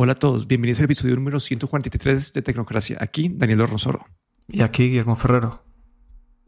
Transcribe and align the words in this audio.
Hola 0.00 0.12
a 0.12 0.14
todos, 0.14 0.46
bienvenidos 0.46 0.78
al 0.78 0.84
episodio 0.84 1.16
número 1.16 1.40
143 1.40 2.32
de 2.32 2.42
Tecnocracia. 2.42 2.98
Aquí 3.00 3.32
Daniel 3.34 3.66
Rosoro. 3.66 4.06
Y 4.46 4.62
aquí 4.62 4.84
Guillermo 4.84 5.16
Ferrero. 5.16 5.64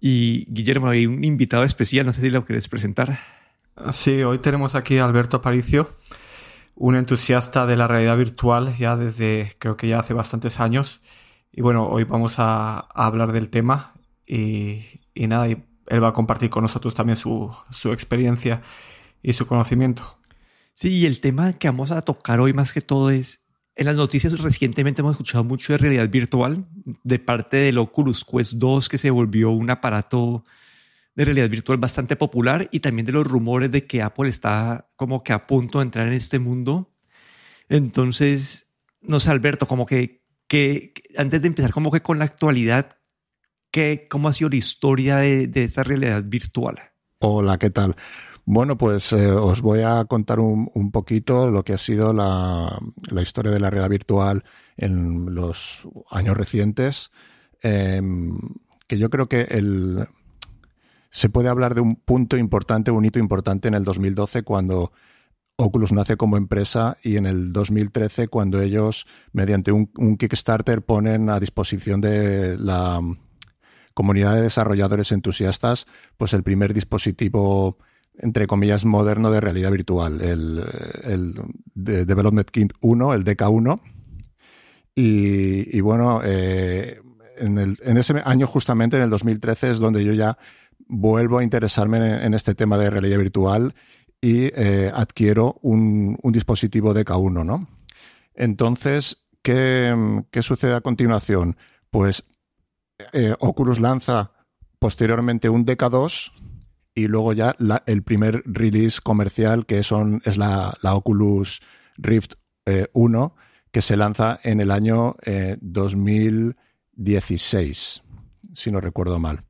Y 0.01 0.47
Guillermo, 0.53 0.87
hay 0.87 1.07
un 1.07 1.25
invitado 1.25 1.65
especial, 1.65 2.07
no 2.07 2.13
sé 2.13 2.21
si 2.21 2.31
lo 2.31 2.45
querés 2.45 2.69
presentar. 2.69 3.19
Sí, 3.91 4.23
hoy 4.23 4.39
tenemos 4.39 4.77
aquí 4.77 4.99
a 4.99 5.05
Alberto 5.05 5.39
Aparicio, 5.39 5.97
un 6.77 6.95
entusiasta 6.95 7.67
de 7.67 7.75
la 7.75 7.89
realidad 7.89 8.17
virtual 8.17 8.73
ya 8.77 8.95
desde, 8.95 9.53
creo 9.59 9.77
que 9.77 9.89
ya 9.89 9.99
hace 9.99 10.15
bastantes 10.15 10.61
años. 10.61 11.01
Y 11.51 11.61
bueno, 11.61 11.89
hoy 11.89 12.05
vamos 12.05 12.37
a, 12.39 12.79
hablar 12.79 13.33
del 13.33 13.51
tema 13.51 13.95
y, 14.29 14.85
nada, 15.17 15.49
él 15.49 16.05
va 16.05 16.11
a 16.11 16.13
compartir 16.13 16.51
con 16.51 16.63
nosotros 16.63 16.95
también 16.95 17.17
su, 17.17 17.53
su 17.73 17.91
experiencia 17.91 18.63
y 19.25 19.33
su 19.33 19.49
conocimiento. 19.49 20.21
Sí, 20.81 21.01
y 21.01 21.05
el 21.05 21.21
tema 21.21 21.53
que 21.53 21.69
vamos 21.69 21.91
a 21.91 22.01
tocar 22.01 22.41
hoy 22.41 22.55
más 22.55 22.73
que 22.73 22.81
todo 22.81 23.11
es, 23.11 23.45
en 23.81 23.87
las 23.87 23.97
noticias 23.97 24.39
recientemente 24.39 25.01
hemos 25.01 25.13
escuchado 25.13 25.43
mucho 25.43 25.73
de 25.73 25.79
realidad 25.79 26.11
virtual 26.11 26.67
de 27.03 27.19
parte 27.19 27.57
del 27.57 27.79
Oculus 27.79 28.27
Quest 28.27 28.53
2 28.57 28.91
que 28.91 28.99
se 28.99 29.09
volvió 29.09 29.53
un 29.53 29.71
aparato 29.71 30.45
de 31.15 31.25
realidad 31.25 31.49
virtual 31.49 31.79
bastante 31.79 32.15
popular 32.15 32.69
y 32.73 32.81
también 32.81 33.07
de 33.07 33.13
los 33.13 33.27
rumores 33.27 33.71
de 33.71 33.87
que 33.87 34.03
Apple 34.03 34.29
está 34.29 34.91
como 34.97 35.23
que 35.23 35.33
a 35.33 35.47
punto 35.47 35.79
de 35.79 35.85
entrar 35.85 36.07
en 36.07 36.13
este 36.13 36.39
mundo. 36.39 36.93
Entonces, 37.71 38.69
no 39.01 39.19
sé, 39.19 39.31
Alberto, 39.31 39.67
como 39.67 39.87
que, 39.87 40.27
que 40.47 40.93
antes 41.17 41.41
de 41.41 41.49
empezar 41.49 41.73
como 41.73 41.91
que 41.91 42.03
con 42.03 42.19
la 42.19 42.27
actualidad, 42.27 42.99
¿qué, 43.71 44.05
¿cómo 44.11 44.29
ha 44.29 44.35
sido 44.35 44.51
la 44.51 44.57
historia 44.57 45.17
de, 45.17 45.47
de 45.47 45.65
esa 45.65 45.85
realidad 45.85 46.23
virtual? 46.27 46.91
Hola, 47.19 47.57
¿qué 47.57 47.71
tal? 47.71 47.97
Bueno, 48.53 48.77
pues 48.77 49.13
eh, 49.13 49.31
os 49.31 49.63
voy 49.63 49.83
a 49.83 50.05
contar 50.07 50.41
un, 50.41 50.69
un, 50.75 50.91
poquito 50.91 51.49
lo 51.49 51.63
que 51.63 51.75
ha 51.75 51.79
sido 51.79 52.13
la, 52.13 52.81
la, 53.09 53.23
historia 53.23 53.53
de 53.53 53.61
la 53.61 53.71
realidad 53.71 53.91
virtual 53.91 54.43
en 54.77 55.37
los 55.37 55.87
años 56.11 56.37
recientes, 56.37 57.13
eh, 57.63 58.03
que 58.89 58.99
yo 58.99 59.09
creo 59.09 59.29
que 59.29 59.43
el, 59.43 60.05
se 61.13 61.29
puede 61.29 61.49
hablar 61.49 61.77
de 61.77 61.81
un 61.81 61.95
punto 61.95 62.37
importante, 62.37 62.91
un 62.91 63.05
hito 63.05 63.21
importante 63.21 63.69
en 63.69 63.75
el 63.75 63.85
2012 63.85 64.43
cuando 64.43 64.91
Oculus 65.55 65.93
nace 65.93 66.17
como 66.17 66.37
empresa 66.37 66.97
y 67.05 67.19
en 67.19 67.27
el 67.27 67.53
2013 67.53 68.27
cuando 68.27 68.61
ellos, 68.61 69.07
mediante 69.33 69.71
un, 69.71 69.93
un 69.97 70.17
Kickstarter, 70.17 70.83
ponen 70.83 71.31
a 71.31 71.39
disposición 71.39 72.01
de 72.01 72.59
la 72.59 73.01
comunidad 73.95 74.35
de 74.35 74.43
desarrolladores 74.43 75.13
entusiastas, 75.13 75.87
pues 76.17 76.33
el 76.33 76.43
primer 76.43 76.75
dispositivo 76.75 77.79
entre 78.23 78.47
comillas, 78.47 78.85
moderno 78.85 79.31
de 79.31 79.41
realidad 79.41 79.71
virtual, 79.71 80.21
el, 80.21 80.63
el 81.05 81.35
Development 81.75 82.49
Kit 82.51 82.73
1, 82.81 83.15
el 83.15 83.25
DK1. 83.25 83.81
Y, 84.95 85.81
bueno, 85.81 86.21
eh, 86.23 87.01
en, 87.39 87.97
ese 87.97 88.15
año 88.25 88.47
justamente, 88.47 88.99
en 88.99 89.05
el 89.05 89.11
2013, 89.11 89.71
es 89.71 89.79
donde 89.79 90.05
yo 90.05 90.13
ya 90.13 90.37
vuelvo 90.87 91.39
a 91.39 91.43
interesarme 91.43 91.97
en, 91.97 92.25
en 92.25 92.35
este 92.35 92.55
tema 92.55 92.77
de 92.77 92.91
realidad 92.91 93.19
virtual 93.19 93.75
y 94.21 94.51
eh, 94.55 94.93
adquiero 94.95 95.59
un, 95.63 96.19
un, 96.21 96.33
dispositivo 96.33 96.95
DK1, 96.95 97.45
¿no? 97.45 97.69
Entonces, 98.35 99.25
¿qué, 99.41 100.23
¿qué, 100.31 100.43
sucede 100.43 100.75
a 100.75 100.83
continuación? 100.83 101.57
Pues 101.91 102.25
eh, 103.13 103.35
Oculus 103.41 103.81
lanza 103.81 104.33
posteriormente 104.79 105.49
un 105.49 105.65
DK2 105.65 106.33
y 106.95 107.09
luego 107.09 107.33
ya 107.33 107.57
el 107.87 108.03
primer 108.03 108.43
release 108.47 109.01
comercial 109.03 109.67
que 109.67 109.83
son, 109.83 110.23
es 110.25 110.37
la, 110.37 110.73
la 110.83 110.95
Oculus 110.95 111.61
Rift 111.97 112.35
eh, 112.67 112.87
1 112.93 113.35
que 113.71 113.81
se 113.83 113.97
lanza 113.97 114.41
en 114.43 114.61
el 114.61 114.71
año 114.71 115.17
eh, 115.25 115.57
2016, 115.61 118.03
si 118.53 118.73
no 118.73 118.81
recuerdo 118.81 119.19
mal. 119.19 119.45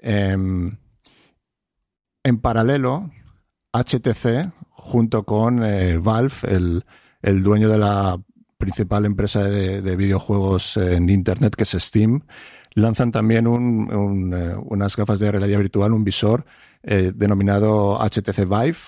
Eh, 0.00 0.36
en 2.24 2.38
paralelo, 2.40 3.10
HTC, 3.72 4.52
junto 4.70 5.22
con 5.24 5.64
eh, 5.64 5.98
Valve, 5.98 6.34
el, 6.48 6.84
el, 7.22 7.42
dueño 7.42 7.68
de 7.68 7.78
la 7.78 8.20
principal 8.56 9.04
empresa 9.04 9.44
de 9.44 9.96
videojuegos 9.96 10.78
en 10.78 11.10
Internet, 11.10 11.54
que 11.54 11.64
es 11.64 11.70
Steam, 11.70 12.22
lanzan 12.78 13.12
también 13.12 13.46
eh, 13.46 14.54
unas 14.64 14.96
gafas 14.96 15.18
de 15.18 15.30
realidad 15.30 15.58
virtual, 15.58 15.92
un 15.92 16.04
visor 16.04 16.44
eh, 16.82 17.12
denominado 17.14 17.98
HTC 17.98 18.48
Vive. 18.48 18.78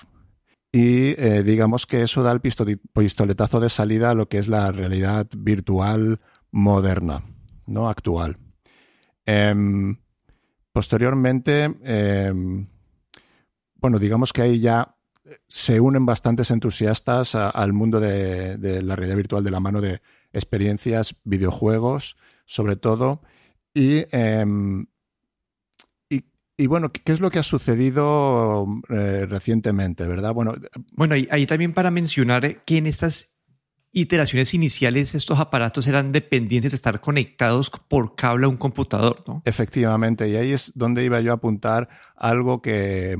Y 0.71 1.19
eh, 1.21 1.43
digamos 1.43 1.85
que 1.85 2.01
eso 2.01 2.23
da 2.23 2.31
el 2.31 2.39
pistoletazo 2.39 3.59
de 3.59 3.69
salida 3.69 4.11
a 4.11 4.15
lo 4.15 4.29
que 4.29 4.37
es 4.37 4.47
la 4.47 4.71
realidad 4.71 5.27
virtual 5.35 6.21
moderna, 6.51 7.23
¿no? 7.67 7.89
Actual. 7.89 8.37
Eh, 9.25 9.53
posteriormente, 10.71 11.77
em, 11.83 12.67
bueno, 13.75 13.99
digamos 13.99 14.31
que 14.31 14.43
ahí 14.43 14.59
ya 14.59 14.95
se 15.47 15.79
unen 15.79 16.05
bastantes 16.05 16.51
entusiastas 16.51 17.35
al 17.35 17.73
mundo 17.73 17.99
de, 17.99 18.81
la 18.81 18.95
realidad 18.95 19.17
virtual 19.17 19.43
de 19.43 19.51
la 19.51 19.59
mano 19.59 19.81
de 19.81 20.01
experiencias, 20.33 21.15
videojuegos, 21.23 22.17
sobre 22.45 22.75
todo. 22.75 23.21
Y 23.73 24.05
eh, 24.11 24.45
y 26.61 26.67
bueno, 26.67 26.91
¿qué 26.91 27.11
es 27.11 27.19
lo 27.19 27.31
que 27.31 27.39
ha 27.39 27.43
sucedido 27.43 28.67
eh, 28.89 29.25
recientemente, 29.27 30.05
verdad? 30.05 30.31
Bueno, 30.31 30.53
bueno 30.91 31.15
ahí, 31.15 31.27
ahí, 31.31 31.47
también 31.47 31.73
para 31.73 31.89
mencionar 31.89 32.63
que 32.65 32.77
en 32.77 32.85
estas 32.85 33.33
iteraciones 33.91 34.53
iniciales 34.53 35.15
estos 35.15 35.39
aparatos 35.39 35.87
eran 35.87 36.11
dependientes 36.11 36.71
de 36.71 36.75
estar 36.75 37.01
conectados 37.01 37.71
por 37.71 38.15
cable 38.15 38.45
a 38.45 38.49
un 38.49 38.57
computador, 38.57 39.23
¿no? 39.27 39.41
Efectivamente, 39.45 40.29
y 40.29 40.35
ahí 40.35 40.51
es 40.51 40.71
donde 40.75 41.03
iba 41.03 41.19
yo 41.21 41.31
a 41.31 41.35
apuntar 41.35 41.89
algo 42.15 42.61
que 42.61 43.17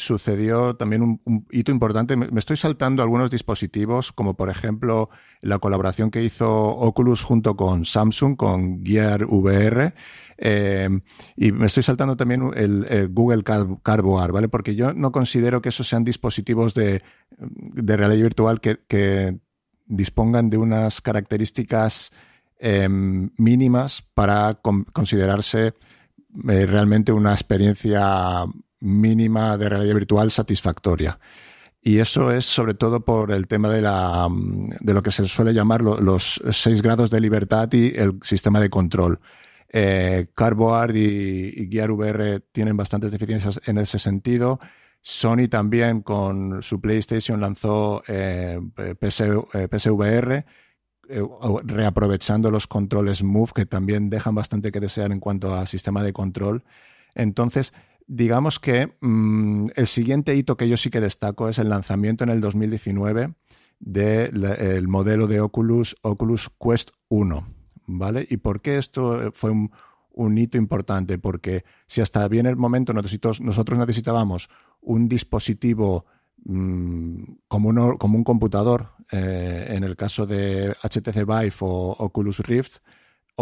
sucedió 0.00 0.74
también 0.76 1.02
un, 1.02 1.46
hito 1.50 1.70
importante. 1.70 2.16
Me, 2.16 2.26
estoy 2.38 2.56
saltando 2.56 3.02
algunos 3.02 3.30
dispositivos, 3.30 4.12
como 4.12 4.34
por 4.34 4.50
ejemplo 4.50 5.10
la 5.40 5.58
colaboración 5.58 6.10
que 6.10 6.22
hizo 6.22 6.50
Oculus 6.50 7.22
junto 7.22 7.56
con 7.56 7.84
Samsung, 7.84 8.36
con 8.36 8.84
Gear 8.84 9.24
VR, 9.24 9.94
eh, 10.38 10.88
y 11.36 11.52
me 11.52 11.66
estoy 11.66 11.82
saltando 11.82 12.16
también 12.16 12.50
el, 12.54 13.08
Google 13.10 13.44
Cardboard, 13.44 14.32
¿vale? 14.32 14.48
Porque 14.48 14.74
yo 14.74 14.94
no 14.94 15.12
considero 15.12 15.60
que 15.60 15.68
esos 15.68 15.86
sean 15.86 16.02
dispositivos 16.02 16.72
de, 16.72 17.02
de 17.38 17.96
realidad 17.96 18.22
virtual 18.22 18.60
que, 18.60 19.38
dispongan 19.92 20.50
de 20.50 20.56
unas 20.56 21.00
características 21.00 22.12
eh, 22.60 22.88
mínimas 22.88 24.02
para 24.14 24.54
con, 24.54 24.84
considerarse 24.84 25.74
eh, 26.48 26.66
realmente 26.66 27.10
una 27.10 27.32
experiencia 27.32 28.44
mínima 28.80 29.56
de 29.56 29.68
realidad 29.68 29.94
virtual 29.94 30.30
satisfactoria. 30.30 31.18
Y 31.82 31.98
eso 31.98 32.30
es 32.30 32.44
sobre 32.44 32.74
todo 32.74 33.04
por 33.04 33.32
el 33.32 33.46
tema 33.46 33.70
de, 33.70 33.80
la, 33.80 34.28
de 34.80 34.94
lo 34.94 35.02
que 35.02 35.10
se 35.10 35.26
suele 35.26 35.54
llamar 35.54 35.80
los 35.82 36.40
seis 36.52 36.82
grados 36.82 37.10
de 37.10 37.20
libertad 37.20 37.72
y 37.72 37.96
el 37.96 38.18
sistema 38.22 38.60
de 38.60 38.68
control. 38.68 39.20
Eh, 39.72 40.26
y, 40.94 41.62
y 41.62 41.80
VR 41.80 42.40
tienen 42.52 42.76
bastantes 42.76 43.10
deficiencias 43.10 43.60
en 43.66 43.78
ese 43.78 43.98
sentido. 43.98 44.60
Sony 45.02 45.48
también 45.48 46.02
con 46.02 46.62
su 46.62 46.80
PlayStation 46.80 47.40
lanzó 47.40 48.02
eh, 48.08 48.60
PS, 49.00 49.20
eh, 49.54 49.68
PSVR, 49.70 50.44
eh, 51.08 51.22
reaprovechando 51.64 52.50
los 52.50 52.66
controles 52.66 53.22
Move 53.22 53.52
que 53.54 53.66
también 53.66 54.10
dejan 54.10 54.34
bastante 54.34 54.70
que 54.70 54.80
desear 54.80 55.12
en 55.12 55.20
cuanto 55.20 55.54
a 55.54 55.66
sistema 55.66 56.02
de 56.02 56.12
control. 56.12 56.64
Entonces, 57.14 57.72
digamos 58.10 58.58
que 58.58 58.96
mmm, 59.00 59.68
el 59.76 59.86
siguiente 59.86 60.34
hito 60.34 60.56
que 60.56 60.68
yo 60.68 60.76
sí 60.76 60.90
que 60.90 61.00
destaco 61.00 61.48
es 61.48 61.58
el 61.58 61.68
lanzamiento 61.68 62.24
en 62.24 62.30
el 62.30 62.40
2019 62.40 63.34
del 63.78 64.42
de 64.42 64.82
modelo 64.82 65.28
de 65.28 65.40
Oculus, 65.40 65.96
Oculus 66.02 66.50
Quest 66.60 66.90
1 67.08 67.46
¿vale? 67.86 68.26
¿Y 68.28 68.38
por 68.38 68.60
qué 68.60 68.78
esto 68.78 69.30
fue 69.32 69.50
un, 69.50 69.70
un 70.12 70.36
hito 70.36 70.58
importante? 70.58 71.18
Porque 71.18 71.64
si 71.86 72.00
hasta 72.00 72.26
bien 72.26 72.46
el 72.46 72.56
momento 72.56 72.92
nosotros, 72.92 73.40
necesitábamos 73.40 74.48
un 74.80 75.08
dispositivo 75.08 76.04
mmm, 76.44 77.22
como, 77.46 77.68
uno, 77.68 77.96
como, 77.96 78.18
un 78.18 78.24
computador, 78.24 78.88
eh, 79.12 79.66
en 79.68 79.84
el 79.84 79.94
caso 79.94 80.26
de 80.26 80.74
HTC 80.82 81.24
Vive 81.24 81.54
o 81.60 81.94
Oculus 81.96 82.40
Rift, 82.40 82.78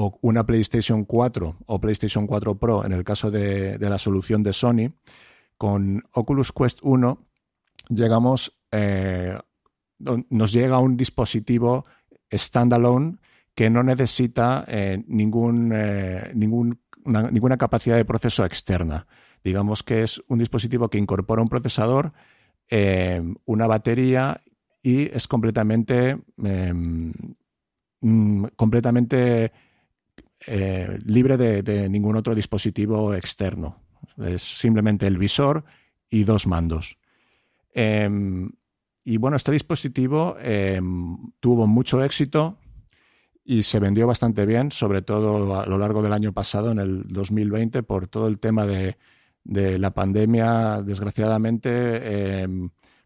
o 0.00 0.16
una 0.22 0.46
PlayStation 0.46 1.04
4 1.04 1.56
o 1.66 1.80
PlayStation 1.80 2.28
4 2.28 2.56
Pro, 2.56 2.84
en 2.84 2.92
el 2.92 3.02
caso 3.02 3.32
de, 3.32 3.78
de 3.78 3.90
la 3.90 3.98
solución 3.98 4.44
de 4.44 4.52
Sony, 4.52 4.94
con 5.56 6.04
Oculus 6.12 6.52
Quest 6.52 6.78
1 6.82 7.26
llegamos, 7.88 8.56
eh, 8.70 9.36
nos 9.98 10.52
llega 10.52 10.78
un 10.78 10.96
dispositivo 10.96 11.84
standalone 12.32 13.16
que 13.56 13.70
no 13.70 13.82
necesita 13.82 14.64
eh, 14.68 15.02
ningún, 15.08 15.72
eh, 15.74 16.30
ningún, 16.32 16.80
una, 17.04 17.32
ninguna 17.32 17.56
capacidad 17.56 17.96
de 17.96 18.04
proceso 18.04 18.44
externa. 18.44 19.08
Digamos 19.42 19.82
que 19.82 20.04
es 20.04 20.22
un 20.28 20.38
dispositivo 20.38 20.88
que 20.90 20.98
incorpora 20.98 21.42
un 21.42 21.48
procesador, 21.48 22.12
una 23.46 23.66
batería 23.66 24.42
y 24.82 25.06
es 25.06 25.26
completamente, 25.26 26.18
em, 26.44 27.12
mm, 28.00 28.44
completamente 28.54 29.52
eh, 30.46 30.99
libre 31.05 31.37
de, 31.37 31.88
ningún 31.88 32.17
otro 32.17 32.35
dispositivo 32.35 33.14
externo. 33.14 33.82
Es 34.19 34.43
simplemente 34.43 35.06
el 35.06 35.19
visor 35.19 35.64
y 36.08 36.25
dos 36.25 36.46
mandos. 36.46 36.96
Em, 37.75 38.50
y 39.05 39.17
bueno, 39.17 39.37
este 39.37 39.52
dispositivo 39.52 40.37
em, 40.40 41.17
tuvo 41.40 41.67
mucho 41.67 42.02
éxito 42.05 42.58
y 43.44 43.62
se 43.62 43.81
vendió 43.81 44.06
bastante 44.06 44.46
bien, 44.46 44.70
sobre 44.73 45.02
todo 45.02 45.58
a 45.58 45.67
lo 45.67 45.79
largo 45.79 46.02
del 46.02 46.12
año 46.12 46.32
pasado, 46.32 46.70
en 46.70 46.79
el 46.79 47.05
2020, 47.08 47.82
por 47.82 48.06
todo 48.06 48.29
el 48.29 48.38
tema 48.38 48.67
de, 48.67 48.96
la 49.44 49.94
pandemia. 49.94 50.82
Desgraciadamente, 50.82 52.46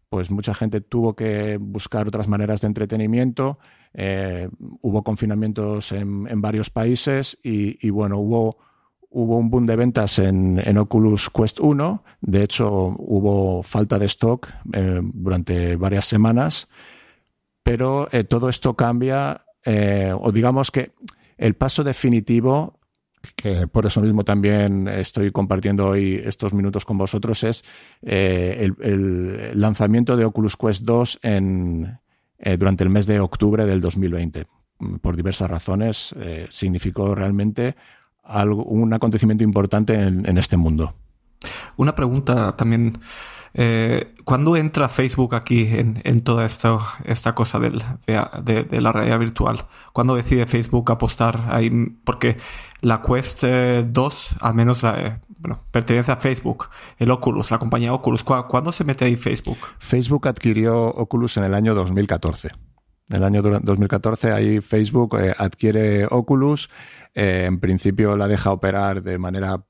pues 0.09 0.29
mucha 0.29 0.53
gente 0.53 0.81
tuvo 0.81 1.15
que 1.15 1.57
buscar 1.57 2.07
otras 2.07 2.27
maneras 2.27 2.61
de 2.61 2.67
entretenimiento. 2.67 3.57
Eh, 3.93 4.49
hubo 4.81 5.03
confinamientos 5.03 5.91
en, 5.91 6.41
varios 6.41 6.69
países 6.69 7.37
y, 7.43 7.89
bueno, 7.89 8.17
hubo, 8.17 8.57
hubo 9.09 9.37
un 9.37 9.49
boom 9.49 9.65
de 9.65 9.75
ventas 9.75 10.19
en, 10.19 10.77
Oculus 10.77 11.29
Quest 11.29 11.59
1. 11.59 12.03
De 12.21 12.43
hecho, 12.43 12.95
hubo 12.97 13.63
falta 13.63 13.99
de 13.99 14.05
stock 14.07 14.47
eh, 14.73 15.01
durante 15.03 15.75
varias 15.75 16.05
semanas. 16.05 16.69
Pero 17.63 18.09
eh, 18.11 18.23
todo 18.23 18.49
esto 18.49 18.75
cambia, 18.75 19.45
o 20.19 20.31
digamos 20.33 20.69
que 20.69 20.91
el 21.37 21.55
paso 21.55 21.83
definitivo 21.83 22.79
que 23.35 23.67
por 23.67 23.85
eso 23.85 24.01
mismo 24.01 24.23
también 24.23 24.87
estoy 24.87 25.31
compartiendo 25.31 25.87
hoy 25.87 26.21
estos 26.23 26.53
minutos 26.53 26.85
con 26.85 26.97
vosotros, 26.97 27.43
es 27.43 27.63
eh, 28.01 28.69
el, 28.81 29.59
lanzamiento 29.59 30.17
de 30.17 30.25
Oculus 30.25 30.57
Quest 30.57 30.81
2 30.83 31.19
en, 31.23 31.99
eh, 32.43 32.57
durante 32.57 32.83
el 32.83 32.89
mes 32.89 33.05
de 33.05 33.19
octubre 33.19 33.65
del 33.65 33.81
2020. 33.81 34.45
Por 35.01 35.15
diversas 35.15 35.49
razones, 35.49 36.13
eh, 36.19 36.47
significó 36.49 37.15
realmente 37.15 37.75
algo, 38.23 38.63
un 38.63 38.93
acontecimiento 38.93 39.43
importante 39.43 39.95
en 39.95 40.37
este 40.37 40.57
mundo. 40.57 40.93
Una 41.77 41.95
pregunta 41.95 42.55
también 42.55 42.93
eh, 43.55 44.15
¿Cuándo 44.23 44.55
entra 44.55 44.89
Facebook 44.89 45.35
aquí 45.35 45.67
en, 45.69 46.21
toda 46.21 46.45
esta, 46.45 46.77
esta 47.05 47.35
cosa 47.35 47.59
del, 47.59 47.83
de, 48.07 48.81
la 48.81 48.91
realidad 48.91 49.19
virtual? 49.19 49.65
¿Cuándo 49.91 50.15
decide 50.15 50.47
Facebook 50.47 50.91
apostar 50.91 51.43
ahí? 51.49 51.69
Porque 52.03 52.37
la 52.81 53.01
Quest 53.01 53.43
2, 53.43 53.43
eh, 53.43 54.35
al 54.41 54.53
menos 54.55 54.81
la, 54.81 55.21
bueno, 55.43 55.65
pertenece 55.71 56.11
a 56.11 56.15
Facebook, 56.15 56.69
el 56.97 57.11
Oculus, 57.11 57.51
la 57.51 57.59
compañía 57.59 57.93
Oculus. 57.93 58.23
¿Cuándo 58.23 58.71
se 58.71 58.85
mete 58.85 59.03
ahí 59.03 59.17
Facebook? 59.17 59.57
Facebook 59.77 60.29
adquirió 60.29 60.87
Oculus 60.87 61.35
en 61.35 61.43
el 61.43 61.53
año 61.53 61.75
2014. 61.75 62.51
En 63.09 63.17
el 63.17 63.23
año 63.25 63.41
2014 63.41 64.31
ahí 64.31 64.61
Facebook 64.61 65.17
adquiere 65.37 66.07
Oculus. 66.09 66.69
en 67.13 67.59
principio 67.59 68.15
la 68.15 68.29
deja 68.29 68.53
operar 68.53 69.03
de 69.03 69.19
manera 69.19 69.65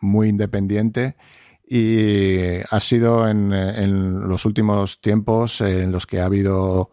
muy 0.00 0.30
independiente 0.30 1.16
y 1.68 2.38
ha 2.70 2.80
sido 2.80 3.28
en, 3.28 4.28
los 4.28 4.46
últimos 4.46 5.00
tiempos 5.02 5.60
en 5.60 5.92
los 5.92 6.06
que 6.06 6.20
ha 6.20 6.24
habido 6.24 6.90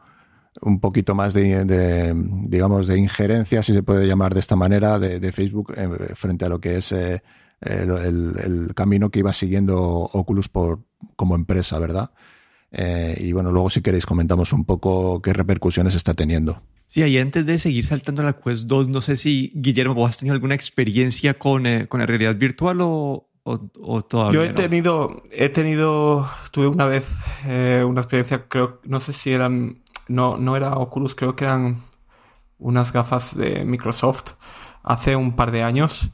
un 0.62 0.80
poquito 0.80 1.16
más 1.16 1.34
de, 1.34 2.14
digamos, 2.48 2.88
de 2.88 2.98
injerencia, 2.98 3.64
si 3.64 3.74
se 3.74 3.84
puede 3.84 4.08
llamar 4.08 4.34
de 4.34 4.40
esta 4.40 4.56
manera, 4.56 5.00
de, 5.00 5.32
Facebook 5.32 5.74
eh, 5.78 5.88
frente 6.16 6.46
a 6.46 6.50
lo 6.50 6.60
que 6.60 6.78
es 6.78 6.92
eh, 6.92 7.24
el, 7.66 8.72
camino 8.76 9.10
que 9.10 9.20
iba 9.20 9.34
siguiendo 9.34 9.80
Oculus 9.80 10.50
por, 10.50 10.80
como 11.16 11.36
empresa, 11.36 11.80
¿verdad? 11.80 12.12
Eh, 12.72 13.18
y 13.20 13.32
bueno, 13.32 13.52
luego 13.52 13.70
si 13.70 13.82
queréis 13.82 14.06
comentamos 14.06 14.52
un 14.54 14.66
poco 14.66 15.22
qué 15.22 15.34
repercusiones 15.34 15.96
está 15.96 16.14
teniendo. 16.14 16.62
Sí, 16.88 17.04
y 17.04 17.18
antes 17.18 17.46
de 17.46 17.58
seguir 17.60 17.86
saltando 17.86 18.22
a 18.22 18.26
la 18.26 18.34
Quest 18.34 18.66
2, 18.66 18.90
no 18.90 19.02
sé 19.02 19.18
si 19.18 19.52
Guillermo, 19.56 19.96
vos 19.96 20.10
has 20.10 20.18
tenido 20.18 20.34
alguna 20.34 20.56
experiencia 20.56 21.36
con, 21.36 21.64
con 21.88 22.00
la 22.00 22.06
realidad 22.06 22.36
virtual 22.36 22.82
o, 22.82 23.30
o, 23.44 24.02
todavía 24.04 24.40
Yo 24.40 24.44
he 24.44 24.54
tenido, 24.54 25.24
he 25.32 25.50
tenido, 25.50 26.26
tuve 26.52 26.68
una 26.68 26.86
vez 26.86 27.20
eh, 27.46 27.84
una 27.86 28.02
experiencia, 28.02 28.48
creo, 28.48 28.80
no 28.84 29.00
sé 29.00 29.14
si 29.14 29.32
eran, 29.32 29.82
no, 30.08 30.38
no 30.38 30.56
era 30.56 30.76
Oculus, 30.76 31.16
creo 31.16 31.36
que 31.36 31.46
eran 31.46 31.78
unas 32.58 32.94
gafas 32.94 33.36
de 33.36 33.66
Microsoft 33.66 34.34
hace 34.84 35.16
un 35.16 35.36
par 35.36 35.52
de 35.52 35.64
años 35.64 36.12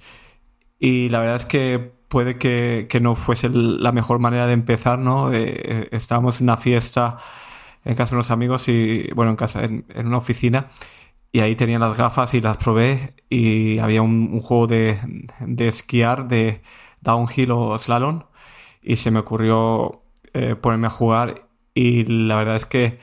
y 0.79 1.09
la 1.09 1.19
verdad 1.19 1.35
es 1.35 1.45
que 1.45 1.99
puede 2.09 2.37
que, 2.37 2.87
no 3.01 3.15
fuese 3.15 3.49
la 3.49 3.91
mejor 3.91 4.19
manera 4.19 4.47
de 4.47 4.53
empezar, 4.53 4.99
¿no? 4.99 5.31
Eh, 5.31 5.53
eh, 5.63 5.89
estábamos 5.91 6.39
en 6.39 6.45
una 6.45 6.57
fiesta 6.57 7.17
en 7.85 7.95
casa 7.95 8.11
de 8.11 8.17
unos 8.17 8.31
amigos 8.31 8.67
y, 8.67 9.09
bueno, 9.15 9.31
en 9.31 9.37
casa, 9.37 9.63
en, 9.63 9.85
una 9.95 10.17
oficina 10.17 10.67
y 11.31 11.41
ahí 11.41 11.55
tenían 11.55 11.81
las 11.81 11.97
gafas 11.97 12.33
y 12.33 12.41
las 12.41 12.57
probé 12.57 13.15
y 13.29 13.79
había 13.79 14.01
un, 14.01 14.39
juego 14.41 14.67
de, 14.67 14.97
de 15.39 15.67
esquiar 15.67 16.27
de 16.27 16.61
downhill 17.01 17.51
o 17.51 17.77
slalom 17.77 18.23
y 18.81 18.97
se 18.97 19.11
me 19.11 19.19
ocurrió 19.19 20.03
eh, 20.33 20.55
ponerme 20.55 20.87
a 20.87 20.89
jugar 20.89 21.47
y 21.73 22.05
la 22.05 22.35
verdad 22.35 22.55
es 22.55 22.65
que 22.65 22.99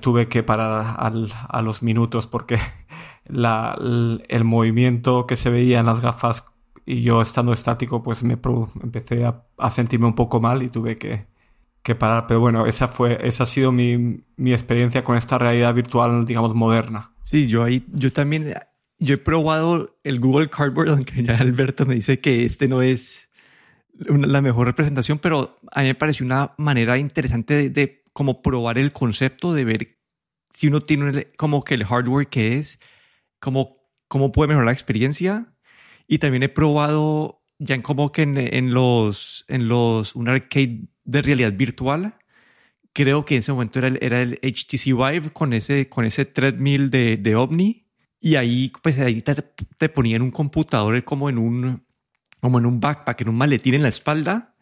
tuve 0.00 0.28
que 0.28 0.42
parar 0.42 0.96
a 0.96 1.62
los 1.62 1.82
minutos 1.82 2.26
porque 2.26 2.58
el, 3.28 4.44
movimiento 4.44 5.26
que 5.26 5.36
se 5.36 5.50
veía 5.50 5.80
en 5.80 5.86
las 5.86 6.00
gafas 6.00 6.44
y 6.86 7.02
yo 7.02 7.20
estando 7.20 7.52
estático 7.52 8.02
pues 8.02 8.22
me 8.22 8.38
empecé 8.82 9.24
a, 9.24 9.70
sentirme 9.70 10.06
un 10.06 10.14
poco 10.14 10.40
mal 10.40 10.62
y 10.62 10.68
tuve 10.68 10.96
que, 10.96 11.26
parar. 11.98 12.26
Pero 12.26 12.40
bueno, 12.40 12.66
esa 12.66 12.88
fue, 12.88 13.18
esa 13.22 13.42
ha 13.42 13.46
sido 13.46 13.72
mi, 13.72 14.24
mi 14.36 14.52
experiencia 14.52 15.04
con 15.04 15.16
esta 15.16 15.38
realidad 15.38 15.74
virtual, 15.74 16.24
digamos, 16.24 16.54
moderna. 16.54 17.12
Sí, 17.22 17.48
yo 17.48 17.64
ahí, 17.64 17.84
yo 17.92 18.12
también 18.12 18.54
yo 18.98 19.14
he 19.14 19.18
probado 19.18 19.98
el 20.04 20.20
Google 20.20 20.48
Cardboard, 20.48 20.88
aunque 20.90 21.22
ya 21.22 21.36
Alberto 21.36 21.86
me 21.86 21.94
dice 21.94 22.20
que 22.20 22.44
este 22.44 22.68
no 22.68 22.82
es 22.82 23.28
la 23.98 24.42
mejor 24.42 24.66
representación, 24.66 25.18
pero 25.18 25.58
a 25.72 25.80
mí 25.80 25.88
me 25.88 25.94
pareció 25.94 26.26
una 26.26 26.52
manera 26.58 26.98
interesante 26.98 27.70
de, 27.70 28.02
como 28.12 28.42
probar 28.42 28.78
el 28.78 28.92
concepto, 28.92 29.54
de 29.54 29.64
ver 29.64 29.96
si 30.52 30.68
uno 30.68 30.80
tiene 30.80 31.28
como 31.36 31.64
que 31.64 31.74
el 31.74 31.84
hardware 31.84 32.28
que 32.28 32.58
es, 32.58 32.78
cómo, 33.38 33.78
cómo 34.08 34.32
puede 34.32 34.48
mejorar 34.48 34.66
la 34.66 34.72
experiencia. 34.72 35.52
Y 36.06 36.18
también 36.18 36.42
he 36.42 36.48
probado 36.48 37.42
ya 37.58 37.74
en 37.74 37.82
como 37.82 38.12
que 38.12 38.22
en, 38.22 38.74
los, 38.74 39.44
en 39.48 39.68
los, 39.68 40.14
un 40.14 40.28
arcade 40.28 40.88
de 41.04 41.22
realidad 41.22 41.52
virtual. 41.52 42.14
Creo 42.92 43.24
que 43.24 43.34
en 43.34 43.40
ese 43.40 43.52
momento 43.52 43.78
era 43.78 43.88
el, 43.88 43.98
era 44.00 44.22
el 44.22 44.38
HTC 44.42 44.86
Vive 44.86 45.30
con 45.32 45.52
ese, 45.52 45.88
con 45.88 46.04
ese 46.04 46.24
treadmill 46.24 46.90
de, 46.90 47.16
de 47.16 47.36
OVNI 47.36 47.86
y 48.20 48.36
ahí, 48.36 48.72
pues 48.82 48.98
ahí 48.98 49.22
te, 49.22 49.88
ponían 49.88 50.22
un 50.22 50.30
computador 50.30 51.02
como 51.04 51.28
en 51.28 51.38
un, 51.38 51.84
como 52.40 52.58
en 52.58 52.66
un 52.66 52.80
backpack, 52.80 53.20
en 53.20 53.28
un 53.28 53.36
maletín 53.36 53.74
en 53.74 53.82
la 53.82 53.88
espalda. 53.88 54.54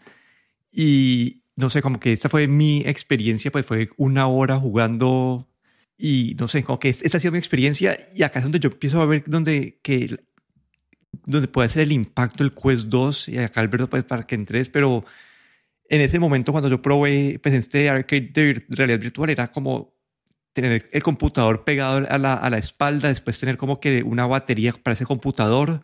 Y 0.73 1.45
no 1.57 1.71
sé, 1.71 1.81
como 1.81 2.01
que 2.01 2.13
esta 2.13 2.29
fue 2.29 2.49
mi 2.49 2.83
experiencia, 2.85 3.53
pues 3.53 3.65
fue 3.65 3.91
una 3.97 4.27
hora 4.27 4.59
jugando 4.59 5.49
y 5.97 6.37
no 6.39 6.49
sé, 6.49 6.65
como 6.65 6.81
que 6.81 6.89
esa 6.89 7.17
ha 7.17 7.21
sido 7.21 7.33
mi 7.33 7.39
experiencia 7.39 7.97
y 8.15 8.25
acá 8.25 8.41
es 8.41 8.45
donde 8.45 8.59
yo 8.59 8.69
empiezo 8.69 9.01
a 9.01 9.07
ver 9.07 9.23
donde, 9.27 9.79
que, 9.83 10.19
donde 11.25 11.49
puede 11.49 11.69
ser 11.69 11.83
el 11.83 11.93
impacto 11.93 12.45
del 12.45 12.55
Quest 12.55 12.87
2 12.87 13.29
y 13.29 13.39
acá 13.39 13.61
Alberto 13.61 13.89
pues 13.89 14.05
para 14.05 14.27
que 14.27 14.35
entres, 14.35 14.69
pero 14.71 15.05
en 15.89 16.01
ese 16.01 16.19
momento 16.19 16.53
cuando 16.53 16.69
yo 16.69 16.81
probé 16.83 17.39
pues 17.43 17.55
este 17.55 17.89
arcade 17.89 18.31
de 18.33 18.65
realidad 18.69 19.01
virtual 19.01 19.31
era 19.31 19.51
como 19.51 19.95
tener 20.55 20.89
el 20.93 21.03
computador 21.03 21.65
pegado 21.65 22.07
a 22.09 22.19
la, 22.19 22.35
a 22.35 22.49
la 22.49 22.59
espalda, 22.59 23.09
después 23.09 23.39
tener 23.39 23.59
como 23.59 23.81
que 23.81 24.03
una 24.03 24.25
batería 24.27 24.73
para 24.73 24.95
ese 24.95 25.05
computador. 25.05 25.83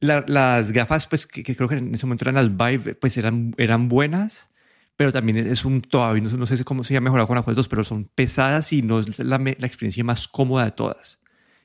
las 0.00 0.72
gafas, 0.72 1.06
pues 1.06 1.26
que, 1.26 1.42
creo 1.42 1.68
que 1.68 1.76
en 1.76 1.94
ese 1.94 2.06
momento 2.06 2.24
eran 2.24 2.36
las 2.36 2.56
Vive, 2.56 2.94
pues 2.94 3.18
eran, 3.18 3.52
eran 3.58 3.88
buenas, 3.88 4.48
pero 4.96 5.12
también 5.12 5.38
es 5.38 5.64
un 5.64 5.82
todavía, 5.82 6.22
no, 6.22 6.30
no 6.30 6.46
sé 6.46 6.64
cómo 6.64 6.84
se 6.84 6.96
ha 6.96 7.00
mejorado 7.00 7.26
con 7.26 7.36
las 7.36 7.44
2, 7.44 7.68
pero 7.68 7.84
son 7.84 8.08
pesadas 8.14 8.72
y 8.72 8.82
no 8.82 9.00
es 9.00 9.18
la, 9.18 9.38
la, 9.38 9.66
experiencia 9.66 10.04
más 10.04 10.28
cómoda 10.28 10.64
de 10.64 10.70
todas. 10.70 11.20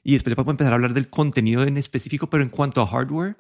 Y 0.06 0.14
después 0.14 0.34
podemos 0.36 0.54
empezar 0.54 0.72
a 0.72 0.76
hablar 0.76 0.94
del 0.94 1.10
contenido 1.10 1.64
en 1.64 1.76
específico, 1.76 2.30
pero 2.30 2.42
en 2.44 2.50
cuanto 2.50 2.82
a 2.82 2.88
hardware, 2.88 3.36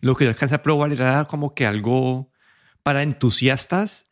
lo 0.00 0.14
que 0.14 0.24
yo 0.24 0.30
alcancé 0.30 0.54
a 0.54 0.62
probar 0.62 0.92
era 0.92 1.24
como 1.24 1.54
que 1.56 1.66
algo 1.66 2.30
para 2.84 3.02
entusiastas 3.02 4.06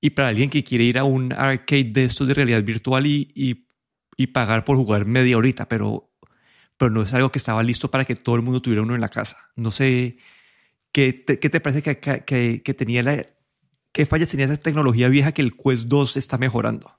y 0.00 0.10
para 0.10 0.28
alguien 0.28 0.50
que 0.50 0.62
quiere 0.62 0.84
ir 0.84 0.98
a 0.98 1.04
un 1.04 1.32
arcade 1.32 1.90
de 1.90 2.04
estos 2.04 2.28
de 2.28 2.34
realidad 2.34 2.62
virtual 2.62 3.06
y, 3.06 3.32
y 3.34 3.66
y 4.16 4.28
pagar 4.28 4.64
por 4.64 4.76
jugar 4.76 5.06
media 5.06 5.36
horita, 5.36 5.68
pero, 5.68 6.10
pero 6.76 6.90
no 6.90 7.02
es 7.02 7.12
algo 7.12 7.30
que 7.30 7.38
estaba 7.38 7.62
listo 7.62 7.90
para 7.90 8.04
que 8.04 8.16
todo 8.16 8.36
el 8.36 8.42
mundo 8.42 8.62
tuviera 8.62 8.82
uno 8.82 8.94
en 8.94 9.00
la 9.00 9.08
casa. 9.08 9.50
No 9.54 9.70
sé, 9.70 10.16
¿qué 10.92 11.12
te, 11.12 11.38
qué 11.38 11.50
te 11.50 11.60
parece 11.60 11.82
que, 11.82 11.98
que, 11.98 12.62
que, 12.62 12.74
tenía 12.74 13.02
la... 13.02 13.26
¿Qué 13.92 14.06
fallas 14.06 14.28
tenía 14.28 14.46
esa 14.46 14.56
tecnología 14.56 15.08
vieja 15.08 15.32
que 15.32 15.42
el 15.42 15.56
Quest 15.56 15.84
2 15.86 16.16
está 16.16 16.38
mejorando? 16.38 16.92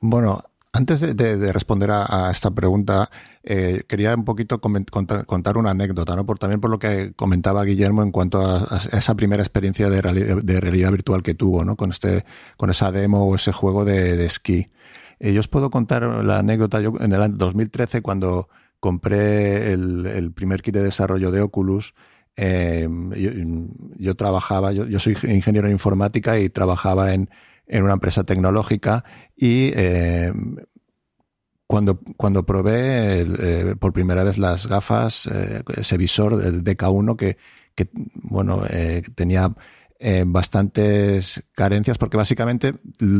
Bueno, 0.00 0.42
antes 0.74 1.16
de, 1.16 1.52
responder 1.52 1.90
a, 1.92 2.30
esta 2.32 2.50
pregunta, 2.50 3.08
eh, 3.44 3.84
quería 3.86 4.12
un 4.12 4.24
poquito 4.24 4.60
contar, 4.60 5.56
una 5.56 5.70
anécdota, 5.70 6.16
¿no? 6.16 6.26
Por, 6.26 6.40
también 6.40 6.60
por 6.60 6.68
lo 6.68 6.80
que 6.80 7.12
comentaba 7.14 7.64
Guillermo 7.64 8.02
en 8.02 8.10
cuanto 8.10 8.40
a, 8.40 8.80
esa 8.92 9.14
primera 9.14 9.40
experiencia 9.40 9.88
de, 9.88 10.02
realidad, 10.02 10.90
virtual 10.90 11.22
que 11.22 11.34
tuvo, 11.34 11.64
¿no? 11.64 11.76
Con, 11.76 11.90
este, 11.90 12.24
con 12.56 12.70
esa 12.70 12.90
demo 12.90 13.24
o 13.24 13.36
ese 13.36 13.52
juego 13.52 13.84
de, 13.84 14.24
esquí. 14.26 14.66
Eh, 15.20 15.32
yo 15.32 15.38
os 15.38 15.46
puedo 15.46 15.70
contar 15.70 16.02
la 16.02 16.40
anécdota. 16.40 16.80
Yo 16.80 16.92
en 16.98 17.12
el 17.12 17.22
año 17.22 17.36
2013, 17.36 18.02
cuando 18.02 18.48
compré 18.80 19.72
el, 19.72 20.32
primer 20.34 20.60
kit 20.60 20.74
de 20.74 20.82
desarrollo 20.82 21.30
de 21.30 21.40
Oculus, 21.40 21.94
eh, 22.36 22.88
yo, 23.96 24.16
trabajaba, 24.16 24.72
yo, 24.72 24.98
soy 24.98 25.16
ingeniero 25.22 25.68
en 25.68 25.72
informática 25.72 26.40
y 26.40 26.48
trabajaba 26.48 27.14
en, 27.14 27.30
una 27.68 27.94
empresa 27.94 28.24
tecnológica 28.24 29.04
y 29.36 29.72
eh, 29.74 30.32
cuando, 31.66 31.98
cuando 32.16 32.44
probé 32.44 33.74
por 33.76 33.92
primera 33.92 34.22
vez 34.22 34.38
las 34.38 34.66
gafas, 34.66 35.26
ese 35.26 35.96
visor, 35.96 36.34
el 36.44 36.62
DK1, 36.62 37.16
que, 37.16 37.38
que 37.74 37.88
bueno, 37.94 38.62
tenía 39.14 39.54
eh, 40.06 40.24
bastantes 40.26 41.46
carencias 41.54 41.96
porque 41.96 42.18
básicamente 42.18 42.74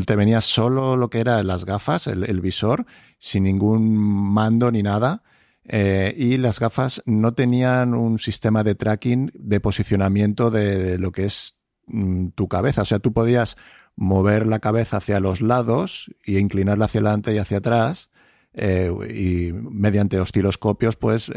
te 0.05 0.17
venía 0.17 0.43
solo 0.43 0.97
lo 0.97 1.09
que 1.09 1.21
eran 1.21 1.47
las 1.47 1.65
gafas, 1.65 2.09
el, 2.09 2.41
visor, 2.43 2.85
sin 3.19 3.45
ningún 3.45 3.97
mando 3.97 4.71
ni 4.71 4.83
nada. 4.83 5.23
Eh, 5.67 6.15
y 6.15 6.37
las 6.37 6.61
gafas 6.61 7.01
no 7.07 7.33
tenían 7.33 7.95
un 7.95 8.19
sistema 8.19 8.63
de 8.65 8.75
tracking 8.75 9.33
de 9.35 9.61
posicionamiento 9.61 10.51
de, 10.51 10.99
lo 10.99 11.11
que 11.11 11.25
es 11.25 11.57
mm, 11.87 12.31
tu 12.35 12.49
cabeza. 12.49 12.83
O 12.83 12.85
sea, 12.85 12.99
tú 12.99 13.15
podías 13.15 13.57
mover 13.97 14.47
la 14.47 14.59
cabeza 14.59 14.99
hacia 14.99 15.21
los 15.21 15.41
lados 15.41 16.11
y 16.25 16.39
inclinarla 16.39 16.87
hacia 16.87 17.01
adelante 17.01 17.35
y 17.35 17.39
hacia 17.39 17.59
atrás. 17.59 18.11
Eh, 18.53 18.91
y 19.15 19.53
mediante 19.53 20.21
osciloscopios, 20.21 20.97
pues 20.97 21.31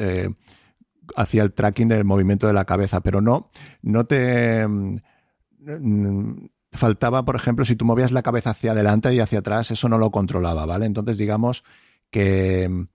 hacía 1.16 1.44
el 1.44 1.54
tracking 1.54 1.88
del 1.88 2.06
movimiento 2.06 2.48
de 2.48 2.54
la 2.54 2.66
cabeza, 2.66 3.02
pero 3.02 3.22
no, 3.22 3.50
no 3.82 4.06
te 4.06 4.66
Mm, 5.68 6.46
faltaba, 6.72 7.26
por 7.26 7.36
ejemplo, 7.36 7.66
si 7.66 7.76
tú 7.76 7.86
movías 7.86 8.12
la 8.12 8.22
cabeza 8.22 8.52
hacia 8.52 8.72
adelante 8.72 9.14
y 9.14 9.20
hacia 9.20 9.40
atrás, 9.40 9.72
eso 9.72 9.90
no 9.90 9.98
lo 9.98 10.12
controlaba, 10.12 10.66
¿vale? 10.66 10.86
Entonces, 10.86 11.18
digamos 11.18 11.64
que, 12.10 12.88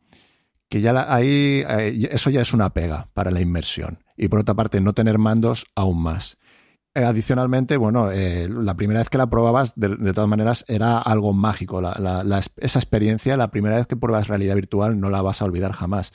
que 0.69 0.81
ya 0.81 1.14
ahí 1.14 1.64
eso 2.11 2.31
ya 2.31 2.40
es 2.40 2.52
una 2.52 2.73
pega 2.73 3.09
para 3.12 3.31
la 3.31 3.40
inmersión. 3.40 4.02
Y 4.16 4.28
por 4.28 4.40
otra 4.40 4.54
parte, 4.54 4.81
no 4.81 4.95
tener 4.95 5.19
mandos 5.19 5.66
aún 5.75 6.02
más. 6.02 6.38
Eh, 6.94 7.04
adicionalmente, 7.04 7.78
bueno, 7.78 8.11
eh, 8.11 8.49
la 8.50 8.75
primera 8.75 9.00
vez 9.00 9.08
que 9.08 9.16
la 9.16 9.30
probabas, 9.30 9.72
de, 9.76 10.12
todas 10.12 10.28
maneras, 10.28 10.64
era 10.68 10.99
algo 10.99 11.32
mágico. 11.32 11.80
esa 12.58 12.78
experiencia, 12.78 13.37
la 13.38 13.50
primera 13.50 13.76
vez 13.76 13.87
que 13.87 13.96
pruebas 13.96 14.28
realidad 14.28 14.54
virtual, 14.56 15.00
no 15.00 15.08
la 15.08 15.22
vas 15.22 15.40
a 15.40 15.46
olvidar 15.46 15.72
jamás. 15.72 16.12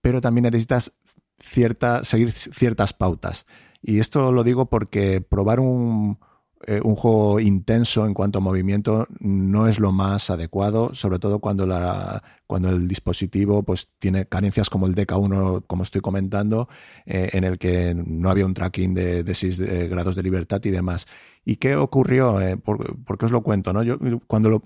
Pero 0.00 0.20
también 0.20 0.42
necesitas 0.44 0.92
cierta, 1.38 2.04
seguir 2.04 2.32
ciertas 2.32 2.92
pautas. 2.92 3.46
Y 3.80 4.00
esto 4.00 4.32
lo 4.32 4.42
digo 4.42 4.68
porque 4.68 5.20
probar 5.20 5.60
un, 5.60 6.18
eh, 6.66 6.80
un 6.82 6.96
juego 6.96 7.40
intenso 7.40 8.06
en 8.06 8.14
cuanto 8.14 8.38
a 8.38 8.42
movimiento 8.42 9.06
no 9.20 9.68
es 9.68 9.78
lo 9.78 9.92
más 9.92 10.30
adecuado, 10.30 10.94
sobre 10.94 11.18
todo 11.18 11.38
cuando, 11.38 11.66
la, 11.66 12.22
cuando 12.46 12.70
el 12.70 12.88
dispositivo 12.88 13.62
pues, 13.62 13.88
tiene 13.98 14.26
carencias 14.26 14.68
como 14.68 14.86
el 14.86 14.94
DK1, 14.94 15.64
como 15.66 15.82
estoy 15.82 16.00
comentando, 16.00 16.68
eh, 17.06 17.30
en 17.32 17.44
el 17.44 17.58
que 17.58 17.94
no 17.94 18.30
había 18.30 18.46
un 18.46 18.54
tracking 18.54 18.94
de, 18.94 19.22
de 19.22 19.34
6 19.34 19.88
grados 19.88 20.16
de 20.16 20.22
libertad 20.22 20.60
y 20.64 20.70
demás. 20.70 21.06
¿Y 21.48 21.56
qué 21.56 21.76
ocurrió? 21.76 22.40
Eh, 22.40 22.56
por, 22.56 23.16
qué 23.16 23.24
os 23.24 23.30
lo 23.30 23.42
cuento? 23.42 23.72
¿no? 23.72 23.84
Yo, 23.84 23.98
cuando 24.26 24.50
lo, 24.50 24.62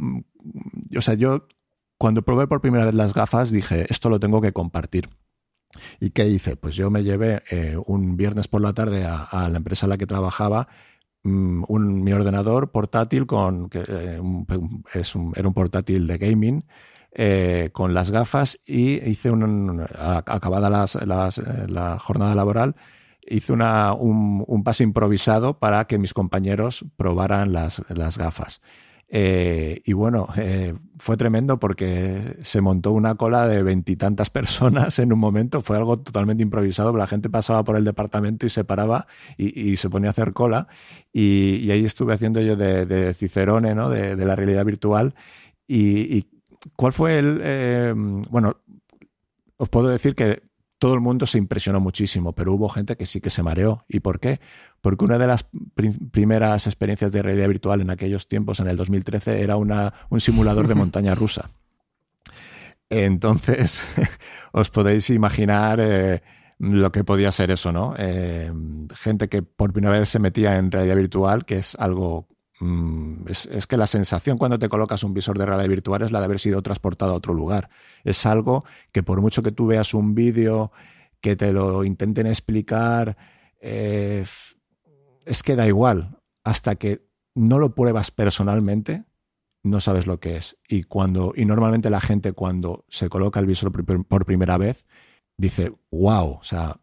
o 0.97 1.01
sea, 1.03 1.15
yo 1.15 1.47
cuando 1.99 2.23
probé 2.23 2.47
por 2.47 2.63
primera 2.63 2.87
vez 2.87 2.95
las 2.95 3.13
gafas 3.13 3.51
dije, 3.51 3.87
esto 3.91 4.09
lo 4.09 4.19
tengo 4.19 4.41
que 4.41 4.55
compartir. 4.55 5.11
¿Y 6.01 6.11
qué 6.11 6.27
hice? 6.27 6.57
Pues 6.57 6.75
yo 6.75 6.91
me 6.91 7.05
llevé 7.05 7.43
eh, 7.51 7.77
un 7.87 8.17
viernes 8.17 8.49
por 8.49 8.63
la 8.63 8.73
tarde 8.73 9.05
a, 9.07 9.49
la 9.51 9.59
empresa 9.59 9.85
en 9.85 9.91
la 9.91 9.99
que 9.99 10.07
trabajaba 10.07 10.69
mm, 10.69 11.00
un, 11.25 12.03
mi 12.03 12.13
ordenador 12.13 12.71
portátil 12.71 13.27
con 13.27 13.69
que 13.69 13.81
eh, 13.87 14.21
es 14.95 15.15
un, 15.15 15.33
era 15.37 15.49
un 15.49 15.55
portátil 15.55 16.07
de 16.07 16.19
gaming 16.19 16.65
eh, 17.13 17.71
con 17.73 17.95
las 17.95 18.11
gafas 18.11 18.59
y 18.67 19.07
hice 19.09 19.31
un, 19.31 19.85
acabada 19.99 20.71
la 20.71 21.99
jornada 21.99 22.35
laboral 22.35 22.77
hice 23.31 23.53
una, 23.53 23.93
un, 23.95 24.45
un, 24.47 24.65
pase 24.65 24.83
improvisado 24.83 25.59
para 25.59 25.87
que 25.87 25.99
mis 25.99 26.15
compañeros 26.15 26.85
probaran 26.97 27.53
las, 27.53 27.83
las 27.91 28.19
gafas. 28.19 28.61
Eh, 29.13 29.83
y 29.85 29.93
bueno, 29.93 30.29
eh, 30.37 30.73
fue 30.97 31.17
tremendo 31.17 31.59
porque 31.59 32.39
se 32.43 32.61
montó 32.61 32.93
una 32.93 33.17
cola 33.17 33.49
de 33.49 33.65
veintitantas 33.65 34.31
personas 34.31 34.99
en 35.01 35.13
un 35.13 35.19
momento. 35.19 35.63
Fue 35.63 35.77
algo 35.77 35.99
totalmente 35.99 36.43
improvisado. 36.43 36.97
La 36.97 37.09
gente 37.09 37.29
pasaba 37.29 37.65
por 37.65 37.77
el 37.77 37.85
departamento 37.85 38.47
y 38.47 38.51
se 38.51 38.65
paraba 38.65 39.07
y, 39.37 39.77
se 39.77 39.91
ponía 39.91 40.11
a 40.11 40.13
hacer 40.13 40.33
cola. 40.33 40.69
Y, 41.13 41.71
ahí 41.71 41.85
estuve 41.85 42.15
haciendo 42.15 42.41
yo 42.41 42.57
de, 42.57 43.15
Cicerone, 43.15 43.75
¿no? 43.75 43.91
De, 43.91 44.17
la 44.25 44.37
realidad 44.37 44.65
virtual. 44.65 45.15
Y, 45.67 46.27
cuál 46.77 46.93
fue 46.93 47.19
el. 47.19 47.41
Eh, 47.43 47.95
bueno, 47.97 48.57
os 49.57 49.69
puedo 49.69 49.89
decir 49.89 50.15
que 50.15 50.50
todo 50.81 50.95
el 50.95 51.01
mundo 51.01 51.27
se 51.27 51.37
impresionó 51.37 51.79
muchísimo, 51.79 52.33
pero 52.33 52.55
hubo 52.55 52.71
gente 52.71 52.97
que 52.97 53.05
sí 53.05 53.21
que 53.21 53.29
se 53.29 53.43
mareó. 53.43 53.85
¿Y 53.87 54.01
por 54.01 54.19
qué? 54.19 54.41
Porque 54.81 55.05
una 55.05 55.19
de 55.19 55.27
las 55.27 55.45
primeras 56.11 56.67
experiencias 56.67 57.13
de 57.13 57.23
realidad 57.23 57.49
virtual 57.49 57.83
en 57.83 57.91
aquellos 57.91 58.27
tiempos, 58.27 58.61
en 58.61 58.67
el 58.67 58.79
2013, 58.79 59.43
era 59.43 59.57
una, 59.57 59.93
un 60.09 60.23
simulador 60.23 60.67
de 60.67 60.75
montaña 60.83 61.15
rusa. 61.15 61.51
Entonces, 62.89 63.83
os 64.53 64.71
podéis 64.71 65.11
imaginar 65.11 65.81
eh, 65.83 66.23
lo 66.59 66.91
que 66.91 67.05
podía 67.05 67.31
ser 67.31 67.51
eso, 67.51 67.73
¿no? 67.73 67.95
Eh, 67.99 68.51
gente 68.97 69.29
que 69.29 69.43
por 69.43 69.75
primera 69.75 69.99
vez 69.99 70.09
se 70.09 70.19
metía 70.19 70.57
en 70.57 70.71
realidad 70.71 70.97
virtual, 70.97 71.45
que 71.45 71.59
es 71.59 71.75
algo 71.75 72.27
Mm, 72.61 73.25
es, 73.27 73.67
que 73.67 73.79
la 73.79 73.87
sensación 73.87 74.37
cuando 74.37 74.59
te 74.59 74.69
colocas 74.69 75.03
un 75.03 75.15
visor 75.15 75.39
de 75.39 75.47
realidad 75.47 75.69
virtual 75.69 76.03
es 76.03 76.13
la 76.13 76.19
de 76.19 76.27
haber 76.27 76.39
sido 76.39 76.63
transportado 76.63 77.13
a 77.13 77.17
otro 77.17 77.35
lugar. 77.35 77.71
Es 78.05 78.27
algo 78.27 78.65
que 78.93 79.03
por 79.03 79.21
mucho 79.21 79.43
que 79.43 79.53
tú 79.53 79.67
veas 79.67 79.95
un 79.95 80.15
vídeo, 80.15 80.71
que 81.21 81.37
te 81.37 81.53
lo 81.53 81.85
intenten 81.85 82.27
explicar, 82.27 83.17
eh, 83.61 84.25
es 85.25 85.43
que 85.43 85.57
da 85.57 85.67
igual. 85.67 86.19
Hasta 86.45 86.77
que 86.77 87.07
no 87.35 87.59
lo 87.59 87.75
pruebas 87.75 88.11
personalmente, 88.11 89.05
no 89.63 89.81
sabes 89.81 90.07
lo 90.07 90.21
que 90.21 90.37
es. 90.37 90.59
Y 90.69 90.85
cuando, 90.85 91.33
y 91.35 91.45
normalmente 91.47 91.91
la 91.91 92.01
gente 92.01 92.33
cuando 92.33 92.85
se 92.89 93.09
coloca 93.09 93.41
el 93.41 93.47
visor 93.47 93.73
por 93.73 94.25
primera 94.27 94.59
vez, 94.59 94.85
dice, 95.37 95.73
wow, 95.91 96.39
o 96.41 96.45
sea, 96.45 96.81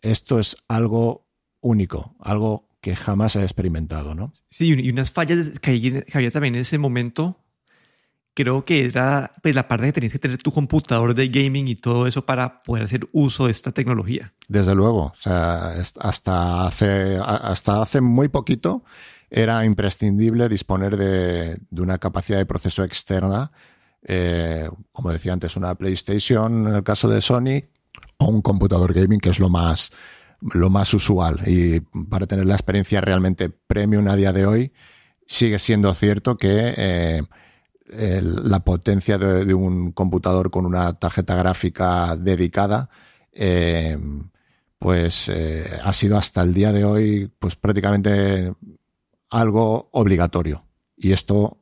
esto 0.00 0.38
es 0.38 0.56
algo 0.68 1.26
único, 1.60 2.16
algo 2.18 2.71
que 2.82 2.96
jamás 2.96 3.36
he 3.36 3.42
experimentado, 3.44 4.14
¿no? 4.14 4.32
Sí, 4.50 4.74
y 4.74 4.90
unas 4.90 5.12
fallas 5.12 5.60
que 5.60 6.04
había 6.12 6.30
también 6.32 6.56
en 6.56 6.62
ese 6.62 6.78
momento, 6.78 7.38
creo 8.34 8.64
que 8.64 8.84
era 8.84 9.30
pues, 9.40 9.54
la 9.54 9.68
parte 9.68 9.86
de 9.86 9.88
que 9.90 9.94
tenías 9.94 10.12
que 10.12 10.18
tener 10.18 10.42
tu 10.42 10.50
computador 10.50 11.14
de 11.14 11.28
gaming 11.28 11.68
y 11.68 11.76
todo 11.76 12.08
eso 12.08 12.26
para 12.26 12.60
poder 12.60 12.82
hacer 12.84 13.08
uso 13.12 13.46
de 13.46 13.52
esta 13.52 13.70
tecnología. 13.70 14.34
Desde 14.48 14.74
luego, 14.74 15.04
o 15.04 15.14
sea, 15.16 15.70
hasta 16.00 16.66
hace, 16.66 17.18
hasta 17.22 17.82
hace 17.82 18.00
muy 18.00 18.28
poquito 18.28 18.84
era 19.30 19.64
imprescindible 19.64 20.48
disponer 20.48 20.96
de, 20.96 21.60
una 21.70 21.98
capacidad 21.98 22.38
de 22.38 22.46
proceso 22.46 22.82
externa, 22.82 23.52
eh, 24.02 24.68
como 24.90 25.12
decía 25.12 25.32
antes, 25.32 25.54
una 25.54 25.76
PlayStation 25.76 26.66
en 26.66 26.74
el 26.74 26.82
caso 26.82 27.08
de 27.08 27.20
Sony, 27.20 27.62
o 28.18 28.26
un 28.26 28.42
computador 28.42 28.92
gaming, 28.92 29.20
que 29.20 29.30
es 29.30 29.38
lo 29.38 29.48
más 29.48 29.92
lo 30.54 30.70
más 30.70 30.92
usual. 30.94 31.40
Y 31.46 31.80
para 31.80 32.26
tener 32.26 32.46
la 32.46 32.54
experiencia 32.54 33.00
realmente 33.00 33.48
premium 33.48 34.08
a 34.08 34.16
día 34.16 34.32
de 34.32 34.46
hoy, 34.46 34.72
sigue 35.26 35.58
siendo 35.58 35.94
cierto 35.94 36.36
que 36.36 37.22
eh, 37.94 38.22
la 38.22 38.60
potencia 38.60 39.18
de, 39.18 39.54
un 39.54 39.92
computador 39.92 40.50
con 40.50 40.66
una 40.66 40.92
tarjeta 40.94 41.34
gráfica 41.34 42.16
dedicada, 42.16 42.88
eh, 43.32 43.98
pues 44.78 45.28
eh, 45.28 45.64
ha 45.84 45.92
sido 45.92 46.16
hasta 46.16 46.42
el 46.42 46.54
día 46.54 46.72
de 46.72 46.84
hoy, 46.84 47.30
pues 47.38 47.56
prácticamente 47.56 48.52
algo 49.30 49.88
obligatorio. 49.92 50.64
Y 50.96 51.12
esto 51.12 51.58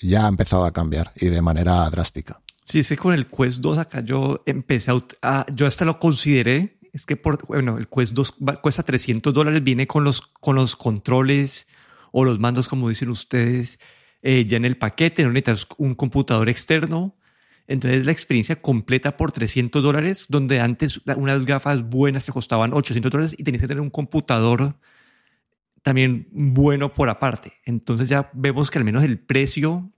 ya 0.00 0.26
ha 0.26 0.28
empezado 0.28 0.64
a 0.64 0.72
cambiar 0.72 1.12
y 1.16 1.26
de 1.26 1.42
manera 1.42 1.88
drástica. 1.90 2.40
Sí, 2.64 2.84
sé 2.84 2.96
con 2.96 3.12
el 3.12 3.26
Quest 3.26 3.60
2 3.60 3.78
acá 3.78 4.00
yo 4.00 4.42
empecé 4.46 4.92
a, 5.22 5.46
yo 5.52 5.66
hasta 5.66 5.84
lo 5.84 5.98
consideré 5.98 6.78
es 6.92 7.06
que 7.06 7.16
por, 7.16 7.44
bueno, 7.46 7.78
el 7.78 7.88
Quest 7.88 8.12
2 8.12 8.34
cuesta 8.60 8.82
300 8.82 9.32
dólares, 9.32 9.64
viene 9.64 9.86
con 9.86 10.04
los, 10.04 10.20
con 10.20 10.56
los 10.56 10.76
controles 10.76 11.66
o 12.12 12.24
los 12.24 12.38
mandos, 12.38 12.68
como 12.68 12.88
dicen 12.88 13.08
ustedes, 13.08 13.78
eh, 14.20 14.44
ya 14.46 14.58
en 14.58 14.64
el 14.64 14.76
paquete, 14.76 15.24
no 15.24 15.32
necesitas 15.32 15.66
un 15.78 15.94
computador 15.94 16.48
externo. 16.48 17.16
Entonces 17.66 18.04
la 18.04 18.12
experiencia 18.12 18.60
completa 18.60 19.16
por 19.16 19.32
300 19.32 19.82
dólares, 19.82 20.26
donde 20.28 20.60
antes 20.60 21.00
unas 21.16 21.46
gafas 21.46 21.82
buenas 21.82 22.26
te 22.26 22.32
costaban 22.32 22.74
800 22.74 23.10
dólares 23.10 23.34
y 23.38 23.44
tenías 23.44 23.62
que 23.62 23.68
tener 23.68 23.80
un 23.80 23.90
computador 23.90 24.76
también 25.82 26.28
bueno 26.30 26.92
por 26.92 27.08
aparte. 27.08 27.54
Entonces 27.64 28.08
ya 28.08 28.30
vemos 28.34 28.70
que 28.70 28.78
al 28.78 28.84
menos 28.84 29.02
el 29.04 29.18
precio 29.18 29.90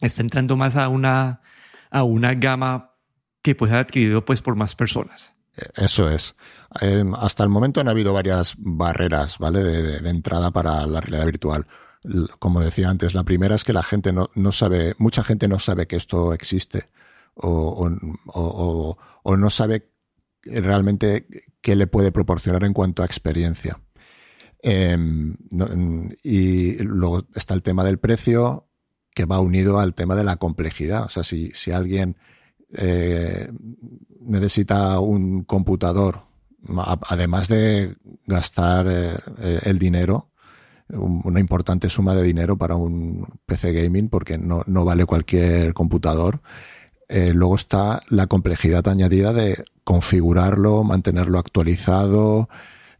está 0.00 0.22
entrando 0.22 0.56
más 0.56 0.76
a 0.76 0.88
una, 0.88 1.40
a 1.90 2.02
una 2.02 2.34
gama 2.34 2.92
que 3.42 3.54
puede 3.54 3.72
ser 3.72 3.80
adquirido 3.80 4.24
pues 4.24 4.42
por 4.42 4.56
más 4.56 4.76
personas. 4.76 5.33
Eso 5.76 6.10
es. 6.10 6.34
Em, 6.80 7.14
hasta 7.14 7.44
el 7.44 7.48
momento 7.48 7.80
han 7.80 7.88
habido 7.88 8.12
varias 8.12 8.54
barreras, 8.58 9.38
¿vale? 9.38 9.62
De, 9.62 10.08
entrada 10.08 10.50
para 10.50 10.86
la 10.86 11.00
realidad 11.00 11.26
virtual. 11.26 11.66
como 12.38 12.60
decía 12.60 12.90
antes, 12.90 13.14
la 13.14 13.24
primera 13.24 13.54
es 13.54 13.64
que 13.64 13.72
la 13.72 13.82
gente 13.82 14.12
no, 14.12 14.30
no 14.34 14.52
sabe, 14.52 14.94
mucha 14.98 15.24
gente 15.24 15.48
no 15.48 15.58
sabe 15.58 15.86
que 15.86 15.96
esto 15.96 16.34
existe 16.34 16.84
o, 17.34 17.88
o, 18.26 18.98
o, 19.22 19.36
no 19.36 19.50
sabe 19.50 19.90
realmente 20.44 21.26
qué 21.60 21.76
le 21.76 21.86
puede 21.86 22.12
proporcionar 22.12 22.64
en 22.64 22.72
cuanto 22.72 23.02
a 23.02 23.06
experiencia. 23.06 23.80
Em, 24.62 25.36
y 26.22 26.78
luego 26.82 27.26
está 27.34 27.54
el 27.54 27.62
tema 27.62 27.84
del 27.84 27.98
precio 27.98 28.68
que 29.14 29.26
va 29.26 29.40
unido 29.40 29.78
al 29.78 29.94
tema 29.94 30.14
de 30.16 30.24
la 30.24 30.36
complejidad. 30.36 31.04
O 31.04 31.08
sea, 31.08 31.24
si, 31.24 31.50
si 31.54 31.70
alguien 31.70 32.16
eh, 32.72 33.50
necesita 34.20 34.98
un 35.00 35.44
computador, 35.44 36.22
además 37.08 37.48
de 37.48 37.96
gastar 38.26 38.86
eh, 38.88 39.14
eh, 39.42 39.60
el 39.64 39.78
dinero, 39.78 40.30
una 40.88 41.40
importante 41.40 41.88
suma 41.88 42.14
de 42.14 42.22
dinero 42.22 42.56
para 42.56 42.76
un 42.76 43.26
PC 43.46 43.72
gaming, 43.72 44.08
porque 44.08 44.38
no, 44.38 44.62
no 44.66 44.84
vale 44.84 45.06
cualquier 45.06 45.72
computador. 45.72 46.40
luego 47.08 47.56
está 47.56 48.02
la 48.08 48.26
complejidad 48.26 48.86
añadida 48.88 49.32
de 49.32 49.64
configurarlo, 49.82 50.84
mantenerlo 50.84 51.38
actualizado, 51.38 52.48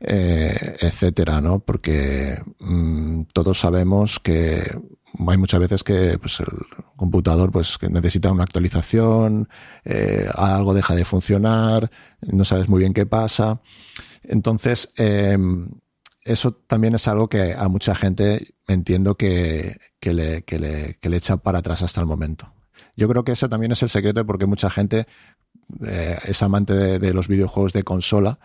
etcétera, 0.00 1.40
¿no? 1.40 1.60
Porque 1.60 2.42
mm, 2.60 3.22
todos 3.32 3.60
sabemos 3.60 4.18
que 4.18 4.78
hay 5.28 5.36
muchas 5.36 5.60
veces 5.60 5.84
que 5.84 6.18
pues, 6.18 6.40
el 6.40 6.48
computador 6.96 7.50
pues, 7.50 7.78
que 7.78 7.88
necesita 7.88 8.32
una 8.32 8.44
actualización, 8.44 9.48
eh, 9.84 10.28
algo 10.34 10.74
deja 10.74 10.94
de 10.94 11.04
funcionar, 11.04 11.90
no 12.20 12.44
sabes 12.44 12.68
muy 12.68 12.80
bien 12.80 12.94
qué 12.94 13.06
pasa. 13.06 13.60
Entonces, 14.22 14.92
em, 14.96 15.68
eso 16.24 16.52
también 16.52 16.94
es 16.94 17.06
algo 17.06 17.28
que 17.28 17.54
a 17.54 17.68
mucha 17.68 17.94
gente 17.94 18.54
entiendo 18.66 19.16
que, 19.16 19.78
que, 20.00 20.14
le, 20.14 20.42
que, 20.42 20.58
le, 20.58 20.94
que 21.00 21.08
le 21.10 21.16
echa 21.16 21.36
para 21.36 21.58
atrás 21.58 21.82
hasta 21.82 22.00
el 22.00 22.06
momento. 22.06 22.52
Yo 22.96 23.08
creo 23.08 23.24
que 23.24 23.32
ese 23.32 23.48
también 23.48 23.72
es 23.72 23.82
el 23.82 23.90
secreto 23.90 24.24
porque 24.24 24.46
mucha 24.46 24.70
gente 24.70 25.06
eh, 25.86 26.18
es 26.24 26.42
amante 26.42 26.74
de, 26.74 26.98
de, 26.98 27.12
los 27.12 27.28
videojuegos 27.28 27.72
de 27.72 27.82
consola 27.82 28.38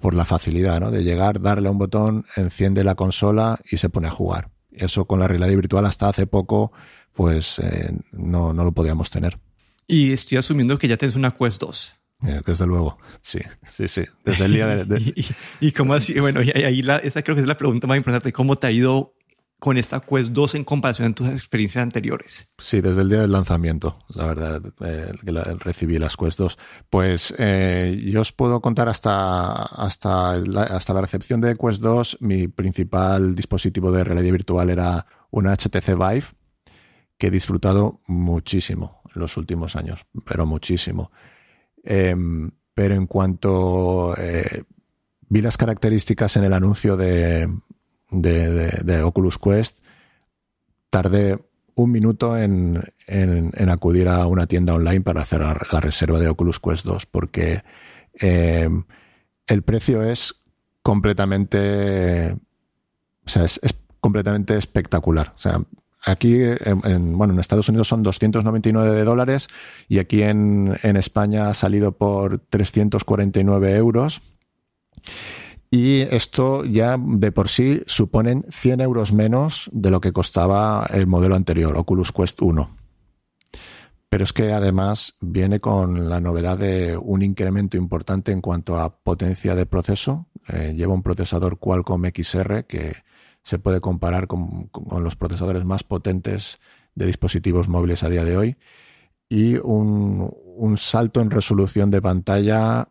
por 0.00 0.14
la 0.14 0.24
facilidad, 0.24 0.80
¿no? 0.80 0.90
De 0.90 1.04
llegar, 1.04 1.40
darle 1.40 1.68
a 1.68 1.70
un 1.70 1.78
botón, 1.78 2.26
enciende 2.36 2.84
la 2.84 2.94
consola 2.96 3.58
y 3.70 3.78
se 3.78 3.88
pone 3.88 4.08
a 4.08 4.10
jugar. 4.10 4.55
Eso 4.76 5.06
con 5.06 5.18
la 5.18 5.28
realidad 5.28 5.48
virtual 5.48 5.86
hasta 5.86 6.08
hace 6.08 6.26
poco, 6.26 6.72
pues 7.12 7.58
eh, 7.58 7.92
no, 8.12 8.52
no 8.52 8.64
lo 8.64 8.72
podíamos 8.72 9.10
tener. 9.10 9.38
Y 9.86 10.12
estoy 10.12 10.38
asumiendo 10.38 10.78
que 10.78 10.88
ya 10.88 10.96
tienes 10.96 11.16
una 11.16 11.32
Quest 11.32 11.60
2. 11.60 11.96
Eh, 12.28 12.40
desde 12.46 12.66
luego, 12.66 12.98
sí, 13.20 13.40
sí, 13.68 13.88
sí. 13.88 14.02
Desde 14.24 14.46
el 14.46 14.52
día 14.52 14.66
de... 14.84 15.00
¿Y, 15.16 15.26
y, 15.60 15.72
cómo 15.72 15.94
así? 15.94 16.18
Bueno, 16.18 16.42
y 16.42 16.50
ahí 16.50 16.82
la, 16.82 16.96
esa 16.96 17.22
creo 17.22 17.36
que 17.36 17.42
es 17.42 17.48
la 17.48 17.56
pregunta 17.56 17.86
más 17.86 17.96
importante. 17.96 18.32
¿Cómo 18.32 18.56
te 18.56 18.66
ha 18.66 18.70
ido 18.70 19.14
con 19.58 19.78
esta 19.78 20.00
Quest 20.00 20.30
2 20.30 20.56
en 20.56 20.64
comparación 20.64 21.12
a 21.12 21.14
tus 21.14 21.28
experiencias 21.28 21.82
anteriores? 21.82 22.48
Sí, 22.58 22.80
desde 22.80 23.02
el 23.02 23.08
día 23.08 23.20
del 23.20 23.32
lanzamiento, 23.32 23.98
la 24.08 24.26
verdad, 24.26 24.62
eh, 24.80 25.12
recibí 25.58 25.98
las 25.98 26.16
Quest 26.16 26.38
2. 26.38 26.58
Pues 26.90 27.34
eh, 27.38 28.02
yo 28.04 28.20
os 28.20 28.32
puedo 28.32 28.60
contar 28.60 28.88
hasta, 28.88 29.52
hasta, 29.52 30.36
la, 30.38 30.62
hasta 30.62 30.94
la 30.94 31.00
recepción 31.00 31.40
de 31.40 31.56
Quest 31.56 31.80
2, 31.80 32.18
mi 32.20 32.48
principal 32.48 33.34
dispositivo 33.34 33.90
de 33.92 34.04
realidad 34.04 34.32
virtual 34.32 34.70
era 34.70 35.06
una 35.30 35.54
HTC 35.54 35.96
Vive, 35.96 36.26
que 37.18 37.28
he 37.28 37.30
disfrutado 37.30 38.00
muchísimo 38.06 39.00
en 39.14 39.20
los 39.20 39.36
últimos 39.36 39.74
años, 39.74 40.04
pero 40.26 40.44
muchísimo. 40.44 41.10
Eh, 41.82 42.14
pero 42.76 42.94
en 42.94 43.06
cuanto 43.06 44.14
eh, 44.18 44.64
vi 45.30 45.40
las 45.40 45.56
características 45.56 46.36
en 46.36 46.44
el 46.44 46.52
anuncio 46.52 46.98
de, 46.98 47.48
de, 48.10 49.02
Oculus 49.02 49.38
Quest, 49.38 49.78
tardé 50.90 51.38
un 51.74 51.90
minuto 51.90 52.36
en, 52.38 52.82
en, 53.06 53.68
acudir 53.68 54.08
a 54.08 54.26
una 54.26 54.46
tienda 54.46 54.74
online 54.74 55.02
para 55.02 55.22
hacer 55.22 55.40
la 55.40 55.80
reserva 55.80 56.18
de 56.18 56.28
Oculus 56.28 56.58
Quest 56.60 56.84
2, 56.86 57.06
porque 57.06 57.62
eh, 58.20 58.68
el 59.46 59.62
precio 59.62 60.02
es 60.02 60.42
completamente, 60.82 62.32
o 62.32 63.28
sea, 63.28 63.44
es, 63.44 63.60
completamente 64.00 64.56
espectacular. 64.56 65.32
O 65.36 65.38
sea, 65.40 65.60
aquí, 66.04 66.38
en, 66.40 67.18
bueno, 67.18 67.34
en 67.34 67.40
Estados 67.40 67.68
Unidos 67.68 67.88
son 67.88 68.04
299 68.04 69.02
dólares 69.02 69.48
y 69.88 69.98
aquí 69.98 70.22
en, 70.22 70.76
en 70.84 70.96
España 70.96 71.48
ha 71.48 71.54
salido 71.54 71.90
por 71.92 72.38
349 72.38 73.74
euros. 73.76 74.22
Y 75.70 76.02
esto 76.02 76.64
ya 76.64 76.96
de 76.98 77.32
por 77.32 77.48
sí 77.48 77.82
suponen 77.86 78.44
100 78.50 78.80
euros 78.80 79.12
menos 79.12 79.68
de 79.72 79.90
lo 79.90 80.00
que 80.00 80.12
costaba 80.12 80.86
el 80.92 81.06
modelo 81.06 81.34
anterior, 81.34 81.76
Oculus 81.76 82.12
Quest 82.12 82.40
1. 82.40 82.70
Pero 84.08 84.24
es 84.24 84.32
que 84.32 84.52
además 84.52 85.16
viene 85.20 85.60
con 85.60 86.08
la 86.08 86.20
novedad 86.20 86.58
de 86.58 86.96
un 86.96 87.22
incremento 87.22 87.76
importante 87.76 88.30
en 88.30 88.40
cuanto 88.40 88.78
a 88.78 88.96
potencia 88.98 89.54
de 89.54 89.66
proceso. 89.66 90.28
Eh, 90.48 90.74
lleva 90.76 90.94
un 90.94 91.02
procesador 91.02 91.58
Qualcomm 91.58 92.04
XR 92.14 92.64
que 92.66 92.94
se 93.42 93.58
puede 93.58 93.80
comparar 93.80 94.28
con, 94.28 94.68
con, 94.68 95.02
los 95.02 95.16
procesadores 95.16 95.64
más 95.64 95.82
potentes 95.82 96.58
de 96.94 97.06
dispositivos 97.06 97.68
móviles 97.68 98.04
a 98.04 98.08
día 98.08 98.24
de 98.24 98.36
hoy. 98.36 98.56
Y 99.28 99.56
un, 99.56 100.32
un 100.56 100.78
salto 100.78 101.20
en 101.20 101.30
resolución 101.30 101.90
de 101.90 102.00
pantalla 102.00 102.88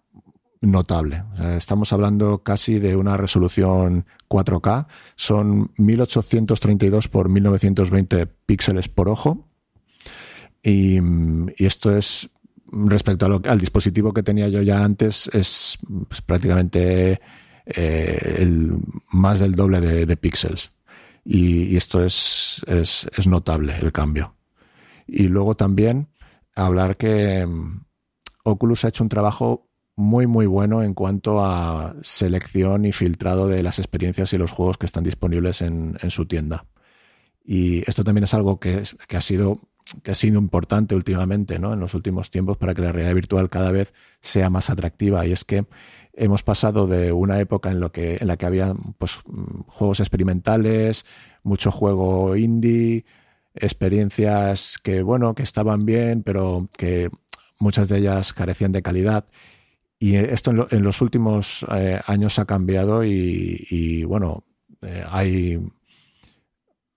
notable. 0.61 1.23
estamos 1.57 1.93
hablando 1.93 2.43
casi 2.43 2.79
de 2.79 2.95
una 2.95 3.17
resolución 3.17 4.05
4K. 4.29 4.87
Son 5.15 5.71
1832 5.77 7.07
por 7.07 7.29
1920 7.29 8.27
píxeles 8.45 8.87
por 8.87 9.09
ojo. 9.09 9.47
Y, 10.63 10.99
esto 11.57 11.95
es, 11.95 12.29
respecto 12.71 13.41
al 13.45 13.59
dispositivo 13.59 14.13
que 14.13 14.23
tenía 14.23 14.47
yo 14.47 14.61
ya 14.61 14.83
antes, 14.83 15.27
es, 15.27 15.77
pues, 16.07 16.21
prácticamente 16.21 17.21
eh, 17.67 18.47
más 19.11 19.39
del 19.39 19.55
doble 19.55 19.79
de, 19.79 20.17
píxeles. 20.17 20.71
Y, 21.23 21.75
esto 21.77 22.03
es, 22.03 22.61
es, 22.67 23.07
es 23.15 23.27
notable 23.27 23.75
el 23.79 23.91
cambio. 23.91 24.35
Y 25.07 25.27
luego 25.27 25.55
también 25.55 26.09
hablar 26.55 26.97
que 26.97 27.45
mm, 27.45 27.81
Oculus 28.43 28.85
ha 28.85 28.89
hecho 28.89 29.03
un 29.03 29.09
trabajo 29.09 29.69
muy 29.95 30.27
muy 30.27 30.45
bueno 30.45 30.83
en 30.83 30.93
cuanto 30.93 31.43
a 31.43 31.95
selección 32.01 32.85
y 32.85 32.91
filtrado 32.91 33.47
de 33.47 33.63
las 33.63 33.79
experiencias 33.79 34.33
y 34.33 34.37
los 34.37 34.51
juegos 34.51 34.77
que 34.77 34.85
están 34.85 35.03
disponibles 35.03 35.61
en, 35.61 35.97
su 36.09 36.25
tienda. 36.25 36.65
Y 37.45 37.87
esto 37.89 38.03
también 38.03 38.25
es 38.25 38.33
algo 38.33 38.59
que, 38.59 38.83
que, 39.07 39.17
ha 39.17 39.21
sido 39.21 39.59
que 40.03 40.11
ha 40.11 40.15
sido 40.15 40.39
importante 40.39 40.95
últimamente, 40.95 41.59
¿no? 41.59 41.73
En 41.73 41.79
los 41.79 41.93
últimos 41.93 42.31
tiempos 42.31 42.57
para 42.57 42.73
que 42.73 42.81
la 42.81 42.91
realidad 42.91 43.15
virtual 43.15 43.49
cada 43.49 43.71
vez 43.71 43.93
sea 44.19 44.49
más 44.49 44.69
atractiva. 44.69 45.25
Y 45.25 45.31
es 45.31 45.45
que 45.45 45.65
hemos 46.13 46.43
pasado 46.43 46.87
de 46.87 47.11
una 47.11 47.39
época 47.39 47.71
en 47.71 47.79
lo 47.79 47.91
que, 47.91 48.17
en 48.19 48.27
la 48.27 48.37
que 48.37 48.45
había 48.45 48.73
pues, 48.97 49.19
juegos 49.67 49.99
experimentales, 49.99 51.05
mucho 51.43 51.71
juego 51.71 52.35
indie, 52.35 53.05
experiencias 53.53 54.77
que, 54.81 55.03
bueno, 55.03 55.35
que 55.35 55.43
estaban 55.43 55.85
bien, 55.85 56.23
pero 56.23 56.69
que 56.77 57.09
muchas 57.59 57.87
de 57.87 57.99
ellas 57.99 58.33
carecían 58.33 58.71
de 58.71 58.81
calidad. 58.81 59.25
Y 59.99 60.15
esto 60.15 60.51
en, 60.51 60.57
lo, 60.57 60.67
en 60.71 60.83
los 60.83 61.01
últimos 61.01 61.65
eh, 61.75 61.99
años 62.05 62.39
ha 62.39 62.45
cambiado 62.45 63.03
y, 63.03 64.03
bueno, 64.05 64.43
eh, 64.81 65.03
hay... 65.09 65.59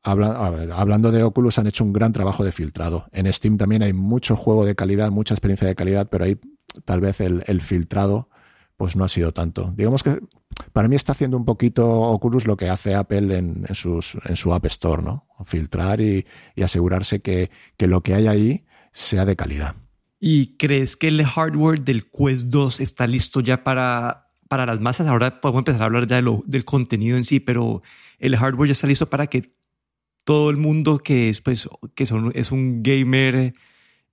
Habla, 0.04 0.46
hablando 0.74 1.10
de 1.10 1.22
Oculus, 1.22 1.58
han 1.58 1.66
hecho 1.66 1.84
un 1.84 1.92
gran 1.92 2.12
trabajo 2.12 2.42
de 2.42 2.52
filtrado. 2.52 3.08
En 3.12 3.30
Steam 3.30 3.58
también 3.58 3.82
hay 3.82 3.92
mucho 3.92 4.36
juego 4.36 4.64
de 4.64 4.74
calidad, 4.74 5.10
mucha 5.10 5.34
experiencia 5.34 5.68
de 5.68 5.74
calidad, 5.74 6.08
pero 6.08 6.24
ahí 6.24 6.38
tal 6.84 7.00
vez 7.00 7.20
el, 7.20 7.60
filtrado 7.60 8.28
pues 8.76 8.96
no 8.96 9.04
ha 9.04 9.08
sido 9.08 9.32
tanto. 9.32 9.74
Digamos 9.76 10.02
que 10.02 10.20
para 10.72 10.88
mí 10.88 10.96
está 10.96 11.12
haciendo 11.12 11.36
un 11.36 11.44
poquito 11.44 11.86
Oculus 11.88 12.46
lo 12.46 12.56
que 12.56 12.68
hace 12.68 12.94
Apple 12.94 13.36
en, 13.36 13.66
su 13.74 14.54
App 14.54 14.64
Store, 14.66 15.02
¿no? 15.02 15.26
Filtrar 15.44 16.00
y, 16.00 16.24
asegurarse 16.62 17.20
que, 17.20 17.50
lo 17.78 18.02
que 18.02 18.14
hay 18.14 18.28
ahí 18.28 18.64
sea 18.92 19.24
de 19.24 19.36
calidad. 19.36 19.74
¿Y 20.20 20.56
crees 20.56 20.96
que 20.96 21.08
el 21.08 21.24
hardware 21.24 21.80
del 21.80 22.10
Quest 22.10 22.48
2 22.48 22.80
está 22.80 23.06
listo 23.06 23.40
ya 23.40 23.62
para, 23.62 24.32
para 24.48 24.66
las 24.66 24.80
masas? 24.80 25.06
Ahora 25.06 25.40
podemos 25.40 25.60
empezar 25.60 25.82
a 25.82 25.84
hablar 25.86 26.06
ya 26.06 26.20
del 26.44 26.64
contenido 26.64 27.16
en 27.16 27.24
sí, 27.24 27.38
pero 27.38 27.82
el 28.18 28.36
hardware 28.36 28.68
ya 28.68 28.72
está 28.72 28.88
listo 28.88 29.08
para 29.08 29.28
que 29.28 29.52
todo 30.24 30.50
el 30.50 30.56
mundo 30.56 30.98
que 30.98 31.28
es, 31.28 31.40
pues, 31.40 31.68
que 31.94 32.04
es 32.04 32.50
un 32.52 32.82
gamer, 32.82 33.54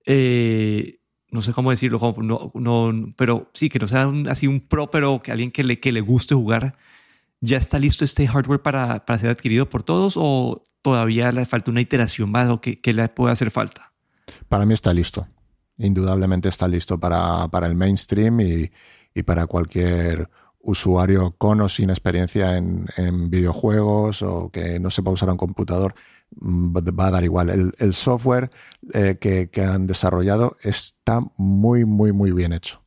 eh, 0.06 1.00
no 1.30 1.42
sé 1.42 1.52
cómo 1.52 1.72
decirlo, 1.72 2.14
no, 2.18 2.52
no, 2.54 3.12
pero 3.16 3.50
sí, 3.52 3.68
que 3.68 3.80
no 3.80 3.88
sea 3.88 4.06
un, 4.06 4.28
así 4.28 4.46
un 4.46 4.60
pro, 4.60 4.90
pero 4.90 5.20
que 5.20 5.32
alguien 5.32 5.50
que 5.50 5.64
le, 5.64 5.80
que 5.80 5.90
le 5.90 6.00
guste 6.00 6.36
jugar, 6.36 6.76
¿ya 7.40 7.58
está 7.58 7.80
listo 7.80 8.04
este 8.04 8.28
hardware 8.28 8.62
para, 8.62 9.04
para 9.04 9.18
ser 9.18 9.30
adquirido 9.30 9.68
por 9.68 9.82
todos 9.82 10.14
o 10.16 10.62
todavía 10.82 11.32
le 11.32 11.44
falta 11.46 11.72
una 11.72 11.80
iteración 11.80 12.30
más 12.30 12.48
o 12.48 12.60
que, 12.60 12.80
que 12.80 12.92
le 12.92 13.08
puede 13.08 13.32
hacer 13.32 13.50
falta? 13.50 13.92
Para 14.48 14.64
mí 14.64 14.72
está 14.72 14.94
listo 14.94 15.26
indudablemente 15.78 16.48
está 16.48 16.68
listo 16.68 16.98
para, 16.98 17.48
para 17.48 17.66
el 17.66 17.74
mainstream 17.74 18.40
y, 18.40 18.70
y, 19.14 19.22
para 19.22 19.46
cualquier 19.46 20.28
usuario 20.60 21.34
con 21.38 21.60
o 21.60 21.68
sin 21.68 21.90
experiencia 21.90 22.56
en, 22.56 23.30
videojuegos 23.30 24.22
o 24.22 24.50
que 24.50 24.80
no 24.80 24.90
sepa 24.90 25.12
usar 25.12 25.30
un 25.30 25.36
computador, 25.36 25.94
mm, 26.40 26.76
va 26.76 27.06
a 27.06 27.10
dar 27.10 27.24
igual. 27.24 27.72
El, 27.78 27.94
software 27.94 28.50
eh, 28.92 29.16
que, 29.20 29.48
han 29.62 29.86
desarrollado 29.86 30.56
está 30.62 31.20
muy, 31.36 31.84
muy, 31.84 32.12
muy 32.12 32.32
bien 32.32 32.52
hecho. 32.52 32.82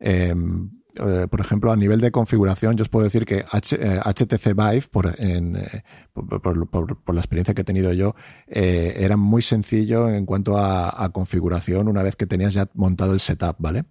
Em, 0.00 0.81
eh, 0.98 1.26
por 1.30 1.40
ejemplo, 1.40 1.72
a 1.72 1.76
nivel 1.76 2.00
de 2.00 2.10
configuración, 2.10 2.76
yo 2.76 2.82
os 2.82 2.88
puedo 2.88 3.04
decir 3.04 3.24
que 3.24 3.44
HTC 3.44 4.46
eh, 4.46 4.54
Vive, 4.54 4.82
por, 4.90 6.68
por, 6.70 7.14
la 7.14 7.20
experiencia 7.20 7.54
que 7.54 7.62
he 7.62 7.64
tenido 7.64 7.92
yo, 7.92 8.14
era 8.46 9.16
muy 9.16 9.42
sencillo 9.42 10.08
en 10.08 10.26
cuanto 10.26 10.58
a, 10.58 11.10
configuración 11.12 11.88
una 11.88 12.02
vez 12.02 12.16
que 12.16 12.26
tenías 12.26 12.54
ya 12.54 12.68
montado 12.74 13.12
el 13.14 13.20
setup, 13.20 13.56
¿vale? 13.58 13.84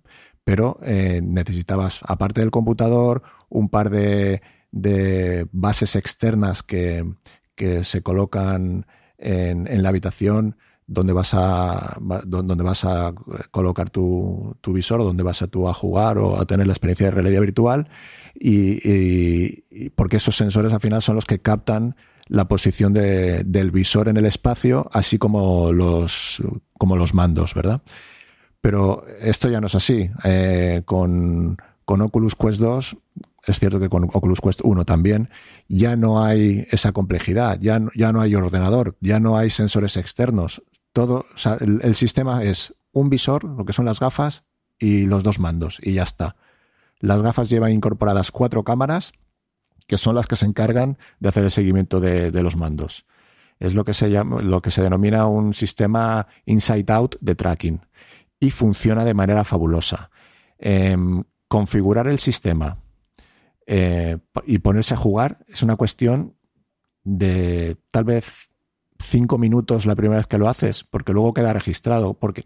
pero 0.43 0.79
eh, 0.83 1.21
necesitabas, 1.23 1.99
aparte 2.03 2.41
del 2.41 2.51
computador, 2.51 3.23
un 3.49 3.69
par 3.69 3.89
de, 3.89 4.41
bases 5.51 5.95
externas 5.95 6.63
que, 6.63 7.05
se 7.83 8.01
colocan 8.01 8.87
en, 9.19 9.83
la 9.83 9.89
habitación 9.89 10.57
donde 10.91 11.13
vas 11.13 11.33
a 11.33 11.97
donde 12.25 12.63
vas 12.63 12.85
a 12.85 13.13
colocar 13.51 13.89
tu, 13.89 14.55
visor 14.67 15.01
o 15.01 15.05
donde 15.05 15.23
vas 15.23 15.41
a 15.41 15.47
tú 15.47 15.67
a 15.67 15.73
jugar 15.73 16.17
o 16.17 16.39
a 16.39 16.45
tener 16.45 16.67
la 16.67 16.73
experiencia 16.73 17.07
de 17.07 17.11
realidad 17.11 17.41
virtual 17.41 17.89
y, 18.35 19.89
porque 19.91 20.17
esos 20.17 20.35
sensores 20.35 20.73
al 20.73 20.81
final 20.81 21.01
son 21.01 21.15
los 21.15 21.25
que 21.25 21.39
captan 21.39 21.95
la 22.27 22.47
posición 22.47 22.93
del 22.93 23.71
visor 23.71 24.07
en 24.07 24.17
el 24.17 24.25
espacio 24.25 24.89
así 24.93 25.17
como 25.17 25.71
los 25.71 26.41
como 26.77 26.95
los 26.95 27.13
mandos 27.13 27.53
verdad 27.53 27.81
pero 28.61 29.05
esto 29.19 29.49
ya 29.49 29.59
no 29.59 29.67
es 29.67 29.75
así. 29.75 30.09
Eh, 30.23 30.83
con, 30.85 31.57
Oculus 31.85 32.35
Quest 32.35 32.61
2, 32.61 32.97
es 33.47 33.59
cierto 33.59 33.79
que 33.79 33.89
con 33.89 34.05
Oculus 34.05 34.39
Quest 34.39 34.61
1 34.63 34.85
también, 34.85 35.29
ya 35.67 35.95
no 35.95 36.23
hay 36.23 36.65
esa 36.71 36.93
complejidad, 36.93 37.59
ya, 37.59 37.81
ya 37.95 38.13
no 38.13 38.21
hay 38.21 38.33
ordenador, 38.35 38.95
ya 39.01 39.19
no 39.19 39.35
hay 39.35 39.49
sensores 39.49 39.97
externos. 39.97 40.61
Todo, 40.93 41.25
o 41.33 41.37
sea, 41.37 41.57
el, 41.59 41.95
sistema 41.95 42.43
es 42.43 42.73
un 42.91 43.09
visor, 43.09 43.43
lo 43.43 43.65
que 43.65 43.73
son 43.73 43.85
las 43.85 43.99
gafas, 43.99 44.43
y 44.79 45.05
los 45.05 45.23
dos 45.23 45.39
mandos, 45.39 45.79
y 45.81 45.93
ya 45.93 46.03
está. 46.03 46.35
Las 46.99 47.21
gafas 47.21 47.49
llevan 47.49 47.71
incorporadas 47.71 48.31
cuatro 48.31 48.63
cámaras, 48.63 49.13
que 49.87 49.97
son 49.97 50.15
las 50.15 50.27
que 50.27 50.35
se 50.35 50.45
encargan 50.45 50.97
de 51.19 51.29
hacer 51.29 51.43
el 51.43 51.51
seguimiento 51.51 51.99
de, 51.99 52.31
de 52.31 52.43
los 52.43 52.55
mandos. 52.55 53.05
Es 53.59 53.73
lo 53.73 53.85
que 53.85 53.93
se 53.93 54.09
llama, 54.09 54.41
lo 54.41 54.61
que 54.61 54.71
se 54.71 54.81
denomina 54.81 55.27
un 55.27 55.53
sistema 55.53 56.27
inside 56.45 56.91
out 56.91 57.15
de 57.21 57.35
tracking 57.35 57.81
y 58.39 58.51
funciona 58.51 59.05
de 59.05 59.13
manera 59.13 59.43
fabulosa. 59.43 60.09
Em, 60.57 61.23
configurar 61.47 62.07
el 62.07 62.19
sistema 62.19 62.81
eh, 63.65 64.17
y 64.45 64.59
ponerse 64.59 64.93
a 64.93 64.97
jugar 64.97 65.43
es 65.47 65.63
una 65.63 65.75
cuestión 65.75 66.37
de 67.03 67.77
tal 67.91 68.03
vez 68.03 68.50
cinco 69.01 69.37
minutos 69.37 69.85
la 69.85 69.95
primera 69.95 70.17
vez 70.17 70.27
que 70.27 70.37
lo 70.37 70.47
haces, 70.47 70.83
porque 70.83 71.13
luego 71.13 71.33
queda 71.33 71.53
registrado. 71.53 72.13
Porque 72.13 72.45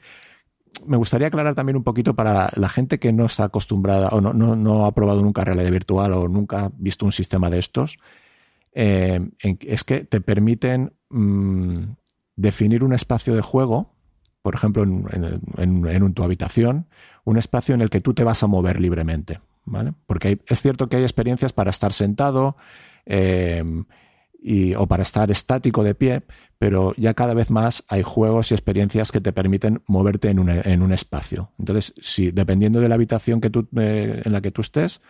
me 0.86 0.98
gustaría 0.98 1.28
aclarar 1.28 1.56
también 1.56 1.78
un 1.78 1.84
poquito 1.84 2.16
para 2.16 2.50
la 2.56 2.70
gente 2.70 3.00
que 3.00 3.14
no 3.14 3.26
está 3.26 3.46
acostumbrada 3.46 4.10
o 4.10 4.22
no, 4.22 4.86
ha 4.86 4.94
probado 4.94 5.22
nunca 5.22 5.44
realidad 5.44 5.72
virtual 5.72 6.14
o 6.14 6.28
nunca 6.28 6.66
ha 6.66 6.72
visto 6.78 7.06
un 7.06 7.12
sistema 7.12 7.50
de 7.50 7.60
estos, 7.60 7.98
eh, 8.74 9.30
es 9.42 9.84
que 9.84 10.04
te 10.04 10.20
permiten 10.20 10.94
mm, 11.10 11.78
definir 12.36 12.84
un 12.84 12.94
espacio 12.94 13.36
de 13.36 13.42
juego 13.42 13.96
por 14.46 14.54
ejemplo, 14.54 14.84
en, 14.84 16.14
tu 16.14 16.22
habitación, 16.22 16.86
un 17.24 17.38
espacio 17.40 17.74
en 17.74 17.82
el 17.82 17.90
que 17.90 18.00
tú 18.00 18.14
te 18.14 18.24
vas 18.24 18.44
a 18.44 18.48
mover 18.48 18.80
libremente. 18.80 19.40
¿vale? 19.64 19.94
Porque 20.06 20.40
es 20.46 20.62
cierto 20.62 20.88
que 20.88 20.98
hay 20.98 21.02
experiencias 21.02 21.52
para 21.52 21.72
estar 21.72 21.94
sentado 21.94 22.56
em, 23.08 23.86
y, 24.46 24.76
o 24.76 24.88
para 24.88 25.04
estar 25.04 25.32
estático 25.32 25.84
de 25.84 25.96
pie, 25.96 26.24
pero 26.58 26.94
ya 26.98 27.14
cada 27.14 27.34
vez 27.34 27.50
más 27.50 27.84
hay 27.88 28.04
juegos 28.04 28.52
y 28.52 28.54
experiencias 28.54 29.12
que 29.12 29.22
te 29.22 29.34
permiten 29.34 29.82
moverte 29.88 30.30
en 30.30 30.40
un, 30.40 30.92
espacio. 30.92 31.52
Entonces, 31.58 31.94
si 32.02 32.32
dependiendo 32.32 32.80
de 32.80 32.90
la 32.90 32.96
habitación 32.96 33.42
que 33.42 33.50
tú, 33.50 33.68
eh, 33.78 34.22
en 34.24 34.32
la 34.32 34.42
que 34.42 34.52
tú 34.52 34.62
estés, 34.62 35.02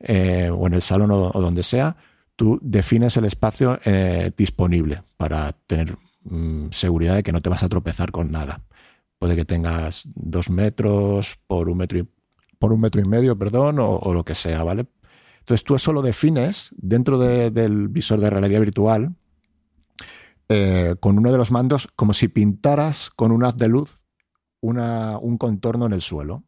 eh, 0.00 0.50
o 0.52 0.66
en 0.66 0.74
el 0.74 0.82
salón 0.82 1.10
o, 1.10 1.30
donde 1.32 1.62
sea, 1.62 1.96
tú 2.36 2.58
defines 2.62 3.16
el 3.16 3.24
espacio 3.24 3.78
eh, 3.84 4.32
disponible 4.36 5.02
para 5.16 5.52
tener 5.66 5.96
Mm, 6.24 6.70
seguridad 6.70 7.16
de 7.16 7.22
que 7.22 7.32
no 7.32 7.42
te 7.42 7.50
vas 7.50 7.62
a 7.62 7.68
tropezar 7.68 8.10
con 8.10 8.32
nada. 8.32 8.62
Puede 9.18 9.36
que 9.36 9.44
tengas 9.44 10.04
dos 10.14 10.50
metros 10.50 11.38
por 11.46 11.68
un 11.68 11.78
metro 11.78 11.98
y, 11.98 12.08
por 12.58 12.72
un 12.72 12.80
metro 12.80 13.00
y 13.00 13.04
medio, 13.04 13.38
perdón, 13.38 13.78
o, 13.78 14.14
lo 14.14 14.24
que 14.24 14.34
sea, 14.34 14.62
¿vale? 14.64 14.86
Entonces 15.44 15.62
tú 15.62 15.74
eso 15.74 15.92
lo 15.92 16.00
defines 16.00 16.70
dentro 16.76 17.18
del 17.18 17.88
visor 17.88 18.18
de 18.18 18.30
realidad 18.30 18.60
virtual 18.60 19.14
eh, 20.48 20.96
con 21.00 21.18
uno 21.18 21.30
de 21.30 21.36
los 21.36 21.50
mandos 21.50 21.88
como 21.94 22.14
si 22.14 22.28
pintaras 22.28 23.10
con 23.10 23.30
un 23.30 23.44
haz 23.44 23.56
de 23.56 23.68
luz 23.68 24.00
un 24.62 25.36
contorno 25.38 25.84
en 25.84 25.92
el 25.92 26.00
suelo. 26.00 26.44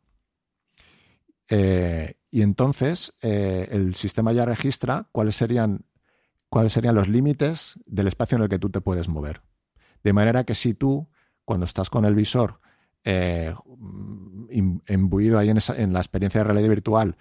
Eh, 1.51 2.15
y 2.31 2.41
entonces 2.41 3.13
eh, 3.23 3.69
el 3.71 3.95
sistema 3.95 4.33
ya 4.33 4.47
registra 4.47 5.09
cuáles 5.13 5.37
serían, 5.37 5.85
cuáles 6.49 6.73
serían 6.73 6.95
los 6.95 7.09
límites 7.09 7.79
del 7.85 8.09
espacio 8.09 8.37
en 8.37 8.45
el 8.45 8.49
que 8.49 8.59
tú 8.59 8.71
te 8.71 8.81
puedes 8.81 9.09
mover. 9.09 9.43
De 10.03 10.15
manera 10.15 10.45
que 10.45 10.55
si 10.55 10.73
tú, 10.73 11.09
cuando 11.45 11.67
estás 11.67 11.91
con 11.91 12.07
el 12.07 12.15
visor 12.15 12.61
eh, 13.05 13.55
imbuido 14.89 15.39
ahí 15.39 15.51
en, 15.51 15.93
la 15.93 16.01
experiencia 16.01 16.41
de 16.41 16.45
realidad 16.45 16.69
virtual, 16.69 17.17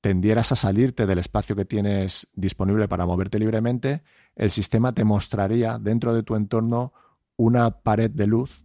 tendieras 0.00 0.52
a 0.52 0.56
salirte 0.56 1.06
del 1.06 1.18
espacio 1.18 1.56
que 1.56 1.64
tienes 1.64 2.28
disponible 2.32 2.88
para 2.88 3.06
moverte 3.06 3.38
libremente, 3.38 4.02
el 4.34 4.50
sistema 4.50 4.92
te 4.92 5.04
mostraría 5.04 5.78
dentro 5.78 6.14
de 6.14 6.22
tu 6.22 6.36
entorno 6.36 6.92
una 7.36 7.82
pared 7.82 8.10
de 8.10 8.26
luz 8.26 8.64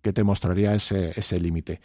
que 0.00 0.12
te 0.12 0.24
mostraría 0.24 0.74
ese, 0.74 1.40
límite. 1.40 1.80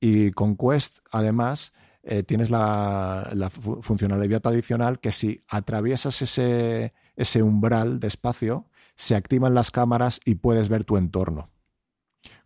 Y 0.00 0.32
con 0.32 0.56
Quest, 0.56 0.98
además, 1.10 1.72
eh, 2.02 2.22
tienes 2.22 2.50
la, 2.50 3.50
funcionalidad 3.50 4.46
adicional 4.46 5.00
que 5.00 5.12
si 5.12 5.44
atraviesas 5.48 6.20
ese, 6.22 6.92
ese 7.16 7.42
umbral 7.42 8.00
de 8.00 8.08
espacio, 8.08 8.68
se 8.96 9.14
activan 9.14 9.54
las 9.54 9.70
cámaras 9.70 10.20
y 10.24 10.36
puedes 10.36 10.68
ver 10.68 10.84
tu 10.84 10.96
entorno. 10.96 11.50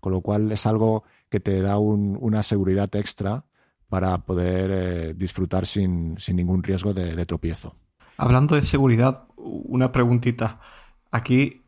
Con 0.00 0.12
lo 0.12 0.20
cual 0.20 0.52
es 0.52 0.66
algo 0.66 1.04
que 1.28 1.40
te 1.40 1.60
da 1.60 1.78
una 1.78 2.42
seguridad 2.42 2.94
extra 2.94 3.47
para 3.88 4.18
poder 4.18 4.70
eh, 4.70 5.14
disfrutar 5.14 5.66
sin, 5.66 6.16
ningún 6.32 6.62
riesgo 6.62 6.92
de, 6.94 7.24
tropiezo. 7.26 7.74
Hablando 8.16 8.54
de 8.54 8.62
seguridad, 8.62 9.24
una 9.36 9.92
preguntita. 9.92 10.60
Aquí 11.10 11.62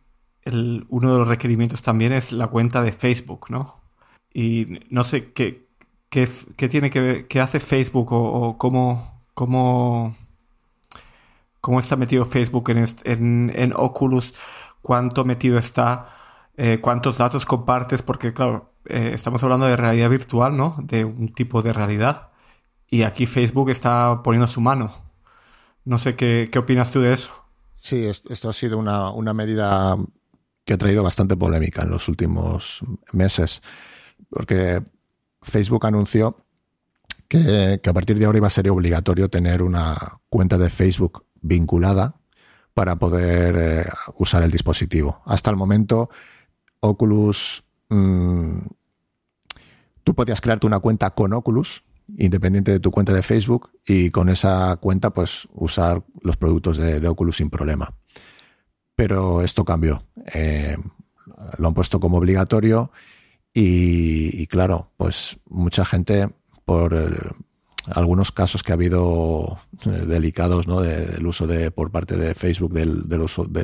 uno 0.89 1.13
de 1.13 1.19
los 1.19 1.29
requerimientos 1.29 1.83
también 1.83 2.13
es 2.13 2.33
la 2.33 2.49
cuenta 2.49 2.83
de 2.83 2.93
Facebook, 2.93 3.47
¿no? 3.51 3.81
Y 4.33 4.81
no 4.91 5.05
sé 5.05 5.33
qué, 5.33 5.69
qué, 6.09 6.27
tiene 6.69 6.91
que 6.91 7.01
ver, 7.01 7.27
qué 7.27 7.41
hace 7.41 7.61
Facebook 7.61 8.13
o, 8.13 8.59
cómo, 8.59 9.23
cómo, 9.35 10.17
cómo, 11.61 11.81
está 11.81 11.97
metido 11.97 12.25
Facebook 12.25 12.71
en, 12.71 13.53
en 13.55 13.73
Oculus 13.77 14.35
cuánto 14.83 15.25
metido 15.25 15.59
está, 15.59 16.07
eh, 16.57 16.79
cuántos 16.81 17.19
datos 17.19 17.47
compartes, 17.47 18.03
porque 18.03 18.33
claro, 18.33 18.73
eh, 18.91 19.13
estamos 19.15 19.43
hablando 19.43 19.67
de 19.67 19.77
realidad 19.77 20.11
virtual, 20.11 20.57
¿no? 20.57 20.77
De 20.83 21.05
un 21.05 21.33
tipo 21.33 21.63
de 21.63 21.73
realidad. 21.73 22.31
Y 22.89 23.03
aquí 23.03 23.27
Facebook 23.27 23.71
está 23.71 24.23
poniendo 24.23 24.47
su 24.47 24.61
mano. 24.61 24.93
No 25.85 25.99
sé 25.99 26.17
qué, 26.17 26.49
qué 26.51 26.59
opinas 26.59 26.91
tú 26.91 27.01
de 27.01 27.15
eso. 27.15 27.45
Sí, 27.73 28.05
esto 28.05 28.51
ha 28.51 28.53
sido 28.53 28.79
una, 28.79 29.11
una 29.11 29.33
medida 29.33 29.97
que 30.65 30.75
ha 30.75 30.79
traído 30.79 31.03
bastante 31.03 31.37
polémica 31.37 31.83
en 31.83 31.91
los 31.91 32.09
últimos 32.09 32.81
meses, 33.13 33.63
porque 34.29 34.83
Facebook 35.43 35.87
anunció 35.87 36.37
que, 37.31 37.81
a 37.85 37.93
partir 37.93 38.19
de 38.19 38.25
ahora 38.27 38.39
iba 38.39 38.49
a 38.49 38.51
ser 38.51 38.69
obligatorio 38.69 39.31
tener 39.31 39.63
una 39.63 39.97
cuenta 40.29 40.59
de 40.59 40.69
Facebook 40.69 41.27
vinculada 41.41 42.17
para 42.75 42.97
poder 42.97 43.57
eh, 43.57 43.89
usar 44.17 44.43
el 44.43 44.51
dispositivo. 44.51 45.23
Hasta 45.25 45.51
el 45.51 45.57
momento, 45.57 46.11
Oculus, 46.81 47.65
mm, 47.89 48.59
tú 50.11 50.17
podías 50.17 50.41
crearte 50.41 50.67
una 50.67 50.81
cuenta 50.81 51.11
con 51.11 51.33
Oculus, 51.33 51.85
independiente 52.19 52.73
de 52.73 52.81
tu 52.81 52.91
cuenta 52.91 53.13
de 53.13 53.23
Facebook, 53.23 53.71
y 53.87 54.11
con 54.11 54.29
esa 54.29 54.75
cuenta, 54.79 55.11
pues, 55.11 55.47
usar 55.53 56.03
los 56.21 56.37
productos 56.37 56.79
de, 56.79 57.07
Oculus 57.07 57.37
sin 57.37 57.49
problema. 57.49 57.95
Pero 58.97 59.43
esto 59.43 59.65
cambió. 59.65 60.03
Eh, 60.35 60.77
lo 61.59 61.69
han 61.69 61.75
puesto 61.75 62.01
como 62.01 62.19
obligatorio 62.19 62.91
y, 63.55 64.49
claro, 64.49 64.91
pues 64.97 65.39
mucha 65.49 65.85
gente 65.85 66.29
por 66.65 66.93
algunos 67.87 68.33
casos 68.33 68.65
que 68.65 68.73
ha 68.73 68.75
habido 68.75 69.61
eh, 69.87 69.91
delicados 69.91 70.67
¿no? 70.67 70.81
del 70.81 71.25
uso 71.25 71.47
de 71.47 71.71
por 71.71 71.93
parte 71.93 72.17
de 72.17 72.35
Facebook 72.35 72.73
del, 72.73 73.09
del 73.09 73.21
uso 73.21 73.45
de, 73.45 73.63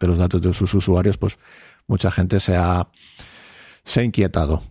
de, 0.00 0.06
los 0.08 0.18
datos 0.18 0.42
de 0.42 0.52
sus 0.52 0.74
usuarios, 0.74 1.18
pues 1.18 1.38
mucha 1.86 2.10
gente 2.10 2.40
se 2.40 2.56
ha, 2.56 2.88
se 3.84 4.00
ha 4.00 4.02
inquietado. 4.02 4.64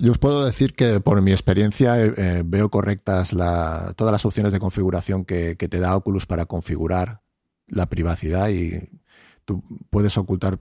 Yo 0.00 0.12
os 0.12 0.18
puedo 0.18 0.46
decir 0.46 0.74
que 0.74 0.98
por 1.00 1.20
mi 1.20 1.30
experiencia 1.30 2.02
eh, 2.02 2.14
eh, 2.16 2.42
veo 2.42 2.70
correctas 2.70 3.30
todas 3.30 4.12
las 4.12 4.24
opciones 4.24 4.50
de 4.50 4.58
configuración 4.58 5.26
que, 5.26 5.54
te 5.56 5.78
da 5.78 5.94
Oculus 5.94 6.24
para 6.24 6.46
configurar 6.46 7.20
la 7.66 7.84
privacidad 7.84 8.48
y 8.48 8.88
tú 9.44 9.62
puedes 9.90 10.16
ocultar 10.16 10.58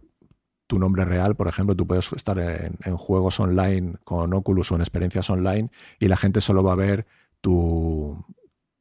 tu 0.67 0.77
nombre 0.77 1.05
real, 1.05 1.37
por 1.37 1.47
ejemplo, 1.47 1.73
tú 1.73 1.87
puedes 1.87 2.11
estar 2.11 2.37
en, 2.37 2.97
juegos 2.97 3.39
online 3.39 3.95
con 4.03 4.33
Oculus 4.33 4.73
o 4.73 4.75
en 4.75 4.81
experiencias 4.81 5.29
online 5.29 5.71
y 5.99 6.09
la 6.09 6.17
gente 6.17 6.41
solo 6.41 6.61
va 6.61 6.73
a 6.73 6.75
ver 6.75 7.07
tu, 7.39 8.25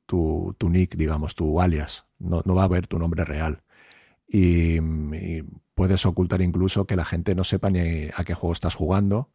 tu, 0.07 0.57
nick, 0.63 0.97
digamos, 0.97 1.37
tu 1.37 1.61
alias, 1.61 2.07
no, 2.19 2.43
va 2.43 2.65
a 2.65 2.69
ver 2.69 2.89
tu 2.89 2.99
nombre 2.99 3.25
real. 3.25 3.63
Y, 4.27 4.81
puedes 5.75 6.05
ocultar 6.05 6.43
incluso 6.43 6.89
que 6.89 6.97
la 6.97 7.05
gente 7.05 7.37
no 7.37 7.45
sepa 7.45 7.71
ni 7.71 8.09
a 8.13 8.25
qué 8.25 8.35
juego 8.35 8.53
estás 8.53 8.75
jugando 8.75 9.31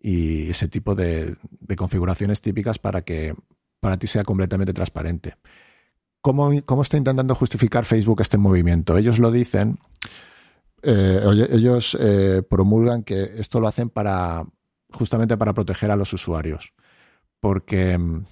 y 0.00 0.50
ese 0.50 0.68
tipo 0.68 0.94
de, 0.94 1.36
configuraciones 1.76 2.40
típicas 2.40 2.78
para 2.78 3.02
que 3.02 3.34
para 3.80 3.96
ti 3.96 4.06
sea 4.06 4.24
completamente 4.24 4.72
transparente. 4.72 5.36
¿Cómo, 6.20 6.50
¿Cómo, 6.64 6.82
está 6.82 6.96
intentando 6.96 7.34
justificar 7.34 7.84
Facebook 7.84 8.20
este 8.20 8.38
movimiento? 8.38 8.96
Ellos 8.98 9.18
lo 9.18 9.30
dicen, 9.30 9.78
eh, 10.82 11.20
ellos 11.50 11.96
eh, 12.00 12.42
promulgan 12.48 13.02
que 13.02 13.22
esto 13.36 13.60
lo 13.60 13.68
hacen 13.68 13.88
para 13.88 14.44
justamente 14.90 15.36
para 15.36 15.52
proteger 15.52 15.90
a 15.90 15.96
los 15.96 16.12
usuarios, 16.12 16.72
porque 17.40 17.96
mm, 17.96 18.24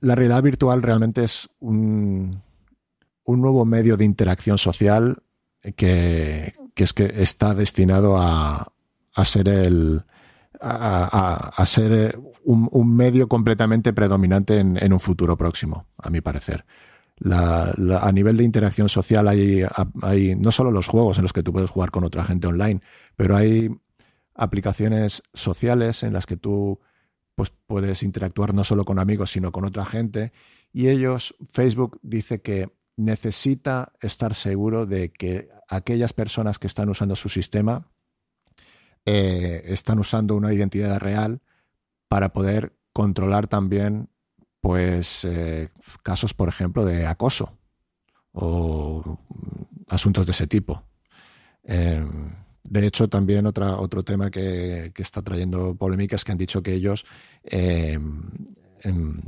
la 0.00 0.14
realidad 0.14 0.42
virtual 0.42 0.82
realmente 0.82 1.24
es 1.24 1.48
un, 1.58 2.42
un 3.24 3.40
nuevo 3.40 3.64
medio 3.64 3.96
de 3.96 4.04
interacción 4.04 4.58
social 4.58 5.22
que, 5.76 6.54
que 6.74 7.22
está 7.22 7.54
destinado 7.54 8.16
a, 8.18 8.72
ser 9.24 9.48
el 9.48 10.02
a, 10.60 11.64
ser 11.66 12.18
un, 12.44 12.96
medio 12.96 13.28
completamente 13.28 13.92
predominante 13.92 14.58
en, 14.58 14.92
un 14.92 15.00
futuro 15.00 15.36
próximo, 15.36 15.86
a 15.98 16.10
mi 16.10 16.20
parecer. 16.20 16.64
a 17.24 18.12
nivel 18.12 18.36
de 18.36 18.44
interacción 18.44 18.88
social 18.88 19.28
hay, 19.28 19.62
hay 20.02 20.34
no 20.36 20.52
solo 20.52 20.70
los 20.70 20.86
juegos 20.86 21.18
en 21.18 21.22
los 21.22 21.32
que 21.32 21.42
tú 21.42 21.52
puedes 21.52 21.70
jugar 21.70 21.90
con 21.90 22.04
otra 22.04 22.24
gente 22.24 22.46
online, 22.46 22.80
pero 23.16 23.36
hay 23.36 23.70
aplicaciones 24.34 25.22
sociales 25.34 26.02
en 26.02 26.12
las 26.12 26.26
que 26.26 26.36
tú 26.36 26.80
pues 27.34 27.52
puedes 27.66 28.02
interactuar 28.02 28.52
no 28.52 28.64
solo 28.64 28.84
con 28.84 28.98
amigos, 28.98 29.30
sino 29.30 29.50
con 29.52 29.64
otra 29.64 29.86
gente. 29.86 30.32
Y 30.72 30.88
ellos, 30.88 31.34
Facebook 31.48 31.98
dice 32.02 32.42
que 32.42 32.68
necesita 32.96 33.92
estar 34.00 34.34
seguro 34.34 34.84
de 34.84 35.10
que 35.10 35.48
aquellas 35.68 36.12
personas 36.12 36.58
que 36.58 36.66
están 36.66 36.90
usando 36.90 37.16
su 37.16 37.28
sistema 37.28 37.89
eh, 39.04 39.62
están 39.66 39.98
usando 39.98 40.36
una 40.36 40.52
identidad 40.52 40.98
real 40.98 41.40
para 42.08 42.32
poder 42.32 42.74
controlar 42.92 43.46
también 43.46 44.08
pues 44.60 45.24
eh, 45.24 45.70
casos, 46.02 46.34
por 46.34 46.48
ejemplo, 46.48 46.84
de 46.84 47.06
acoso 47.06 47.56
o 48.32 49.18
asuntos 49.88 50.26
de 50.26 50.32
ese 50.32 50.46
tipo. 50.46 50.84
Em, 51.64 52.34
de 52.64 52.86
hecho, 52.86 53.08
también 53.08 53.46
otra, 53.46 53.76
otro 53.76 54.04
tema 54.04 54.30
que, 54.30 54.92
está 54.96 55.22
trayendo 55.22 55.74
polémica 55.74 56.16
es 56.16 56.24
que 56.24 56.32
han 56.32 56.38
dicho 56.38 56.62
que 56.62 56.74
ellos 56.74 57.04
em, 57.42 58.30
em, 58.82 59.20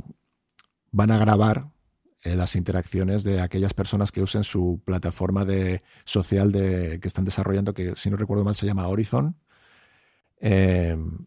van 0.91 1.11
a 1.11 1.17
grabar 1.17 1.71
eh, 2.23 2.35
las 2.35 2.55
interacciones 2.55 3.23
de 3.23 3.41
aquellas 3.41 3.73
personas 3.73 4.11
que 4.11 4.21
usen 4.21 4.43
su 4.43 4.81
plataforma 4.85 5.43
de, 5.45 5.83
social 6.05 6.51
de, 6.51 6.99
que 7.01 7.07
están 7.07 7.25
desarrollando, 7.25 7.73
que 7.73 7.95
si 7.95 8.09
no 8.09 8.17
recuerdo 8.17 8.45
mal 8.45 8.55
se 8.55 8.65
llama 8.65 8.87
Horizon, 8.87 9.35
em, 10.45 11.25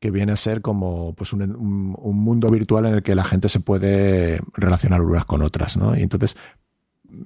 que 0.00 0.10
viene 0.10 0.32
a 0.32 0.36
ser 0.36 0.60
como 0.60 1.14
pues 1.14 1.32
un, 1.32 1.56
mundo 1.56 2.50
virtual 2.50 2.86
en 2.86 2.94
el 2.94 3.02
que 3.02 3.14
la 3.14 3.22
gente 3.22 3.48
se 3.48 3.60
puede 3.60 4.40
relacionar 4.54 5.00
unas 5.02 5.24
con 5.24 5.40
otras. 5.40 5.76
¿no? 5.76 5.96
Y 5.96 6.02
entonces 6.02 6.36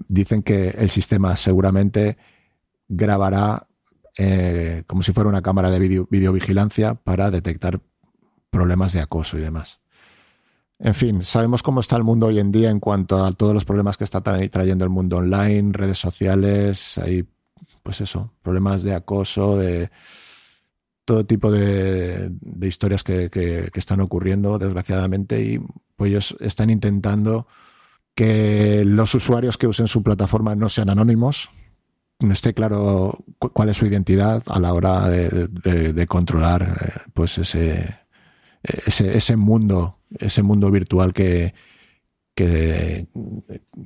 dicen 0.06 0.42
que 0.42 0.68
el 0.68 0.90
sistema 0.90 1.34
seguramente 1.36 2.18
grabará 2.88 3.66
eh, 4.18 4.84
como 4.86 5.02
si 5.02 5.12
fuera 5.12 5.30
una 5.30 5.40
cámara 5.40 5.70
de 5.70 6.06
videovigilancia 6.10 6.94
para 6.94 7.30
detectar 7.30 7.80
problemas 8.50 8.92
de 8.92 9.00
acoso 9.00 9.38
y 9.38 9.40
demás. 9.40 9.80
En 10.78 10.94
fin, 10.94 11.24
sabemos 11.24 11.62
cómo 11.62 11.80
está 11.80 11.96
el 11.96 12.04
mundo 12.04 12.26
hoy 12.26 12.38
en 12.38 12.52
día 12.52 12.70
en 12.70 12.80
cuanto 12.80 13.24
a 13.24 13.32
todos 13.32 13.54
los 13.54 13.64
problemas 13.64 13.96
que 13.96 14.04
está 14.04 14.20
trayendo 14.22 14.84
el 14.84 14.90
mundo 14.90 15.16
online, 15.16 15.72
redes 15.72 15.98
sociales, 15.98 16.98
hay, 16.98 17.26
pues 17.82 18.02
eso, 18.02 18.30
problemas 18.42 18.82
de 18.82 18.94
acoso, 18.94 19.56
de 19.56 19.90
todo 21.08 21.24
tipo 21.24 21.50
de, 21.50 22.30
historias 22.60 23.02
que, 23.02 23.70
están 23.72 24.00
ocurriendo, 24.02 24.58
desgraciadamente, 24.58 25.40
y 25.42 25.58
pues 25.96 26.10
ellos 26.10 26.36
están 26.40 26.68
intentando 26.68 27.46
que 28.14 28.84
los 28.84 29.14
usuarios 29.14 29.56
que 29.56 29.66
usen 29.66 29.88
su 29.88 30.02
plataforma 30.02 30.54
no 30.54 30.68
sean 30.68 30.90
anónimos, 30.90 31.50
no 32.20 32.30
esté 32.34 32.52
claro 32.52 33.24
cuál 33.38 33.70
es 33.70 33.78
su 33.78 33.86
identidad 33.86 34.42
a 34.48 34.60
la 34.60 34.74
hora 34.74 35.08
de, 35.08 36.06
controlar 36.06 36.76
eh, 36.78 37.10
pues 37.14 37.38
ese, 37.38 38.00
ese, 38.62 39.16
ese, 39.16 39.36
mundo, 39.36 40.00
ese 40.10 40.42
mundo 40.42 40.70
virtual 40.70 41.14
que, 41.14 41.54
que, 42.34 43.08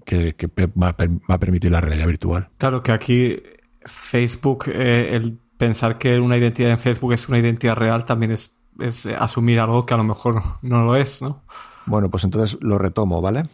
que, 0.04 0.66
va, 0.76 0.96
a 1.28 1.38
permitir 1.38 1.70
la 1.70 1.80
realidad 1.80 2.08
virtual. 2.08 2.48
Claro 2.58 2.82
que 2.82 2.90
aquí 2.90 3.36
Facebook, 3.84 4.64
eh, 4.74 5.14
el 5.14 5.38
pensar 5.62 5.96
que 5.96 6.18
una 6.18 6.36
identidad 6.36 6.72
en 6.72 6.78
Facebook 6.80 7.12
es 7.12 7.28
una 7.28 7.38
identidad 7.38 7.76
real 7.76 8.04
también 8.04 8.32
es, 8.32 8.50
es 8.80 9.06
asumir 9.06 9.60
algo 9.60 9.86
que 9.86 9.94
a 9.94 9.96
lo 9.96 10.02
mejor 10.02 10.42
no 10.62 10.82
lo 10.82 10.96
es, 10.96 11.22
¿no? 11.22 11.44
Bueno, 11.86 12.10
pues 12.10 12.24
entonces 12.24 12.58
lo 12.60 12.78
retomo, 12.78 13.20
¿vale? 13.20 13.44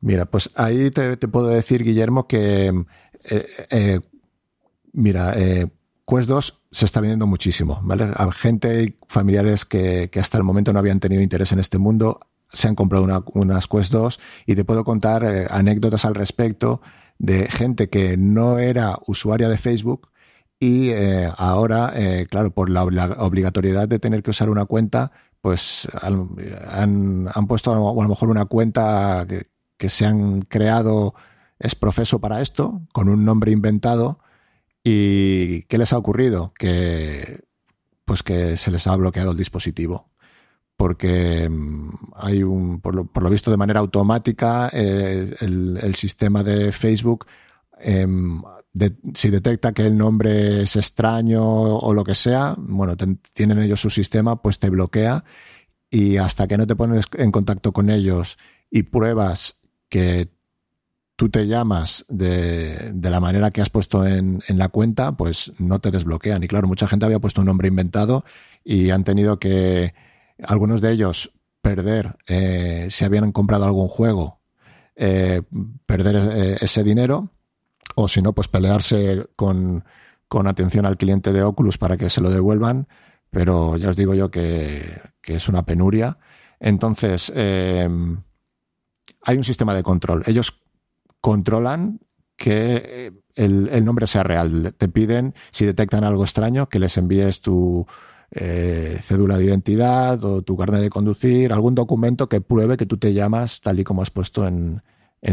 Mira, 0.00 0.26
pues 0.26 0.48
ahí 0.54 0.92
te, 0.92 1.16
puedo 1.16 1.48
decir, 1.48 1.82
Guillermo, 1.82 2.28
que 2.28 2.68
eh, 3.24 3.46
eh, 3.70 4.00
mira, 4.92 5.32
eh, 5.34 5.66
Quest 6.06 6.28
2 6.28 6.62
se 6.70 6.84
está 6.84 7.00
vendiendo 7.00 7.26
muchísimo, 7.26 7.80
¿vale? 7.82 8.08
A 8.14 8.30
gente 8.30 8.84
y 8.84 8.96
familiares 9.08 9.64
que, 9.64 10.08
hasta 10.20 10.38
el 10.38 10.44
momento 10.44 10.72
no 10.72 10.78
habían 10.78 11.00
tenido 11.00 11.20
interés 11.20 11.50
en 11.50 11.58
este 11.58 11.78
mundo 11.78 12.20
se 12.48 12.68
han 12.68 12.76
comprado 12.76 13.24
unas 13.34 13.66
Quest 13.66 13.90
2 13.90 14.20
y 14.46 14.54
te 14.54 14.64
puedo 14.64 14.84
contar 14.84 15.48
anécdotas 15.50 16.04
al 16.04 16.14
respecto 16.14 16.80
de 17.18 17.48
gente 17.48 17.90
que 17.90 18.16
no 18.16 18.60
era 18.60 18.96
usuaria 19.06 19.48
de 19.48 19.58
Facebook 19.58 20.08
y 20.60 20.92
ahora, 21.36 21.92
claro, 22.30 22.50
por 22.50 22.70
la 22.70 22.84
obligatoriedad 22.84 23.88
de 23.88 23.98
tener 23.98 24.22
que 24.22 24.30
usar 24.30 24.50
una 24.50 24.64
cuenta, 24.64 25.12
pues 25.40 25.88
han, 26.02 27.28
han 27.32 27.46
puesto 27.46 27.72
a 27.72 28.02
lo 28.02 28.08
mejor 28.08 28.28
una 28.28 28.46
cuenta 28.46 29.26
que, 29.78 29.88
se 29.88 30.06
han 30.06 30.42
creado 30.42 31.14
es 31.58 31.74
profeso 31.74 32.20
para 32.20 32.40
esto, 32.40 32.82
con 32.92 33.08
un 33.08 33.24
nombre 33.24 33.52
inventado. 33.52 34.20
¿Y 34.84 35.62
qué 35.62 35.78
les 35.78 35.92
ha 35.92 35.98
ocurrido? 35.98 36.52
Que 36.58 37.40
pues 38.08 38.22
que 38.22 38.56
se 38.56 38.70
les 38.70 38.86
ha 38.86 38.96
bloqueado 38.96 39.32
el 39.32 39.36
dispositivo. 39.36 40.08
Porque 40.76 41.48
mm, 41.48 41.90
hay 42.16 42.42
un, 42.42 42.80
por 42.80 42.94
lo, 42.94 43.30
visto 43.30 43.50
de 43.50 43.56
manera 43.56 43.80
automática, 43.80 44.70
eh, 44.72 45.34
el, 45.40 45.94
sistema 45.94 46.42
de 46.42 46.72
Facebook, 46.72 47.26
em, 48.80 49.14
si 49.14 49.30
detecta 49.30 49.72
que 49.72 49.86
el 49.86 49.96
nombre 49.96 50.62
es 50.62 50.76
extraño 50.76 51.42
o 51.42 51.94
lo 51.94 52.04
que 52.04 52.14
sea, 52.14 52.54
bueno, 52.58 52.96
tienen 53.32 53.58
ellos 53.58 53.80
su 53.80 53.90
sistema, 53.90 54.42
pues 54.42 54.58
te 54.58 54.70
bloquea 54.70 55.24
y 55.90 56.18
hasta 56.18 56.46
que 56.46 56.58
no 56.58 56.66
te 56.66 56.76
pones 56.76 57.06
en 57.14 57.32
contacto 57.32 57.72
con 57.72 57.90
ellos 57.90 58.38
y 58.70 58.84
pruebas 58.84 59.56
que 59.88 60.30
tú 61.16 61.30
te 61.30 61.46
llamas 61.46 62.04
de, 62.08 62.92
de, 62.92 63.10
la 63.10 63.20
manera 63.20 63.50
que 63.50 63.60
has 63.60 63.70
puesto 63.70 64.06
en, 64.06 64.40
en, 64.46 64.58
la 64.58 64.68
cuenta, 64.68 65.16
pues 65.16 65.52
no 65.58 65.80
te 65.80 65.90
desbloquean. 65.90 66.42
Y 66.44 66.48
claro, 66.48 66.68
mucha 66.68 66.86
gente 66.86 67.06
había 67.06 67.18
puesto 67.18 67.40
un 67.40 67.48
nombre 67.48 67.68
inventado 67.68 68.24
y 68.62 68.90
han 68.90 69.02
tenido 69.02 69.40
que, 69.40 69.94
algunos 70.42 70.80
de 70.80 70.92
ellos, 70.92 71.32
perder, 71.60 72.16
eh, 72.26 72.88
si 72.90 73.04
habían 73.04 73.32
comprado 73.32 73.64
algún 73.64 73.88
juego, 73.88 74.40
eh, 74.96 75.42
perder 75.86 76.16
eh, 76.16 76.56
ese 76.60 76.84
dinero, 76.84 77.30
o 77.94 78.08
si 78.08 78.22
no, 78.22 78.32
pues 78.32 78.48
pelearse 78.48 79.26
con, 79.36 79.84
con 80.28 80.46
atención 80.46 80.86
al 80.86 80.96
cliente 80.96 81.32
de 81.32 81.42
Oculus 81.42 81.78
para 81.78 81.96
que 81.96 82.10
se 82.10 82.20
lo 82.20 82.30
devuelvan. 82.30 82.88
Pero 83.30 83.76
ya 83.76 83.90
os 83.90 83.96
digo 83.96 84.14
yo 84.14 84.30
que, 84.30 85.00
que 85.20 85.36
es 85.36 85.48
una 85.48 85.64
penuria. 85.66 86.18
Entonces, 86.60 87.32
eh, 87.34 87.88
hay 89.24 89.36
un 89.36 89.44
sistema 89.44 89.74
de 89.74 89.82
control. 89.82 90.22
Ellos 90.26 90.60
controlan 91.20 92.00
que 92.36 92.82
eh, 92.84 93.12
el, 93.34 93.84
nombre 93.84 94.06
sea 94.06 94.22
real. 94.22 94.74
Te 94.76 94.88
piden, 94.88 95.34
si 95.50 95.66
detectan 95.66 96.04
algo 96.04 96.24
extraño, 96.24 96.68
que 96.68 96.78
les 96.78 96.96
envíes 96.96 97.40
tu 97.40 97.86
eh, 98.30 98.98
cédula 99.02 99.36
de 99.36 99.44
identidad 99.44 100.22
o 100.24 100.42
tu 100.42 100.56
carnet 100.56 100.80
de 100.80 100.90
conducir, 100.90 101.52
algún 101.52 101.74
documento 101.74 102.28
que 102.28 102.40
pruebe 102.40 102.76
que 102.76 102.86
tú 102.86 102.96
te 102.96 103.12
llamas 103.12 103.60
tal 103.60 103.80
y 103.80 103.84
como 103.84 104.02
has 104.02 104.10
puesto 104.10 104.46
en, 104.46 104.82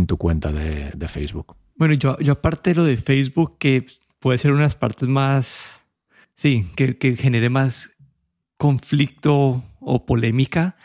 tu 0.07 0.17
cuenta 0.17 0.51
de, 0.51 1.07
Facebook. 1.07 1.55
Bueno, 1.75 1.93
yo, 1.93 2.17
yo 2.19 2.33
aparte 2.33 2.71
de 2.71 2.75
lo 2.75 2.83
de 2.83 2.97
Facebook, 2.97 3.57
que 3.57 3.85
puede 4.19 4.37
ser 4.37 4.51
unas 4.51 4.75
partes 4.75 5.07
más, 5.07 5.81
sí, 6.35 6.67
que, 6.75 6.97
que 6.97 7.15
genere 7.17 7.49
más 7.49 7.95
conflicto 8.57 9.63
o 9.79 10.05
polémica, 10.05 10.75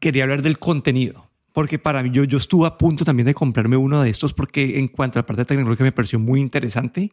quería 0.00 0.24
hablar 0.24 0.42
del 0.42 0.58
contenido. 0.58 1.26
Porque 1.52 1.78
para 1.78 2.02
mí, 2.02 2.10
yo, 2.12 2.24
yo 2.24 2.36
estuve 2.36 2.66
a 2.66 2.76
punto 2.76 3.04
también 3.04 3.26
de 3.26 3.34
comprarme 3.34 3.78
uno 3.78 4.02
de 4.02 4.10
estos 4.10 4.34
porque 4.34 4.78
en 4.78 4.88
cuanto 4.88 5.18
a 5.18 5.22
la 5.22 5.26
parte 5.26 5.46
tecnológica 5.46 5.84
me 5.84 5.92
pareció 5.92 6.18
muy 6.18 6.40
interesante, 6.40 7.12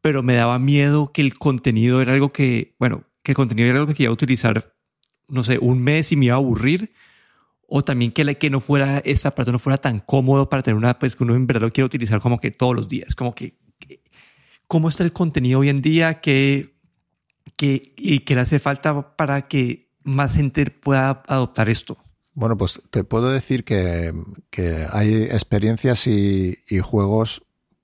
pero 0.00 0.22
me 0.22 0.34
daba 0.34 0.58
miedo 0.58 1.12
que 1.12 1.20
el 1.20 1.36
contenido 1.36 2.00
era 2.00 2.14
algo 2.14 2.32
que, 2.32 2.74
bueno, 2.78 3.04
que 3.22 3.32
el 3.32 3.36
contenido 3.36 3.68
era 3.68 3.80
algo 3.80 3.92
que 3.92 4.04
iba 4.04 4.10
a 4.10 4.14
utilizar, 4.14 4.74
no 5.28 5.44
sé, 5.44 5.58
un 5.60 5.82
mes 5.82 6.10
y 6.10 6.16
me 6.16 6.26
iba 6.26 6.36
a 6.36 6.38
aburrir, 6.38 6.90
o 7.68 7.82
también 7.82 8.12
que, 8.12 8.36
que 8.36 8.50
no 8.50 8.60
fuera, 8.60 8.98
esta 9.04 9.34
parte 9.34 9.52
no 9.52 9.58
fuera 9.58 9.78
tan 9.78 10.00
cómodo 10.00 10.48
para 10.48 10.62
tener 10.62 10.76
una, 10.76 10.98
pues 10.98 11.16
que 11.16 11.24
uno 11.24 11.34
en 11.34 11.46
verdad 11.46 11.62
lo 11.62 11.72
quiere 11.72 11.86
utilizar 11.86 12.20
como 12.20 12.40
que 12.40 12.50
todos 12.50 12.74
los 12.74 12.88
días, 12.88 13.14
como 13.14 13.34
que, 13.34 13.58
¿cómo 14.66 14.88
está 14.88 15.04
el 15.04 15.12
contenido 15.12 15.60
hoy 15.60 15.68
en 15.68 15.82
día? 15.82 16.20
¿Qué, 16.20 16.76
qué, 17.56 17.94
y 17.96 18.20
qué 18.20 18.34
le 18.34 18.42
hace 18.42 18.58
falta 18.58 19.16
para 19.16 19.48
que 19.48 19.90
más 20.04 20.34
gente 20.34 20.66
pueda 20.70 21.22
adoptar 21.26 21.68
esto? 21.68 21.98
Bueno, 22.34 22.56
pues 22.56 22.82
te 22.90 23.02
puedo 23.02 23.30
decir 23.30 23.64
que, 23.64 24.12
que 24.50 24.86
hay 24.92 25.22
experiencias 25.24 26.06
y, 26.06 26.58
juegos 26.82 27.42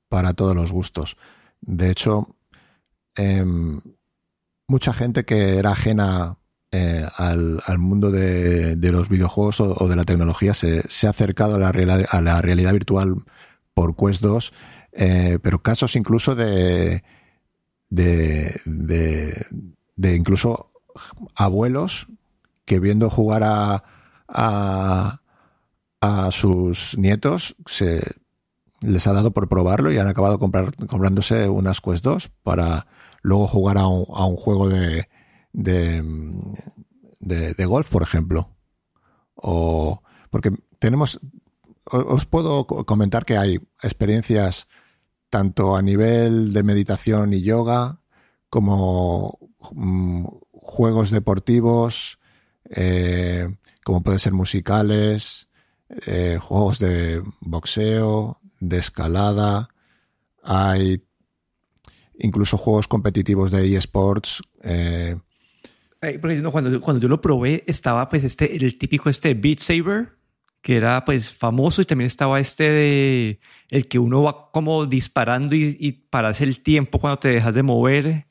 para 0.08 0.34
todos 0.34 0.54
los 0.54 0.70
gustos. 0.70 1.16
De 1.62 1.90
hecho, 1.90 2.36
eh, 3.16 3.44
mucha 4.68 4.92
gente 4.92 5.24
que 5.24 5.56
era 5.56 5.70
ajena 5.70 6.36
eh, 6.74 7.06
al, 7.18 7.62
al, 7.66 7.78
mundo 7.78 8.10
de, 8.10 8.76
de, 8.76 8.92
los 8.92 9.10
videojuegos 9.10 9.60
o, 9.60 9.88
de 9.88 9.94
la 9.94 10.04
tecnología 10.04 10.54
se, 10.54 10.80
se, 10.88 11.06
ha 11.06 11.10
acercado 11.10 11.56
a 11.56 11.58
la, 11.58 11.70
real, 11.70 12.06
a 12.08 12.20
la 12.22 12.40
realidad 12.40 12.72
virtual 12.72 13.16
por 13.74 13.94
Quest 13.94 14.22
2, 14.22 14.52
eh, 14.92 15.38
pero 15.42 15.62
casos 15.62 15.96
incluso 15.96 16.34
de, 16.34 17.04
de, 17.90 18.58
de, 18.64 20.16
incluso 20.16 20.72
abuelos 21.34 22.08
que 22.64 22.80
viendo 22.80 23.10
jugar 23.10 23.42
a, 23.44 23.84
a, 24.28 25.20
a 26.00 26.30
sus 26.30 26.96
nietos 26.96 27.54
se 27.66 28.00
les 28.80 29.06
ha 29.06 29.12
dado 29.12 29.32
por 29.32 29.50
probarlo 29.50 29.92
y 29.92 29.98
han 29.98 30.08
acabado 30.08 30.38
comprándose 30.38 31.50
unas 31.50 31.82
Quest 31.82 32.02
2 32.02 32.30
para 32.42 32.86
luego 33.20 33.46
jugar 33.46 33.76
a 33.76 33.86
un, 33.86 34.06
a 34.14 34.24
un 34.24 34.36
juego 34.36 34.70
de, 34.70 35.06
de, 35.52 36.02
de, 37.20 37.66
golf, 37.66 37.90
por 37.90 38.02
ejemplo. 38.02 38.56
O 39.34 40.02
porque 40.30 40.52
tenemos, 40.78 41.20
os 41.84 42.26
puedo 42.26 42.66
comentar 42.66 43.24
que 43.24 43.36
hay 43.36 43.60
experiencias 43.82 44.68
tanto 45.30 45.76
a 45.76 45.82
nivel 45.82 46.52
de 46.52 46.62
meditación 46.62 47.32
y 47.32 47.42
yoga 47.42 48.00
como 48.48 49.38
mm, 49.72 50.24
juegos 50.52 51.10
deportivos, 51.10 52.18
eh, 52.70 53.56
como 53.84 54.02
pueden 54.02 54.20
ser 54.20 54.32
musicales, 54.32 55.48
eh, 56.06 56.38
juegos 56.40 56.78
de 56.78 57.22
boxeo, 57.40 58.40
de 58.60 58.78
escalada, 58.78 59.68
hay 60.42 61.02
incluso 62.18 62.56
juegos 62.58 62.88
competitivos 62.88 63.50
de 63.50 63.76
eSports. 63.76 64.42
Eh, 64.62 65.16
porque 66.20 66.42
cuando, 66.42 66.80
cuando 66.80 67.00
yo 67.00 67.08
lo 67.08 67.20
probé 67.20 67.62
estaba 67.66 68.08
pues 68.08 68.24
este, 68.24 68.56
el 68.56 68.76
típico 68.76 69.08
este 69.08 69.34
Beat 69.34 69.60
Saber, 69.60 70.16
que 70.60 70.76
era 70.76 71.04
pues 71.04 71.32
famoso 71.32 71.80
y 71.80 71.84
también 71.84 72.08
estaba 72.08 72.40
este 72.40 72.70
de 72.72 73.40
el 73.70 73.86
que 73.86 74.00
uno 74.00 74.22
va 74.22 74.50
como 74.50 74.86
disparando 74.86 75.54
y, 75.54 75.76
y 75.78 75.92
paras 75.92 76.40
el 76.40 76.60
tiempo 76.60 76.98
cuando 76.98 77.18
te 77.20 77.28
dejas 77.28 77.54
de 77.54 77.62
mover. 77.62 78.26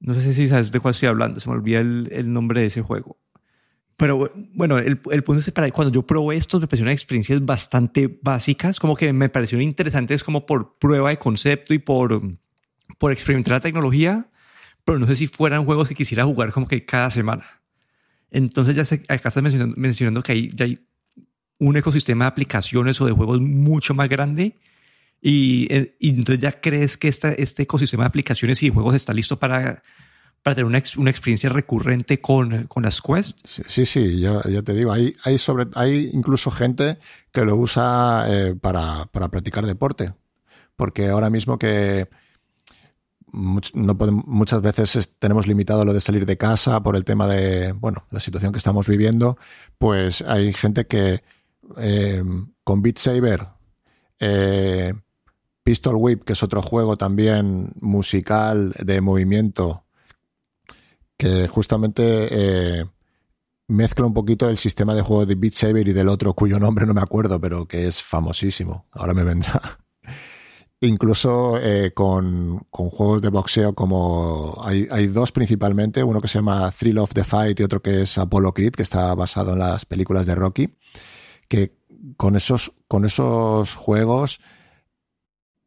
No 0.00 0.14
sé 0.14 0.32
si 0.32 0.48
sabes 0.48 0.72
de 0.72 0.80
cuál 0.80 0.92
estoy 0.92 1.08
hablando, 1.08 1.40
se 1.40 1.48
me 1.50 1.56
olvida 1.56 1.80
el, 1.80 2.08
el 2.10 2.32
nombre 2.32 2.62
de 2.62 2.68
ese 2.68 2.80
juego. 2.80 3.18
Pero 3.98 4.32
bueno, 4.54 4.78
el, 4.78 5.00
el 5.10 5.24
punto 5.24 5.40
es 5.40 5.50
para, 5.50 5.70
cuando 5.72 5.92
yo 5.92 6.06
probé 6.06 6.36
estos 6.36 6.60
me 6.60 6.68
parecieron 6.68 6.92
experiencias 6.92 7.44
bastante 7.44 8.18
básicas, 8.22 8.78
como 8.78 8.94
que 8.94 9.12
me 9.12 9.28
parecieron 9.28 9.62
interesantes 9.62 10.22
como 10.22 10.46
por 10.46 10.78
prueba 10.78 11.10
de 11.10 11.18
concepto 11.18 11.74
y 11.74 11.80
por, 11.80 12.22
por 12.98 13.12
experimentar 13.12 13.54
la 13.54 13.60
tecnología, 13.60 14.28
pero 14.88 14.98
no 14.98 15.06
sé 15.06 15.16
si 15.16 15.26
fueran 15.26 15.66
juegos 15.66 15.86
que 15.86 15.94
quisiera 15.94 16.24
jugar 16.24 16.50
como 16.50 16.66
que 16.66 16.86
cada 16.86 17.10
semana. 17.10 17.60
Entonces 18.30 18.74
ya 18.74 18.86
sé, 18.86 19.02
acá 19.08 19.28
estás 19.28 19.42
mencionando, 19.42 19.76
mencionando 19.76 20.22
que 20.22 20.32
hay, 20.32 20.50
ya 20.54 20.64
hay 20.64 20.78
un 21.58 21.76
ecosistema 21.76 22.24
de 22.24 22.28
aplicaciones 22.30 22.98
o 23.02 23.04
de 23.04 23.12
juegos 23.12 23.38
mucho 23.38 23.92
más 23.92 24.08
grande 24.08 24.56
y, 25.20 25.66
eh, 25.70 25.94
y 25.98 26.08
entonces 26.08 26.38
ya 26.38 26.58
crees 26.62 26.96
que 26.96 27.08
esta, 27.08 27.32
este 27.32 27.64
ecosistema 27.64 28.04
de 28.04 28.08
aplicaciones 28.08 28.62
y 28.62 28.70
juegos 28.70 28.94
está 28.94 29.12
listo 29.12 29.38
para, 29.38 29.82
para 30.42 30.54
tener 30.54 30.64
una, 30.64 30.82
una 30.96 31.10
experiencia 31.10 31.50
recurrente 31.50 32.22
con, 32.22 32.66
con 32.66 32.82
las 32.82 33.02
Quest. 33.02 33.38
Sí, 33.44 33.62
sí, 33.66 33.84
sí 33.84 34.20
ya, 34.20 34.40
ya, 34.48 34.62
te 34.62 34.72
digo, 34.72 34.90
hay, 34.90 35.12
hay, 35.24 35.36
sobre, 35.36 35.66
hay 35.74 36.08
incluso 36.14 36.50
gente 36.50 36.96
que 37.30 37.44
lo 37.44 37.56
usa 37.56 38.24
eh, 38.26 38.54
para, 38.58 39.04
para 39.12 39.28
practicar 39.28 39.66
deporte, 39.66 40.14
porque 40.76 41.08
ahora 41.08 41.28
mismo 41.28 41.58
que 41.58 42.08
no 43.32 43.96
muchas 44.26 44.62
veces 44.62 45.14
tenemos 45.18 45.46
limitado 45.46 45.84
lo 45.84 45.92
de 45.92 46.00
salir 46.00 46.26
de 46.26 46.36
casa 46.36 46.82
por 46.82 46.96
el 46.96 47.04
tema 47.04 47.26
de, 47.26 47.72
bueno, 47.72 48.06
la 48.10 48.20
situación 48.20 48.52
que 48.52 48.58
estamos 48.58 48.86
viviendo, 48.86 49.38
pues 49.78 50.22
hay 50.22 50.52
gente 50.52 50.86
que 50.86 51.22
eh, 51.76 52.22
con 52.64 52.82
Beat 52.82 52.98
Saber, 52.98 53.46
eh, 54.20 54.94
Pistol 55.62 55.96
Whip, 55.96 56.24
que 56.24 56.32
es 56.32 56.42
otro 56.42 56.62
juego 56.62 56.96
también 56.96 57.70
musical 57.80 58.72
de 58.78 59.00
movimiento, 59.00 59.84
que 61.16 61.48
justamente 61.48 62.28
eh, 62.30 62.84
mezcla 63.66 64.06
un 64.06 64.14
poquito 64.14 64.48
el 64.48 64.56
sistema 64.56 64.94
de 64.94 65.02
juego 65.02 65.26
de 65.26 65.34
Beat 65.34 65.52
Saber 65.52 65.86
y 65.88 65.92
del 65.92 66.08
otro 66.08 66.32
cuyo 66.32 66.58
nombre 66.58 66.86
no 66.86 66.94
me 66.94 67.02
acuerdo, 67.02 67.40
pero 67.40 67.66
que 67.66 67.86
es 67.86 68.02
famosísimo. 68.02 68.86
Ahora 68.92 69.14
me 69.14 69.24
vendrá. 69.24 69.78
Incluso 70.80 71.58
eh, 71.60 71.90
con, 71.92 72.64
con, 72.70 72.88
juegos 72.90 73.20
de 73.20 73.30
boxeo 73.30 73.74
como 73.74 74.56
hay, 74.62 74.86
hay, 74.92 75.08
dos 75.08 75.32
principalmente, 75.32 76.04
uno 76.04 76.20
que 76.20 76.28
se 76.28 76.38
llama 76.38 76.70
Thrill 76.70 76.98
of 76.98 77.12
the 77.14 77.24
Fight 77.24 77.58
y 77.58 77.64
otro 77.64 77.82
que 77.82 78.02
es 78.02 78.16
Apollo 78.16 78.54
Creed, 78.54 78.72
que 78.72 78.84
está 78.84 79.12
basado 79.16 79.54
en 79.54 79.58
las 79.58 79.84
películas 79.84 80.24
de 80.24 80.36
Rocky, 80.36 80.76
que 81.48 81.74
con 82.16 82.36
esos, 82.36 82.72
con 82.86 83.04
esos 83.04 83.74
juegos 83.74 84.40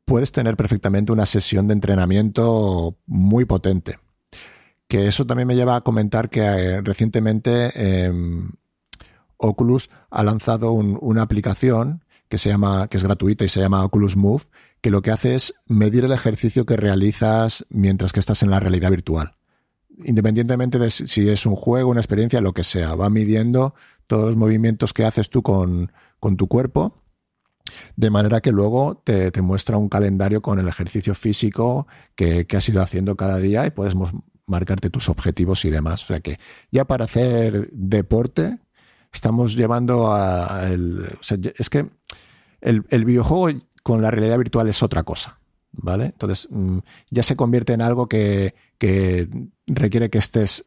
puedes 0.06 0.32
tener 0.32 0.56
perfectamente 0.56 1.12
una 1.12 1.26
sesión 1.26 1.68
de 1.68 1.74
entrenamiento 1.74 2.98
muy 3.06 3.46
potente. 3.46 4.00
Que 4.88 5.08
eso 5.08 5.26
también 5.26 5.48
me 5.48 5.56
lleva 5.56 5.76
a 5.76 5.82
comentar 5.82 6.30
que 6.30 6.42
eh, 6.42 6.82
recientemente 6.82 7.72
eh, 7.76 8.12
Oculus 9.38 9.90
ha 10.10 10.24
lanzado 10.24 10.72
un, 10.72 10.98
una 11.02 11.22
aplicación 11.22 12.04
que 12.32 12.38
se 12.38 12.48
llama, 12.48 12.88
que 12.88 12.96
es 12.96 13.04
gratuita 13.04 13.44
y 13.44 13.50
se 13.50 13.60
llama 13.60 13.84
Oculus 13.84 14.16
Move, 14.16 14.46
que 14.80 14.90
lo 14.90 15.02
que 15.02 15.12
hace 15.12 15.36
es 15.36 15.54
medir 15.68 16.06
el 16.06 16.14
ejercicio 16.14 16.66
que 16.66 16.78
realizas 16.78 17.66
mientras 17.70 18.14
que 18.14 18.22
estás 18.22 18.42
en 18.42 18.50
la 18.50 18.62
realidad 18.62 18.90
virtual. 18.90 19.34
Independientemente 20.06 20.80
de 20.80 20.90
si 20.92 21.28
es 21.28 21.46
un 21.46 21.58
juego, 21.58 21.90
una 21.90 22.00
experiencia, 22.00 22.40
lo 22.40 22.54
que 22.54 22.64
sea, 22.64 22.96
va 22.96 23.10
midiendo 23.10 23.76
todos 24.08 24.30
los 24.30 24.38
movimientos 24.38 24.94
que 24.94 25.04
haces 25.04 25.30
tú 25.30 25.44
con, 25.44 25.92
con 26.22 26.38
tu 26.38 26.48
cuerpo, 26.48 27.04
de 27.98 28.10
manera 28.10 28.40
que 28.40 28.54
luego 28.54 29.02
te, 29.04 29.30
te, 29.32 29.42
muestra 29.42 29.76
un 29.76 29.90
calendario 29.90 30.42
con 30.42 30.58
el 30.58 30.70
ejercicio 30.70 31.14
físico 31.14 31.86
que, 32.16 32.48
que 32.48 32.56
has 32.56 32.70
ido 32.70 32.82
haciendo 32.82 33.18
cada 33.18 33.40
día 33.40 33.66
y 33.66 33.72
puedes 33.72 33.94
marcarte 34.46 34.90
tus 34.90 35.10
objetivos 35.10 35.66
y 35.66 35.70
demás. 35.70 36.06
O 36.06 36.08
sea 36.08 36.22
que 36.22 36.40
ya 36.72 36.86
para 36.86 37.04
hacer 37.04 37.70
deporte 37.74 38.58
estamos 39.12 39.56
llevando 39.56 40.14
a, 40.14 40.70
el, 40.70 41.18
o 41.20 41.24
sea, 41.24 41.38
es 41.58 41.70
que 41.70 41.90
el, 42.62 42.86
el 42.90 43.06
videojuego 43.06 43.60
con 43.84 44.02
la 44.02 44.12
realidad 44.12 44.38
virtual 44.38 44.68
es 44.68 44.84
otra 44.84 45.04
cosa. 45.04 45.38
¿Vale? 45.74 46.06
Entonces, 46.08 46.50
mm, 46.52 46.80
ya 47.12 47.24
se 47.24 47.38
convierte 47.38 47.72
en 47.72 47.82
algo 47.82 48.08
que, 48.10 48.56
que 48.78 49.30
requiere 49.68 50.10
que 50.10 50.18
estés 50.18 50.66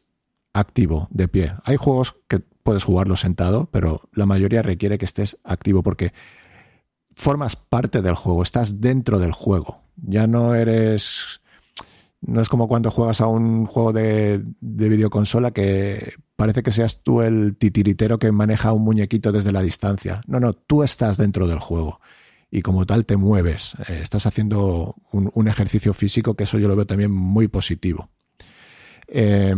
activo, 0.51 1.07
de 1.11 1.27
pie. 1.27 1.53
Hay 1.63 1.75
juegos 1.75 2.15
que 2.27 2.39
puedes 2.39 2.83
jugarlo 2.83 3.15
sentado, 3.17 3.69
pero 3.71 4.09
la 4.13 4.25
mayoría 4.25 4.63
requiere 4.63 4.97
que 4.97 5.05
estés 5.05 5.37
activo 5.43 5.83
porque 5.83 6.11
formas 7.15 7.55
parte 7.55 8.01
del 8.01 8.15
juego, 8.15 8.41
estás 8.41 8.81
dentro 8.81 9.19
del 9.19 9.31
juego. 9.31 9.83
Ya 9.97 10.27
no 10.27 10.55
eres. 10.55 11.41
No 12.21 12.41
es 12.41 12.49
como 12.49 12.67
cuando 12.67 12.91
juegas 12.91 13.21
a 13.21 13.27
un 13.27 13.65
juego 13.65 13.93
de, 13.93 14.43
de 14.59 14.89
videoconsola 14.89 15.51
que 15.51 16.13
parece 16.35 16.63
que 16.63 16.71
seas 16.71 17.01
tú 17.03 17.21
el 17.21 17.55
titiritero 17.57 18.19
que 18.19 18.31
maneja 18.31 18.73
un 18.73 18.83
muñequito 18.83 19.31
desde 19.31 19.51
la 19.51 19.61
distancia. 19.61 20.21
No, 20.27 20.39
no, 20.39 20.53
tú 20.53 20.83
estás 20.83 21.17
dentro 21.17 21.47
del 21.47 21.59
juego 21.59 21.99
y 22.55 22.61
como 22.61 22.85
tal 22.85 23.05
te 23.05 23.17
mueves. 23.17 23.73
Eh, 23.89 23.99
estás 24.01 24.25
haciendo 24.25 24.95
un, 25.11 25.47
ejercicio 25.47 25.93
físico 25.93 26.35
que 26.35 26.45
eso 26.45 26.57
yo 26.57 26.67
lo 26.67 26.75
veo 26.75 26.87
también 26.87 27.11
muy 27.11 27.47
positivo. 27.47 28.09
Eh, 29.07 29.53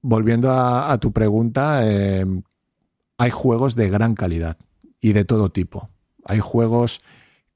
volviendo 0.00 0.50
a, 0.50 0.98
tu 0.98 1.12
pregunta, 1.12 1.82
eh, 1.84 2.26
hay 3.16 3.30
juegos 3.30 3.74
de 3.76 3.90
gran 3.90 4.14
calidad 4.14 4.58
y 5.00 5.12
de 5.12 5.24
todo 5.24 5.50
tipo. 5.50 5.90
Hay 6.24 6.40
juegos 6.40 7.00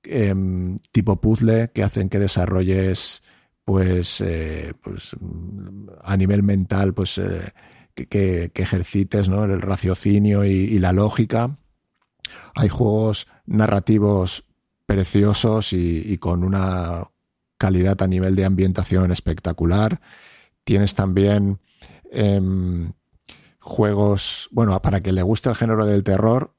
em, 0.04 0.78
tipo 0.92 1.20
puzzle 1.20 1.70
que 1.74 1.82
hacen 1.82 2.08
que 2.08 2.18
desarrolles 2.18 3.22
pues, 3.66 4.20
eh, 4.20 4.74
pues 4.80 5.16
a 6.04 6.16
nivel 6.16 6.44
mental, 6.44 6.94
pues 6.94 7.18
eh, 7.18 7.52
que, 7.96 8.52
ejercites 8.54 9.28
¿no? 9.28 9.42
el 9.42 9.60
raciocinio 9.60 10.44
y, 10.44 10.78
la 10.78 10.92
lógica. 10.92 11.58
Hay 12.54 12.68
juegos 12.68 13.26
narrativos 13.44 14.44
preciosos 14.86 15.72
y, 15.72 16.16
con 16.18 16.44
una 16.44 17.08
calidad 17.58 18.00
a 18.02 18.06
nivel 18.06 18.36
de 18.36 18.44
ambientación 18.44 19.10
espectacular. 19.10 20.00
Tienes 20.62 20.94
también 20.94 21.58
em, 22.12 22.92
juegos, 23.58 24.48
bueno, 24.52 24.80
para 24.80 25.00
que 25.00 25.12
le 25.12 25.22
guste 25.22 25.48
el 25.48 25.56
género 25.56 25.86
del 25.86 26.04
terror, 26.04 26.54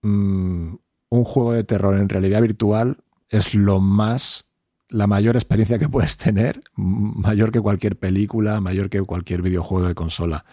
mm, 0.00 0.74
un 1.10 1.24
juego 1.24 1.52
de 1.52 1.64
terror 1.64 1.96
en 1.96 2.08
realidad 2.08 2.40
virtual 2.40 2.96
es 3.28 3.54
lo 3.54 3.78
más, 3.78 4.49
la 4.90 5.06
mayor 5.06 5.36
experiencia 5.36 5.78
que 5.78 5.88
puedes 5.88 6.16
tener, 6.16 6.62
mayor 6.74 7.52
que 7.52 7.60
cualquier 7.60 7.96
película, 7.96 8.60
mayor 8.60 8.90
que 8.90 9.00
cualquier 9.02 9.42
videojuego 9.42 9.88
de 9.88 9.94
consola, 9.94 10.44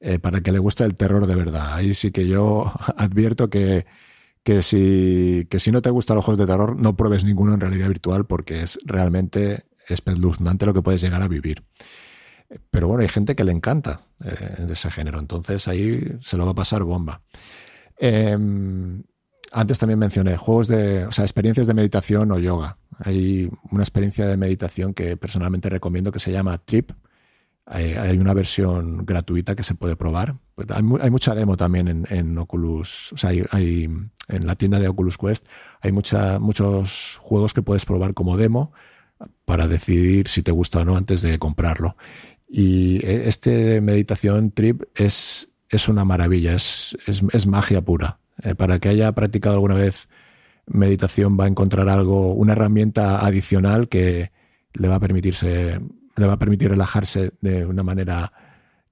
eh, 0.00 0.18
para 0.18 0.40
que 0.42 0.52
le 0.52 0.58
guste 0.58 0.84
el 0.84 0.94
terror 0.94 1.26
de 1.26 1.34
verdad. 1.34 1.74
Ahí 1.74 1.94
sí 1.94 2.10
que 2.10 2.28
yo 2.28 2.72
advierto 2.96 3.50
que, 3.50 3.86
que, 4.42 4.62
si, 4.62 5.46
que 5.50 5.58
si 5.58 5.72
no 5.72 5.82
te 5.82 5.90
gustan 5.90 6.16
los 6.16 6.24
juegos 6.24 6.46
de 6.46 6.52
terror, 6.52 6.78
no 6.78 6.96
pruebes 6.96 7.24
ninguno 7.24 7.54
en 7.54 7.60
realidad 7.60 7.88
virtual 7.88 8.26
porque 8.26 8.62
es 8.62 8.78
realmente 8.84 9.64
espeluznante 9.88 10.66
lo 10.66 10.74
que 10.74 10.82
puedes 10.82 11.00
llegar 11.00 11.22
a 11.22 11.28
vivir. 11.28 11.64
Pero 12.70 12.88
bueno, 12.88 13.02
hay 13.02 13.08
gente 13.08 13.34
que 13.34 13.44
le 13.44 13.52
encanta 13.52 14.02
eh, 14.24 14.64
de 14.64 14.72
ese 14.72 14.90
género, 14.90 15.18
entonces 15.18 15.66
ahí 15.66 16.18
se 16.20 16.36
lo 16.36 16.44
va 16.44 16.52
a 16.52 16.54
pasar 16.54 16.84
bomba. 16.84 17.22
Em, 17.98 19.02
antes 19.52 19.78
también 19.78 19.98
mencioné 19.98 20.36
juegos 20.36 20.68
de, 20.68 21.04
o 21.06 21.12
sea, 21.12 21.24
experiencias 21.24 21.66
de 21.66 21.74
meditación 21.74 22.30
o 22.32 22.38
yoga. 22.38 22.78
Hay 22.98 23.50
una 23.70 23.82
experiencia 23.82 24.26
de 24.26 24.36
meditación 24.36 24.94
que 24.94 25.16
personalmente 25.16 25.68
recomiendo 25.68 26.12
que 26.12 26.18
se 26.18 26.32
llama 26.32 26.58
Trip. 26.58 26.92
Hay, 27.68 28.16
una 28.16 28.32
versión 28.32 29.04
gratuita 29.04 29.56
que 29.56 29.64
se 29.64 29.74
puede 29.74 29.96
probar. 29.96 30.36
Pues 30.54 30.68
hay, 30.70 31.10
mucha 31.10 31.34
demo 31.34 31.56
también 31.56 32.06
en, 32.08 32.38
Oculus, 32.38 33.12
o 33.12 33.16
sea, 33.16 33.30
hay, 33.30 33.88
en 34.28 34.46
la 34.46 34.54
tienda 34.54 34.78
de 34.78 34.86
Oculus 34.86 35.18
Quest 35.18 35.44
hay 35.80 35.90
mucha, 35.90 36.38
muchos 36.38 37.18
juegos 37.20 37.52
que 37.54 37.62
puedes 37.62 37.84
probar 37.84 38.14
como 38.14 38.36
demo 38.36 38.72
para 39.44 39.66
decidir 39.66 40.28
si 40.28 40.42
te 40.42 40.52
gusta 40.52 40.80
o 40.80 40.84
no 40.84 40.96
antes 40.96 41.22
de 41.22 41.38
comprarlo. 41.38 41.96
Y 42.48 43.04
e, 43.04 43.28
este 43.28 43.80
meditación 43.80 44.50
trip 44.50 44.82
es, 44.94 45.52
es 45.68 45.88
una 45.88 46.04
maravilla, 46.04 46.54
es, 46.54 46.96
es, 47.06 47.46
magia 47.46 47.80
pura. 47.82 48.18
Eh, 48.42 48.54
para 48.54 48.78
que 48.78 48.88
haya 48.88 49.12
practicado 49.12 49.54
alguna 49.54 49.74
vez 49.74 50.08
meditación 50.66 51.36
va 51.38 51.44
a 51.44 51.48
encontrar 51.48 51.88
algo, 51.88 52.32
una 52.32 52.52
herramienta 52.52 53.24
adicional 53.24 53.88
que 53.88 54.32
le 54.74 54.88
va 54.88 54.96
a 54.96 55.00
permitirse, 55.00 55.80
le 56.16 56.26
va 56.26 56.34
a 56.34 56.38
permitir 56.38 56.70
relajarse 56.70 57.32
de 57.40 57.64
una 57.64 57.82
manera 57.82 58.32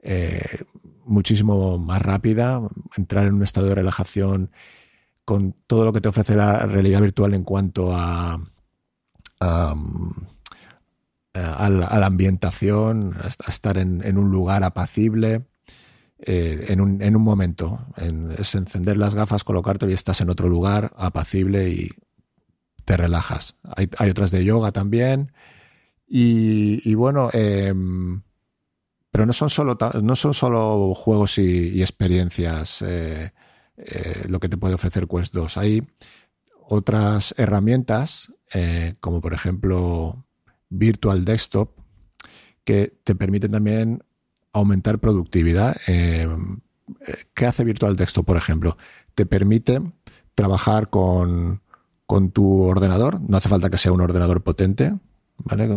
eh, 0.02 0.64
muchísimo 1.04 1.78
más 1.78 2.00
rápida, 2.00 2.62
entrar 2.96 3.26
en 3.26 3.34
un 3.34 3.42
estado 3.42 3.68
de 3.68 3.74
relajación 3.74 4.50
con 5.24 5.54
todo 5.66 5.84
lo 5.84 5.92
que 5.92 6.00
te 6.00 6.08
ofrece 6.08 6.36
la 6.36 6.66
realidad 6.66 7.00
virtual 7.00 7.34
en 7.34 7.44
cuanto 7.44 7.94
a, 7.94 8.40
a 9.40 9.74
a 11.34 11.68
la, 11.68 12.06
ambientación, 12.06 13.16
a 13.16 13.50
estar 13.50 13.76
en, 13.76 14.18
un 14.18 14.30
lugar 14.30 14.62
apacible, 14.62 15.44
eh, 16.26 16.66
en, 16.68 16.80
un, 16.80 17.02
en, 17.02 17.16
un, 17.16 17.22
momento. 17.22 17.86
es 18.38 18.54
encender 18.54 18.96
las 18.96 19.14
gafas, 19.14 19.44
colocarte 19.44 19.90
y 19.90 19.92
estás 19.92 20.22
en 20.22 20.30
otro 20.30 20.48
lugar 20.48 20.90
apacible 20.96 21.68
y 21.68 21.90
te 22.86 22.96
relajas. 22.96 23.56
Hay, 23.76 24.08
otras 24.08 24.30
de 24.30 24.42
yoga 24.42 24.72
también. 24.72 25.32
Y, 26.08 26.94
bueno, 26.94 27.28
em, 27.34 28.22
pero 29.10 29.26
no 29.26 29.34
son 29.34 29.50
solo, 29.50 29.76
no 30.02 30.16
son 30.16 30.32
solo 30.32 30.94
juegos 30.94 31.36
y, 31.36 31.82
experiencias 31.82 32.80
eh, 32.80 33.30
lo 34.26 34.40
que 34.40 34.48
te 34.48 34.56
puede 34.56 34.76
ofrecer 34.76 35.06
Quest 35.06 35.34
2. 35.34 35.58
Hay 35.58 35.86
otras 36.66 37.34
herramientas, 37.36 38.32
como 39.00 39.20
por 39.20 39.34
ejemplo 39.34 40.24
Virtual 40.70 41.26
Desktop, 41.26 41.78
que 42.64 42.98
te 43.04 43.14
permite 43.14 43.50
también 43.50 44.02
aumentar 44.54 44.98
productividad. 45.00 45.76
Eh, 45.86 46.28
¿Qué 47.34 47.44
hace 47.44 47.64
Virtual 47.64 47.96
Desktop, 47.96 48.24
por 48.24 48.36
ejemplo? 48.38 48.78
Te 49.14 49.26
permite 49.26 49.82
trabajar 50.34 50.88
con, 50.88 51.60
tu 52.32 52.62
ordenador. 52.62 53.20
No 53.28 53.36
hace 53.36 53.48
falta 53.48 53.68
que 53.68 53.78
sea 53.78 53.92
un 53.92 54.00
ordenador 54.00 54.42
potente, 54.42 54.94
¿vale? 55.38 55.68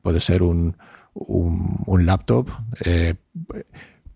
puede 0.00 0.20
ser 0.20 0.42
un, 0.42 0.76
un, 1.14 2.06
laptop. 2.06 2.48
Eh, 2.84 3.14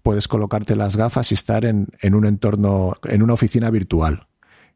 puedes 0.03 0.28
colocarte 0.28 0.76
las 0.76 0.96
gafas 0.96 1.32
y 1.32 1.34
estar 1.34 1.64
en, 1.64 1.88
en, 2.01 2.14
un 2.14 2.24
entorno, 2.24 2.94
en 3.05 3.22
una 3.22 3.34
oficina 3.34 3.70
virtual, 3.70 4.28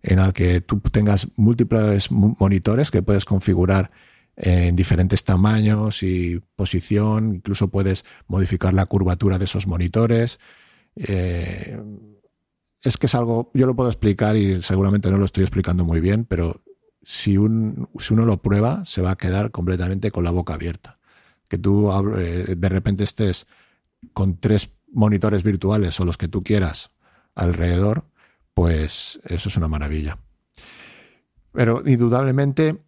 en 0.02 0.16
la 0.16 0.32
que 0.32 0.60
tú 0.60 0.80
tengas 0.80 1.28
múltiples 1.36 2.10
monitores 2.10 2.90
que 2.90 3.02
puedes 3.02 3.24
configurar 3.24 3.92
en 4.36 4.76
diferentes 4.76 5.24
tamaños 5.24 6.02
y 6.02 6.40
posición, 6.56 7.36
incluso 7.36 7.68
puedes 7.68 8.04
modificar 8.26 8.72
la 8.72 8.86
curvatura 8.86 9.38
de 9.38 9.44
esos 9.44 9.66
monitores. 9.66 10.40
Eh, 10.96 11.80
es 12.82 12.96
que 12.96 13.06
es 13.06 13.14
algo, 13.14 13.50
yo 13.54 13.66
lo 13.66 13.76
puedo 13.76 13.90
explicar 13.90 14.36
y 14.36 14.62
seguramente 14.62 15.10
no 15.10 15.18
lo 15.18 15.24
estoy 15.24 15.44
explicando 15.44 15.84
muy 15.84 16.00
bien, 16.00 16.24
pero 16.24 16.62
si, 17.02 17.36
un, 17.36 17.88
si 17.98 18.14
uno 18.14 18.24
lo 18.26 18.42
prueba, 18.42 18.84
se 18.84 19.02
va 19.02 19.12
a 19.12 19.16
quedar 19.16 19.50
completamente 19.50 20.10
con 20.10 20.24
la 20.24 20.30
boca 20.30 20.54
abierta. 20.54 20.98
Que 21.48 21.58
tú 21.58 21.90
eh, 22.16 22.54
de 22.56 22.68
repente 22.68 23.04
estés 23.04 23.46
con 24.12 24.38
tres 24.38 24.70
monitores 24.90 25.42
virtuales 25.42 25.98
o 26.00 26.04
los 26.04 26.16
que 26.16 26.28
tú 26.28 26.42
quieras 26.42 26.90
alrededor, 27.34 28.06
pues 28.54 29.20
eso 29.24 29.48
es 29.48 29.56
una 29.56 29.68
maravilla. 29.68 30.18
Pero 31.52 31.82
indudablemente 31.86 32.78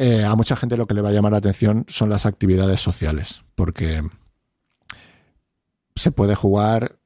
eh, 0.00 0.24
a 0.24 0.36
mucha 0.36 0.54
gente 0.54 0.76
lo 0.76 0.86
que 0.86 0.94
le 0.94 1.02
va 1.02 1.08
a 1.08 1.12
llamar 1.12 1.32
la 1.32 1.38
atención 1.38 1.84
son 1.88 2.08
las 2.08 2.24
actividades 2.24 2.80
sociales, 2.80 3.42
porque 3.56 4.00
se 5.96 6.12
puede 6.12 6.36
jugar, 6.36 7.00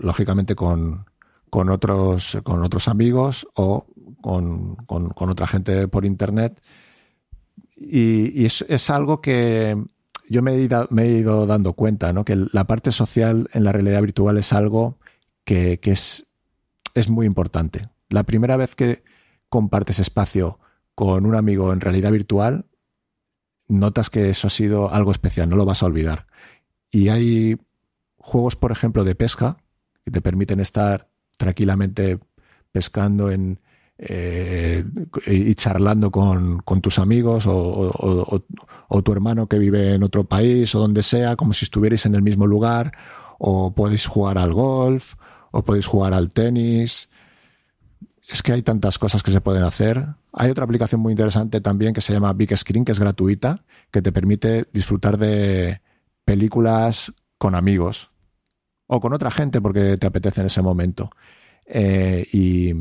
lógicamente, 0.00 0.56
con, 0.56 1.06
con, 1.48 1.70
otros, 1.70 2.36
con 2.42 2.64
otros 2.64 2.88
amigos 2.88 3.46
o 3.54 3.86
con, 4.20 4.74
con, 4.74 5.30
otra 5.30 5.46
gente 5.46 5.86
por 5.86 6.04
Internet. 6.04 6.60
Y, 7.76 8.44
es, 8.44 8.90
algo 8.90 9.20
que 9.20 9.80
yo 10.28 10.42
me 10.42 10.54
he, 10.54 10.62
ido, 10.62 10.88
me 10.90 11.04
he 11.04 11.18
ido 11.18 11.46
dando 11.46 11.74
cuenta, 11.74 12.12
¿no? 12.12 12.24
que 12.24 12.34
la 12.52 12.64
parte 12.64 12.90
social 12.90 13.48
en 13.52 13.62
la 13.62 13.70
realidad 13.70 14.02
virtual 14.02 14.38
es 14.38 14.52
algo 14.52 14.98
que, 15.44 15.78
que 15.78 15.92
es, 15.92 16.26
es 16.94 17.08
muy 17.08 17.26
importante. 17.26 17.88
La 18.08 18.24
primera 18.24 18.56
vez 18.56 18.74
que 18.74 19.04
compartes 19.48 20.00
espacio 20.00 20.58
con 20.94 21.26
un 21.26 21.34
amigo 21.34 21.72
en 21.72 21.80
realidad 21.80 22.12
virtual, 22.12 22.66
notas 23.68 24.10
que 24.10 24.30
eso 24.30 24.46
ha 24.46 24.50
sido 24.50 24.92
algo 24.92 25.12
especial, 25.12 25.48
no 25.48 25.56
lo 25.56 25.64
vas 25.64 25.82
a 25.82 25.86
olvidar. 25.86 26.26
Y 26.90 27.08
hay 27.08 27.56
juegos, 28.16 28.56
por 28.56 28.72
ejemplo, 28.72 29.04
de 29.04 29.14
pesca 29.14 29.58
que 30.04 30.10
te 30.10 30.20
permiten 30.20 30.60
estar 30.60 31.08
tranquilamente 31.36 32.18
pescando 32.72 33.30
en, 33.30 33.60
eh, 33.98 34.84
y 35.26 35.54
charlando 35.54 36.10
con, 36.10 36.62
tus 36.82 36.98
amigos 36.98 37.46
o, 37.46 38.42
o, 38.88 39.02
tu 39.02 39.12
hermano 39.12 39.46
que 39.46 39.58
vive 39.58 39.94
en 39.94 40.02
otro 40.02 40.24
país 40.24 40.74
o 40.74 40.80
donde 40.80 41.02
sea, 41.02 41.36
como 41.36 41.52
si 41.52 41.64
estuvierais 41.64 42.04
en 42.06 42.14
el 42.14 42.22
mismo 42.22 42.46
lugar, 42.46 42.92
o 43.38 43.74
podéis 43.74 44.06
jugar 44.06 44.38
al 44.38 44.52
golf, 44.52 45.14
o 45.52 45.64
podéis 45.64 45.86
jugar 45.86 46.12
al 46.14 46.30
tenis, 46.30 47.08
es 48.28 48.42
que 48.42 48.52
hay 48.52 48.62
tantas 48.62 48.98
cosas 48.98 49.22
que 49.22 49.30
se 49.30 49.40
pueden 49.40 49.64
hacer. 49.64 50.06
Hay 50.32 50.50
otra 50.50 50.64
aplicación 50.64 51.00
muy 51.00 51.12
interesante 51.12 51.60
también 51.60 51.92
que 51.92 52.00
se 52.00 52.12
llama 52.12 52.32
Big 52.32 52.56
Screen, 52.56 52.84
que 52.84 52.92
es 52.92 52.98
gratuita, 52.98 53.64
que 53.90 54.02
te 54.02 54.12
permite 54.12 54.66
disfrutar 54.72 55.18
de 55.18 55.80
películas 56.24 57.12
con 57.38 57.54
amigos 57.54 58.10
o 58.86 59.00
con 59.00 59.12
otra 59.12 59.30
gente 59.30 59.60
porque 59.60 59.96
te 59.96 60.06
apetece 60.06 60.40
en 60.40 60.46
ese 60.46 60.62
momento. 60.62 61.10
Eh, 61.66 62.26
y 62.32 62.72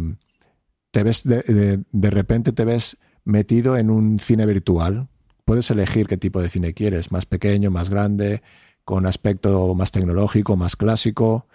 te 0.92 1.04
ves 1.04 1.24
de, 1.24 1.84
de, 1.92 2.10
repente 2.10 2.52
te 2.52 2.66
ves 2.66 2.98
metido 3.26 3.78
en 3.78 3.90
un 3.90 4.20
cine 4.20 4.46
virtual. 4.46 5.10
Puedes 5.46 5.70
elegir 5.72 6.08
qué 6.08 6.18
tipo 6.18 6.42
de 6.42 6.50
cine 6.50 6.74
quieres, 6.74 7.12
más 7.12 7.26
pequeño, 7.26 7.70
más 7.70 7.90
grande, 7.90 8.42
con 8.86 9.06
aspecto 9.06 9.76
más 9.76 9.92
tecnológico, 9.92 10.56
más 10.56 10.76
clásico. 10.76 11.48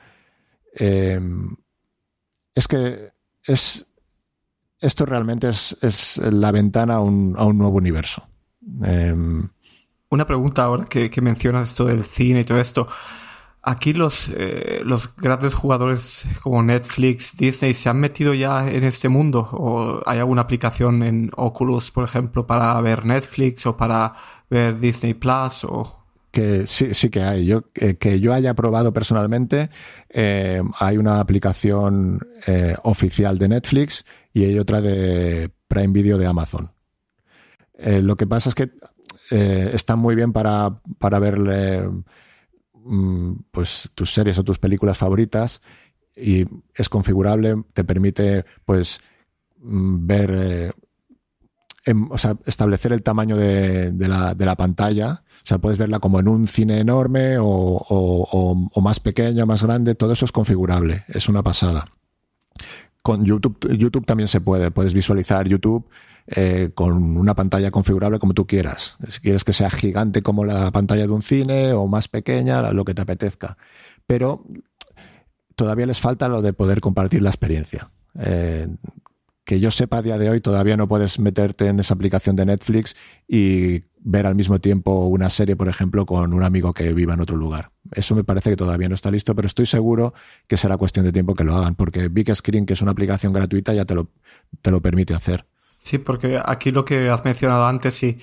Eh, 0.75 1.21
es 2.55 2.69
que 2.69 3.13
es, 3.49 3.87
esto 4.81 5.07
realmente 5.07 5.49
es, 5.49 6.21
la 6.31 6.53
ventana 6.53 6.95
a 6.97 7.01
un, 7.01 7.33
nuevo 7.33 7.77
universo. 7.77 8.29
Em, 8.83 9.49
Una 10.11 10.27
pregunta 10.27 10.63
ahora 10.65 10.85
que, 10.85 11.11
mencionas 11.21 11.71
esto 11.71 11.87
del 11.87 12.05
cine 12.05 12.41
y 12.41 12.45
todo 12.45 12.61
esto. 12.61 12.87
aquí 13.63 13.93
los, 13.93 14.31
eh, 14.35 14.83
los 14.85 15.15
grandes 15.17 15.55
jugadores 15.55 16.27
como 16.43 16.63
Netflix, 16.63 17.37
Disney, 17.37 17.75
¿se 17.75 17.89
han 17.89 17.99
metido 17.99 18.35
ya 18.35 18.69
en 18.69 18.85
este 18.85 19.09
mundo? 19.09 19.49
¿O 19.53 20.03
hay 20.07 20.19
alguna 20.19 20.43
aplicación 20.43 21.03
en 21.03 21.31
Oculus, 21.37 21.91
por 21.91 22.05
ejemplo, 22.05 22.47
para 22.47 22.81
ver 22.81 23.05
Netflix 23.05 23.67
o 23.67 23.77
para 23.77 24.15
ver 24.49 24.79
Disney 24.79 25.15
Plus? 25.15 25.65
O... 25.65 25.98
Sí, 26.67 26.95
sí 26.95 27.11
que 27.11 27.23
hay. 27.23 27.47
Yo, 27.47 27.63
que 27.73 28.21
yo 28.21 28.33
haya 28.33 28.55
probado 28.55 28.93
personalmente, 28.93 29.71
eh, 30.09 30.63
hay 30.79 30.97
una 30.97 31.21
aplicación 31.21 32.21
eh, 32.47 32.75
oficial 32.83 33.39
de 33.39 33.49
Netflix 33.49 34.05
y 34.33 34.45
hay 34.45 34.59
otra 34.59 34.81
de 34.81 35.51
Prime 35.69 35.93
Video 35.93 36.19
de 36.19 36.27
Amazon. 36.27 36.71
lo 37.79 38.17
que 38.17 38.27
pasa 38.27 38.49
es 38.49 38.55
que 38.55 38.71
están 39.31 39.99
muy 39.99 40.15
bien 40.15 40.33
para, 40.33 40.81
para 40.99 41.19
verle 41.19 41.85
Mm, 42.91 43.43
pues 43.51 43.91
tus 43.95 44.15
series 44.15 44.39
o 44.39 44.45
tus 44.45 44.59
películas 44.59 44.97
favoritas 44.97 45.61
y 46.17 46.47
es 46.75 46.89
configurable, 46.89 47.65
te 47.75 47.85
permite 47.85 48.47
pues 48.65 49.01
mm, 49.59 50.07
ver, 50.07 50.31
eh, 50.31 50.73
em, 51.85 52.11
o 52.11 52.17
sea, 52.17 52.39
establecer 52.47 52.95
el 52.95 53.03
tamaño 53.03 53.37
de, 53.37 53.93
la, 53.99 54.35
de, 54.35 54.47
la, 54.47 54.57
pantalla. 54.57 55.23
O 55.49 55.53
sea, 55.57 55.57
puedes 55.57 55.79
verla 55.79 55.99
como 55.99 56.21
en 56.21 56.29
un 56.29 56.47
cine 56.47 56.79
enorme 56.79 57.39
o, 57.39 57.47
o, 57.49 58.81
más 58.83 59.01
pequeña, 59.01 59.47
más 59.47 59.63
grande, 59.63 59.95
todo 59.95 60.13
eso 60.13 60.27
es 60.27 60.31
configurable, 60.31 61.05
es 61.09 61.27
una 61.31 61.43
pasada. 61.43 61.87
Con 63.01 63.25
YouTube, 63.25 63.59
YouTube 63.75 64.05
también 64.05 64.29
se 64.29 64.43
puede, 64.43 64.71
puedes 64.71 64.93
visualizar 64.93 65.49
YouTube 65.49 65.89
eh, 66.27 66.69
con 66.75 67.17
una 67.17 67.35
pantalla 67.35 67.71
configurable 67.71 68.19
como 68.19 68.35
tú 68.35 68.47
quieras. 68.47 68.99
Si 69.09 69.21
quieres 69.21 69.43
que 69.43 69.55
sea 69.55 69.71
gigante 69.71 70.21
como 70.21 70.45
la 70.45 70.71
pantalla 70.71 71.07
de 71.07 71.13
un 71.15 71.23
cine 71.23 71.73
o 71.73 71.87
más 71.87 72.09
pequeña, 72.09 72.71
lo 72.73 72.85
que 72.85 72.93
te 72.93 73.01
apetezca. 73.01 73.57
Pero 74.07 74.45
todavía 75.57 75.87
les 75.87 75.99
falta 75.99 76.29
lo 76.29 76.43
de 76.43 76.53
poder 76.53 76.83
compartir 76.83 77.23
la 77.23 77.31
experiencia. 77.31 77.91
Eh, 78.21 78.69
que 79.49 79.61
yo 79.61 79.71
sepa 79.71 79.97
a 79.97 80.03
día 80.03 80.19
de 80.19 80.29
hoy 80.29 80.43
todavía 80.43 80.77
no 80.77 80.89
puedes 80.89 81.19
meterte 81.19 81.69
en 81.69 81.81
esa 81.81 81.95
aplicación 81.95 82.37
de 82.37 82.45
Netflix 82.45 82.95
y 83.27 83.88
ver 84.01 84.27
al 84.27 84.35
mismo 84.35 84.59
tiempo 84.61 85.07
una 85.07 85.31
serie, 85.31 85.57
por 85.57 85.69
ejemplo, 85.69 86.07
con 86.07 86.33
un 86.33 86.43
amigo 86.43 86.73
que 86.73 86.93
viva 86.93 87.15
en 87.15 87.21
otro 87.21 87.37
lugar. 87.37 87.71
Eso 87.93 88.15
me 88.15 88.25
parece 88.25 88.51
que 88.51 88.57
todavía 88.57 88.89
no 88.89 88.95
está 88.95 89.11
listo, 89.11 89.35
pero 89.35 89.47
estoy 89.47 89.67
seguro 89.67 90.15
que 90.47 90.57
será 90.57 90.77
cuestión 90.77 91.05
de 91.05 91.13
tiempo 91.13 91.35
que 91.35 91.45
lo 91.45 91.55
hagan, 91.55 91.75
porque 91.75 92.09
Big 92.09 92.35
Screen, 92.35 92.67
que 92.67 92.75
es 92.75 92.83
una 92.83 92.93
aplicación 92.93 93.33
gratuita, 93.33 93.73
ya 93.75 93.85
te 93.85 93.95
lo, 93.95 94.11
te 94.63 94.71
lo 94.71 94.81
permite 94.81 95.15
hacer. 95.15 95.47
Sí, 95.79 95.99
porque 95.99 96.41
aquí 96.45 96.71
lo 96.71 96.85
que 96.85 97.09
has 97.09 97.25
mencionado 97.25 97.67
antes 97.67 98.03
y, 98.03 98.19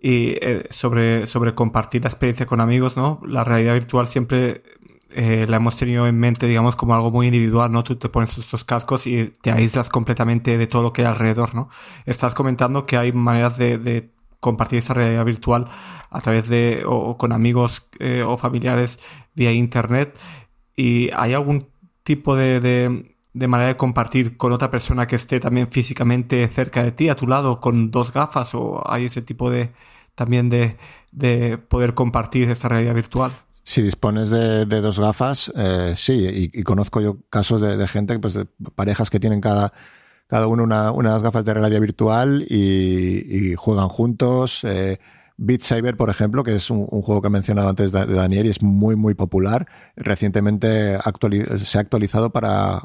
y 0.00 0.36
eh, 0.40 0.66
sobre, 0.70 1.26
sobre 1.26 1.54
compartir 1.54 2.02
la 2.02 2.08
experiencia 2.08 2.46
con 2.46 2.60
amigos, 2.60 2.96
¿no? 2.96 3.20
La 3.26 3.42
realidad 3.42 3.74
virtual 3.74 4.06
siempre 4.06 4.62
eh, 5.10 5.46
la 5.48 5.56
hemos 5.56 5.76
tenido 5.76 6.06
en 6.06 6.18
mente, 6.18 6.46
digamos, 6.46 6.76
como 6.76 6.94
algo 6.94 7.10
muy 7.10 7.26
individual, 7.26 7.70
¿no? 7.70 7.84
Tú 7.84 7.96
te 7.96 8.08
pones 8.08 8.36
estos 8.36 8.64
cascos 8.64 9.06
y 9.06 9.32
te 9.40 9.50
aíslas 9.50 9.88
completamente 9.88 10.58
de 10.58 10.66
todo 10.66 10.82
lo 10.82 10.92
que 10.92 11.02
hay 11.02 11.08
alrededor, 11.08 11.54
¿no? 11.54 11.68
Estás 12.04 12.34
comentando 12.34 12.84
que 12.84 12.96
hay 12.96 13.12
maneras 13.12 13.56
de, 13.56 13.78
de 13.78 14.13
compartir 14.44 14.78
esa 14.78 14.94
realidad 14.94 15.24
virtual 15.24 15.66
a 16.10 16.20
través 16.20 16.48
de, 16.48 16.84
o, 16.86 17.16
con 17.16 17.32
amigos 17.32 17.88
eh, 17.98 18.22
o 18.22 18.36
familiares 18.36 18.98
vía 19.34 19.52
internet. 19.52 20.18
¿Y 20.76 21.10
hay 21.14 21.34
algún 21.34 21.68
tipo 22.02 22.36
de, 22.36 22.60
de 22.60 23.14
de 23.34 23.48
manera 23.48 23.68
de 23.68 23.76
compartir 23.76 24.36
con 24.36 24.52
otra 24.52 24.70
persona 24.70 25.06
que 25.06 25.16
esté 25.16 25.40
también 25.40 25.68
físicamente 25.68 26.46
cerca 26.48 26.84
de 26.84 26.92
ti, 26.92 27.08
a 27.08 27.16
tu 27.16 27.26
lado, 27.26 27.60
con 27.60 27.90
dos 27.90 28.12
gafas, 28.12 28.54
o 28.54 28.80
hay 28.88 29.06
ese 29.06 29.22
tipo 29.22 29.50
de 29.50 29.72
también 30.14 30.48
de, 30.48 30.76
de 31.10 31.58
poder 31.58 31.94
compartir 31.94 32.48
esta 32.48 32.68
realidad 32.68 32.94
virtual. 32.94 33.32
Si 33.64 33.82
dispones 33.82 34.30
de, 34.30 34.66
dos 34.66 35.00
gafas, 35.00 35.52
eh, 35.56 35.94
sí, 35.96 36.50
y, 36.52 36.62
conozco 36.62 37.00
yo 37.00 37.18
casos 37.28 37.60
de, 37.60 37.88
gente, 37.88 38.18
pues 38.20 38.34
de 38.34 38.46
parejas 38.76 39.10
que 39.10 39.18
tienen 39.18 39.40
cada, 39.40 39.72
cada 40.26 40.46
uno 40.46 40.64
una, 40.64 40.90
unas 40.90 41.22
gafas 41.22 41.44
de 41.44 41.54
realidad 41.54 41.80
virtual 41.80 42.46
y, 42.48 43.54
juegan 43.56 43.88
juntos. 43.88 44.60
Eh, 44.64 44.98
Beat 45.36 45.62
Saber, 45.62 45.96
por 45.96 46.10
ejemplo, 46.10 46.44
que 46.44 46.54
es 46.54 46.70
un, 46.70 46.86
juego 46.86 47.20
que 47.20 47.28
he 47.28 47.30
mencionado 47.30 47.68
antes 47.68 47.92
de, 47.92 48.06
Daniel 48.06 48.46
y 48.46 48.50
es 48.50 48.62
muy, 48.62 48.96
muy 48.96 49.14
popular. 49.14 49.66
Recientemente 49.96 50.98
se 51.64 51.78
ha 51.78 51.80
actualizado 51.80 52.30
para 52.30 52.82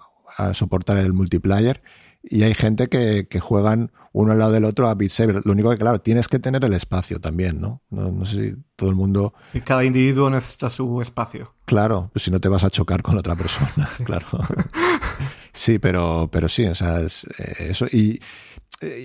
soportar 0.53 0.97
el 0.97 1.13
multiplayer 1.13 1.81
y 2.21 2.43
hay 2.43 2.53
gente 2.53 2.89
que, 2.89 3.27
que, 3.27 3.39
juegan 3.39 3.91
uno 4.11 4.33
al 4.33 4.39
lado 4.39 4.51
del 4.51 4.65
otro 4.65 4.89
a 4.89 4.95
Beat 4.95 5.11
Saber. 5.11 5.41
Lo 5.45 5.51
único 5.51 5.69
que, 5.69 5.77
claro, 5.77 6.01
tienes 6.01 6.27
que 6.27 6.39
tener 6.39 6.63
el 6.65 6.73
espacio 6.73 7.19
también, 7.19 7.61
¿no? 7.61 7.81
No, 7.89 8.25
sé 8.25 8.31
si 8.31 8.55
todo 8.75 8.89
el 8.89 8.95
mundo... 8.95 9.33
Sí, 9.51 9.61
cada 9.61 9.85
individuo 9.85 10.29
necesita 10.29 10.69
su 10.69 11.01
espacio. 11.01 11.53
Claro, 11.65 12.09
pues 12.11 12.23
si 12.23 12.31
no 12.31 12.39
te 12.39 12.49
vas 12.49 12.63
a 12.63 12.69
chocar 12.69 13.01
con 13.01 13.17
otra 13.17 13.35
persona, 13.35 13.87
claro. 14.03 14.27
sí, 15.53 15.79
pero, 15.79 16.29
pero 16.31 16.49
sí, 16.49 16.65
o 16.65 16.75
sea, 16.75 16.99
es, 17.01 17.25
eh, 17.39 17.69
eso. 17.71 17.85
Y, 17.91 18.19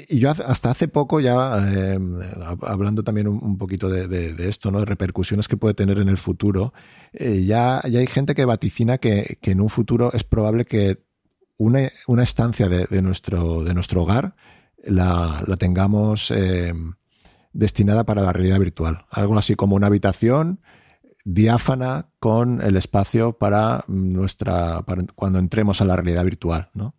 y 0.09 0.19
yo 0.19 0.31
hasta 0.31 0.71
hace 0.71 0.89
poco 0.89 1.21
ya, 1.21 1.59
eh, 1.73 1.99
hablando 2.63 3.03
también 3.03 3.29
un, 3.29 3.59
poquito 3.59 3.89
de, 3.89 4.49
esto, 4.49 4.71
¿no? 4.71 4.81
De 4.81 4.87
repercusiones 4.87 5.49
que 5.49 5.57
puede 5.57 5.75
tener 5.75 5.99
en 5.99 6.09
el 6.09 6.19
futuro, 6.19 6.73
eh, 7.13 7.45
ya, 7.45 7.81
ya 7.89 8.01
hay 8.01 8.07
gente 8.07 8.35
que 8.35 8.45
vaticina 8.45 8.99
que, 8.99 9.39
que 9.41 9.53
en 9.53 9.61
un 9.61 9.71
futuro 9.71 10.13
es 10.13 10.25
probable 10.25 10.65
que 10.65 11.05
una, 11.57 11.91
una 12.07 12.23
estancia 12.23 12.69
de, 12.69 12.87
de, 12.87 13.03
nuestro, 13.03 13.65
de 13.65 13.75
nuestro 13.75 14.03
hogar 14.03 14.37
la, 14.85 15.43
la 15.47 15.57
tengamos 15.57 16.33
destinada 17.53 18.05
para 18.05 18.23
la 18.23 18.33
realidad 18.33 18.59
virtual. 18.59 19.07
Algo 19.11 19.39
así 19.39 19.55
como 19.55 19.77
una 19.77 19.87
habitación 19.87 20.61
diáfana 21.25 22.09
con 22.21 22.61
el 22.61 22.77
espacio 22.77 23.33
para 23.33 23.85
nuestra 23.89 24.83
para 24.83 25.05
cuando 25.15 25.39
entremos 25.39 25.81
a 25.81 25.87
la 25.87 25.97
realidad 25.97 26.25
virtual, 26.25 26.71
¿no? 26.75 26.95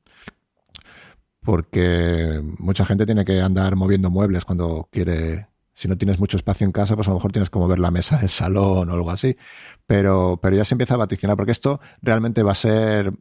Porque 1.41 2.41
mucha 2.57 2.85
gente 2.85 3.05
tiene 3.05 3.23
que 3.23 3.39
andar 3.39 3.75
moviendo 3.75 4.09
muebles 4.09 4.45
cuando 4.45 4.89
quiere. 4.91 5.47
Si 5.75 5.87
no 5.87 5.97
tienes 5.97 6.19
mucho 6.19 6.37
espacio 6.37 6.65
en 6.65 6.71
casa, 6.71 6.95
pues 6.95 7.07
a 7.07 7.11
lo 7.11 7.17
mejor 7.17 7.33
tienes 7.33 7.49
que 7.49 7.59
mover 7.59 7.79
la 7.79 7.91
mesa 7.91 8.17
del 8.17 8.29
salón 8.29 8.89
o 8.89 8.93
algo 8.93 9.11
así. 9.11 9.37
Pero, 9.85 10.39
pero 10.41 10.55
ya 10.55 10.65
se 10.65 10.73
empieza 10.73 10.95
a 10.95 10.97
vaticinar, 10.97 11.35
porque 11.35 11.51
esto 11.51 11.79
realmente 12.01 12.43
va 12.43 12.53
a 12.53 12.55
ser 12.55 13.13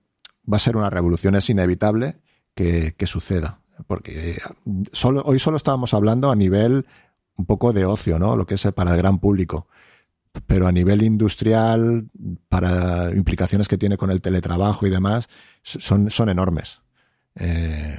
va 0.50 0.56
a 0.56 0.60
ser 0.60 0.76
una 0.76 0.90
revolución, 0.90 1.34
es 1.34 1.48
inevitable 1.50 2.16
que, 2.54 2.94
suceda. 3.06 3.60
Porque 3.86 4.40
hoy 5.02 5.38
solo 5.38 5.56
estábamos 5.56 5.94
hablando 5.94 6.30
a 6.30 6.36
nivel 6.36 6.86
un 7.36 7.46
poco 7.46 7.72
de 7.72 7.84
ocio, 7.84 8.18
¿no? 8.18 8.36
Lo 8.36 8.46
que 8.46 8.54
es 8.54 8.62
para 8.74 8.92
el 8.92 8.96
gran 8.96 9.18
público. 9.18 9.66
Pero 10.46 10.66
a 10.66 10.72
nivel 10.72 11.02
industrial, 11.02 12.08
para 12.48 13.10
implicaciones 13.10 13.68
que 13.68 13.78
tiene 13.78 13.96
con 13.96 14.10
el 14.10 14.20
teletrabajo 14.20 14.86
y 14.86 14.90
demás, 14.90 15.28
son, 15.62 16.10
son 16.10 16.28
enormes. 16.28 16.80
Eh, 17.36 17.98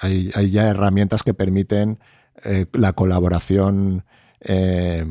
hay, 0.00 0.50
ya 0.50 0.68
herramientas 0.68 1.22
que 1.22 1.34
permiten 1.34 1.98
eh, 2.44 2.66
la 2.72 2.92
colaboración 2.92 4.04
eh, 4.40 5.04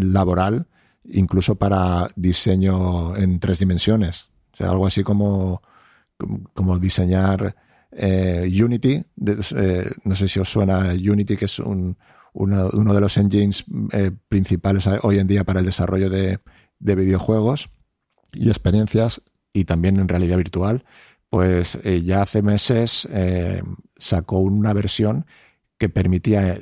laboral, 0.00 0.66
incluso 1.04 1.54
para 1.54 2.08
diseño 2.16 3.16
en 3.16 3.40
tres 3.40 3.58
dimensiones. 3.58 4.28
Sea, 4.52 4.70
algo 4.70 4.86
así 4.86 5.02
como 5.02 5.62
como 6.54 6.78
diseñar 6.78 7.54
Unity. 7.92 9.02
No 10.04 10.14
sé 10.14 10.28
si 10.28 10.40
os 10.40 10.50
suena 10.50 10.92
Unity, 10.94 11.36
que 11.36 11.44
es 11.44 11.58
un, 11.58 11.98
uno 12.38 12.94
de 12.94 13.00
los 13.00 13.16
engines 13.16 13.64
eh, 13.92 14.10
principales 14.28 14.86
hoy 15.02 15.18
en 15.18 15.26
día 15.26 15.44
para 15.44 15.60
el 15.60 15.66
desarrollo 15.66 16.10
de, 16.10 16.38
videojuegos 16.78 17.70
y 18.32 18.48
experiencias 18.48 19.22
y 19.52 19.64
también 19.64 19.98
en 19.98 20.08
realidad 20.08 20.36
virtual. 20.36 20.84
Pues 21.30 21.78
ya 22.04 22.22
hace 22.22 22.40
meses 22.40 23.08
sacó 23.96 24.38
una 24.38 24.72
versión 24.72 25.26
que 25.76 25.88
permitía 25.88 26.58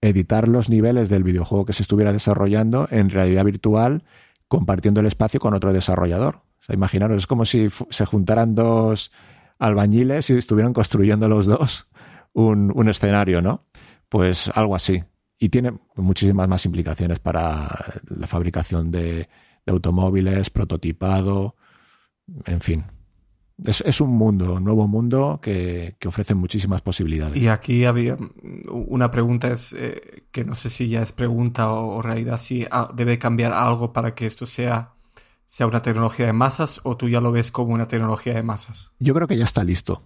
editar 0.00 0.46
los 0.46 0.68
niveles 0.68 1.08
del 1.08 1.24
videojuego 1.24 1.66
que 1.66 1.72
se 1.72 1.82
estuviera 1.82 2.12
desarrollando 2.12 2.86
en 2.90 3.10
realidad 3.10 3.44
virtual 3.44 4.04
compartiendo 4.46 5.00
el 5.00 5.06
espacio 5.06 5.40
con 5.40 5.54
otro 5.54 5.72
desarrollador 5.72 6.42
imaginaros, 6.74 7.18
es 7.18 7.26
como 7.26 7.44
si 7.44 7.68
se 7.90 8.04
juntaran 8.04 8.54
dos 8.54 9.10
albañiles 9.58 10.30
y 10.30 10.36
estuvieran 10.36 10.72
construyendo 10.72 11.28
los 11.28 11.46
dos 11.46 11.86
un, 12.32 12.88
escenario, 12.88 13.42
¿no? 13.42 13.64
Pues 14.08 14.48
algo 14.54 14.74
así. 14.74 15.02
Y 15.38 15.50
tiene 15.50 15.72
muchísimas 15.96 16.48
más 16.48 16.64
implicaciones 16.66 17.18
para 17.18 17.68
la 18.08 18.26
fabricación 18.26 18.90
de, 18.90 19.28
automóviles, 19.66 20.50
prototipado, 20.50 21.54
en 22.46 22.60
fin. 22.60 22.84
Es, 23.64 24.00
un 24.00 24.10
mundo, 24.10 24.54
un 24.54 24.64
nuevo 24.64 24.86
mundo 24.86 25.40
que, 25.42 25.96
ofrece 26.06 26.34
muchísimas 26.34 26.80
posibilidades. 26.80 27.36
Y 27.36 27.48
aquí 27.48 27.84
había 27.84 28.16
una 28.70 29.10
pregunta, 29.10 29.48
es 29.48 29.74
eh, 29.76 30.24
que 30.30 30.44
no 30.44 30.54
sé 30.54 30.70
si 30.70 30.88
ya 30.88 31.02
es 31.02 31.12
pregunta 31.12 31.70
o, 31.70 31.96
o 31.96 32.02
realidad, 32.02 32.38
si 32.38 32.66
debe 32.94 33.18
cambiar 33.18 33.52
algo 33.52 33.92
para 33.92 34.14
que 34.14 34.26
esto 34.26 34.46
sea 34.46 34.94
sea 35.48 35.66
una 35.66 35.82
tecnología 35.82 36.26
de 36.26 36.32
masas 36.32 36.80
o 36.84 36.96
tú 36.96 37.08
ya 37.08 37.20
lo 37.20 37.32
ves 37.32 37.50
como 37.50 37.72
una 37.72 37.88
tecnología 37.88 38.34
de 38.34 38.42
masas? 38.42 38.92
Yo 39.00 39.14
creo 39.14 39.26
que 39.26 39.36
ya 39.36 39.44
está 39.44 39.64
listo. 39.64 40.04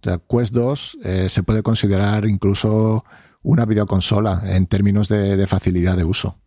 O 0.00 0.04
sea, 0.04 0.18
Quest 0.18 0.52
2 0.52 0.98
eh, 1.04 1.28
se 1.30 1.42
puede 1.44 1.62
considerar 1.62 2.26
incluso 2.26 3.04
una 3.42 3.64
videoconsola 3.64 4.42
en 4.44 4.66
términos 4.66 5.08
de, 5.08 5.46
facilidad 5.46 5.96
de 5.96 6.04
uso. 6.04 6.38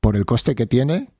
Por 0.00 0.16
el 0.16 0.24
coste 0.24 0.54
que 0.54 0.66
tiene, 0.66 1.10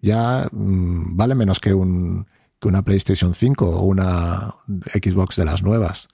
ya 0.00 0.48
mm, 0.52 1.16
vale 1.16 1.34
menos 1.34 1.60
que, 1.60 1.74
un, 1.74 2.26
que 2.60 2.68
una 2.68 2.82
PlayStation 2.82 3.34
5 3.34 3.68
o 3.68 3.82
una 3.82 4.54
Xbox 4.92 5.36
de 5.36 5.44
las 5.44 5.62
nuevas. 5.62 6.08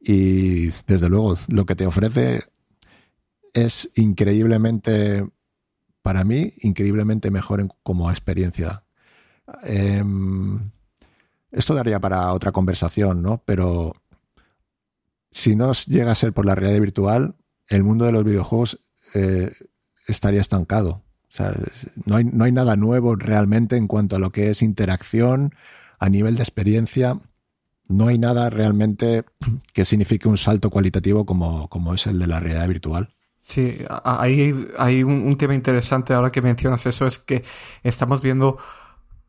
Y 0.00 0.68
desde 0.86 1.08
luego, 1.08 1.38
lo 1.48 1.64
que 1.64 1.76
te 1.76 1.86
ofrece 1.86 2.42
es 3.54 3.90
increíblemente, 3.94 5.26
para 6.02 6.24
mí, 6.24 6.52
increíblemente 6.60 7.30
mejor 7.30 7.66
como 7.82 8.10
experiencia. 8.10 8.84
Em, 9.62 10.70
esto 11.50 11.74
daría 11.74 12.00
para 12.00 12.32
otra 12.32 12.52
conversación, 12.52 13.22
¿no? 13.22 13.42
Pero 13.46 13.94
si 15.30 15.56
no 15.56 15.72
llega 15.72 16.12
a 16.12 16.16
ser 16.16 16.32
por 16.32 16.44
la 16.44 16.54
realidad 16.54 16.80
virtual, 16.80 17.34
el 17.68 17.82
mundo 17.82 18.04
de 18.04 18.12
los 18.12 18.24
videojuegos 18.24 18.80
eh, 19.14 19.52
estaría 20.06 20.40
estancado. 20.40 21.02
O 21.28 21.36
sea, 21.36 21.54
no 22.04 22.16
hay, 22.16 22.24
no 22.24 22.44
hay 22.44 22.52
nada 22.52 22.76
nuevo 22.76 23.16
realmente 23.16 23.76
en 23.76 23.88
cuanto 23.88 24.16
a 24.16 24.18
lo 24.18 24.30
que 24.30 24.50
es 24.50 24.62
interacción 24.62 25.54
a 25.98 26.08
nivel 26.08 26.36
de 26.36 26.42
experiencia. 26.42 27.18
No 27.88 28.08
hay 28.08 28.18
nada 28.18 28.50
realmente 28.50 29.24
que 29.72 29.84
signifique 29.84 30.28
un 30.28 30.38
salto 30.38 30.70
cualitativo 30.70 31.26
como, 31.26 31.68
como 31.68 31.94
es 31.94 32.06
el 32.06 32.18
de 32.18 32.26
la 32.26 32.40
realidad 32.40 32.68
virtual. 32.68 33.14
Sí, 33.46 33.78
hay, 34.02 35.02
un, 35.02 35.36
tema 35.36 35.54
interesante 35.54 36.14
ahora 36.14 36.32
que 36.32 36.40
mencionas 36.40 36.86
eso, 36.86 37.06
es 37.06 37.18
que 37.18 37.44
estamos 37.82 38.22
viendo 38.22 38.56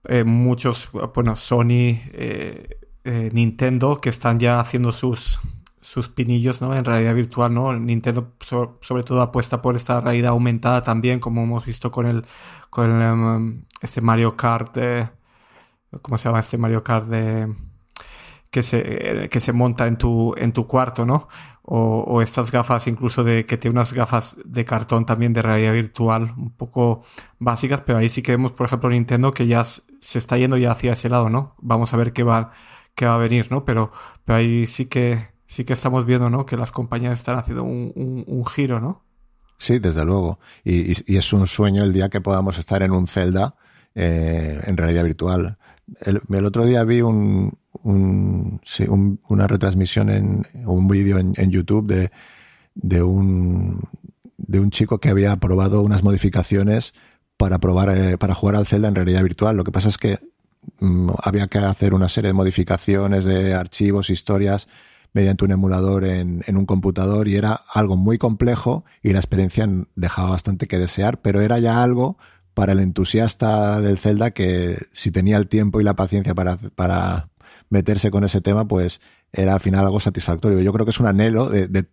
eh, 0.07 0.23
muchos, 0.23 0.89
bueno, 1.13 1.35
Sony, 1.35 1.99
eh, 2.13 2.79
eh, 3.03 3.29
Nintendo, 3.33 3.99
que 3.99 4.07
están 4.07 4.39
ya 4.39 4.61
haciendo 4.61 4.93
sus, 4.93 5.41
sus 5.85 6.09
pinillos 6.09 6.61
¿no? 6.61 6.73
en 6.75 6.83
realidad 6.83 7.13
virtual, 7.13 7.53
¿no? 7.53 7.71
Nintendo 7.77 8.33
sobre 8.81 9.03
todo 9.03 9.21
apuesta 9.21 9.61
por 9.61 9.75
esta 9.75 10.01
realidad 10.01 10.31
aumentada 10.31 10.83
también, 10.83 11.19
como 11.19 11.43
hemos 11.43 11.63
visto 11.65 11.91
con 11.91 12.07
el 12.07 12.25
con 12.71 12.89
el, 12.91 13.01
em, 13.01 13.65
este 13.81 14.01
Mario 14.01 14.35
Kart, 14.35 14.77
¿cómo 16.01 16.17
se 16.17 16.25
llama 16.27 16.39
este 16.39 16.57
Mario 16.57 16.83
Kart 16.83 17.07
de 17.07 17.53
que 18.49 18.63
se, 18.63 19.29
que 19.29 19.39
se 19.41 19.53
monta 19.53 19.85
en 19.85 19.97
tu, 19.97 20.33
en 20.37 20.53
tu 20.53 20.65
cuarto, 20.65 21.05
¿no? 21.05 21.27
O, 21.61 22.03
o, 22.07 22.21
estas 22.21 22.51
gafas, 22.51 22.87
incluso 22.87 23.23
de 23.23 23.45
que 23.45 23.57
tiene 23.57 23.73
unas 23.73 23.93
gafas 23.93 24.37
de 24.45 24.65
cartón 24.65 25.05
también 25.05 25.33
de 25.33 25.41
realidad 25.41 25.73
virtual, 25.73 26.33
un 26.37 26.51
poco 26.51 27.03
básicas, 27.37 27.81
pero 27.81 27.99
ahí 27.99 28.09
sí 28.09 28.21
que 28.21 28.31
vemos, 28.31 28.53
por 28.53 28.65
ejemplo, 28.65 28.89
Nintendo 28.89 29.33
que 29.33 29.47
ya 29.47 29.63
se 29.65 30.19
está 30.19 30.37
yendo 30.37 30.57
ya 30.57 30.71
hacia 30.71 30.93
ese 30.93 31.09
lado, 31.09 31.29
¿no? 31.29 31.55
Vamos 31.59 31.93
a 31.93 31.97
ver 31.97 32.13
qué 32.13 32.23
va, 32.23 32.51
qué 32.95 33.05
va 33.05 33.15
a 33.15 33.17
venir, 33.17 33.51
¿no? 33.51 33.65
Pero, 33.65 33.91
pero 34.23 34.37
ahí 34.37 34.67
sí 34.67 34.85
que 34.85 35.34
sí 35.47 35.63
que 35.63 35.73
estamos 35.73 36.05
viendo, 36.05 36.29
¿no? 36.29 36.45
Que 36.45 36.57
las 36.57 36.71
compañías 36.71 37.13
están 37.13 37.37
haciendo 37.37 37.63
un, 37.63 38.45
giro, 38.45 38.79
¿no? 38.79 39.03
Sí, 39.57 39.79
desde 39.79 40.05
luego. 40.05 40.39
Y, 40.63 41.17
es 41.17 41.33
un 41.33 41.47
sueño 41.47 41.83
el 41.83 41.93
día 41.93 42.09
que 42.09 42.21
podamos 42.21 42.57
estar 42.57 42.83
en 42.83 42.91
un 42.91 43.07
Zelda 43.07 43.55
eh, 43.93 44.59
en 44.65 44.77
realidad 44.77 45.03
virtual. 45.03 45.57
El, 46.01 46.45
otro 46.45 46.65
día 46.65 46.83
vi 46.83 47.01
un, 47.01 47.57
una 47.83 49.47
retransmisión 49.47 50.09
en 50.09 50.47
un 50.65 50.87
vídeo 50.87 51.19
en, 51.19 51.51
YouTube 51.51 51.87
de, 51.87 52.11
de, 52.73 53.03
un, 53.03 53.81
de 54.37 54.59
un 54.59 54.71
chico 54.71 54.99
que 54.99 55.09
había 55.09 55.35
probado 55.37 55.81
unas 55.81 56.03
modificaciones 56.03 56.93
para 57.37 57.59
probar 57.59 57.89
eh, 57.89 58.17
para 58.17 58.33
jugar 58.33 58.55
al 58.55 58.65
Zelda 58.65 58.87
en 58.87 58.95
realidad 58.95 59.23
virtual. 59.23 59.55
Lo 59.57 59.63
que 59.63 59.71
pasa 59.71 59.89
es 59.89 59.97
que 59.97 60.19
mm, 60.79 61.09
había 61.21 61.47
que 61.47 61.59
hacer 61.59 61.93
una 61.93 62.09
serie 62.09 62.29
de 62.29 62.33
modificaciones 62.33 63.25
de 63.25 63.53
archivos, 63.53 64.09
historias 64.09 64.67
mediante 65.15 65.45
un 65.45 65.51
emulador 65.51 66.03
en, 66.03 66.43
en, 66.45 66.57
un 66.57 66.65
computador 66.65 67.29
y 67.29 67.37
era 67.37 67.53
algo 67.53 67.95
muy 67.95 68.17
complejo 68.17 68.83
y 69.01 69.13
la 69.13 69.19
experiencia 69.19 69.65
dejaba 69.95 70.31
bastante 70.31 70.67
que 70.67 70.77
desear, 70.77 71.21
pero 71.21 71.39
era 71.39 71.57
ya 71.57 71.81
algo 71.81 72.17
para 72.53 72.73
el 72.73 72.79
entusiasta 72.79 73.79
del 73.79 73.97
Zelda 73.97 74.31
que 74.31 74.77
si 74.91 75.11
tenía 75.11 75.37
el 75.37 75.47
tiempo 75.47 75.79
y 75.79 75.85
la 75.85 75.95
paciencia 75.95 76.35
para, 76.35 76.57
para 76.57 77.29
meterse 77.69 78.11
con 78.11 78.25
ese 78.25 78.41
tema, 78.41 78.67
pues 78.67 78.99
era 79.31 79.53
al 79.53 79.61
final 79.61 79.85
algo 79.85 80.01
satisfactorio. 80.01 80.59
Yo 80.59 80.73
creo 80.73 80.85
que 80.85 80.91
es 80.91 80.99
un 80.99 81.07
anhelo 81.07 81.49
de, 81.49 81.69
de 81.69 81.85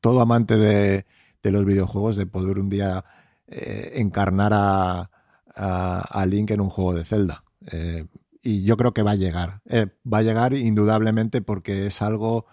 todo 0.00 0.20
amante 0.20 0.56
de, 0.56 1.06
de, 1.44 1.50
los 1.52 1.64
videojuegos 1.64 2.16
de 2.16 2.26
poder 2.26 2.58
un 2.58 2.70
día 2.70 3.04
eh, 3.46 3.92
encarnar 3.96 4.52
a, 4.52 5.10
a, 5.54 6.26
Link 6.26 6.50
en 6.50 6.60
un 6.60 6.70
juego 6.70 6.92
de 6.92 7.04
Zelda. 7.04 7.44
Eh, 7.70 8.06
y 8.42 8.64
yo 8.64 8.76
creo 8.76 8.92
que 8.92 9.02
va 9.02 9.12
a 9.12 9.16
llegar. 9.16 9.62
Eh, 9.66 9.86
va 10.10 10.18
a 10.18 10.22
llegar 10.22 10.54
indudablemente 10.54 11.40
porque 11.40 11.86
es 11.86 12.02
algo 12.02 12.46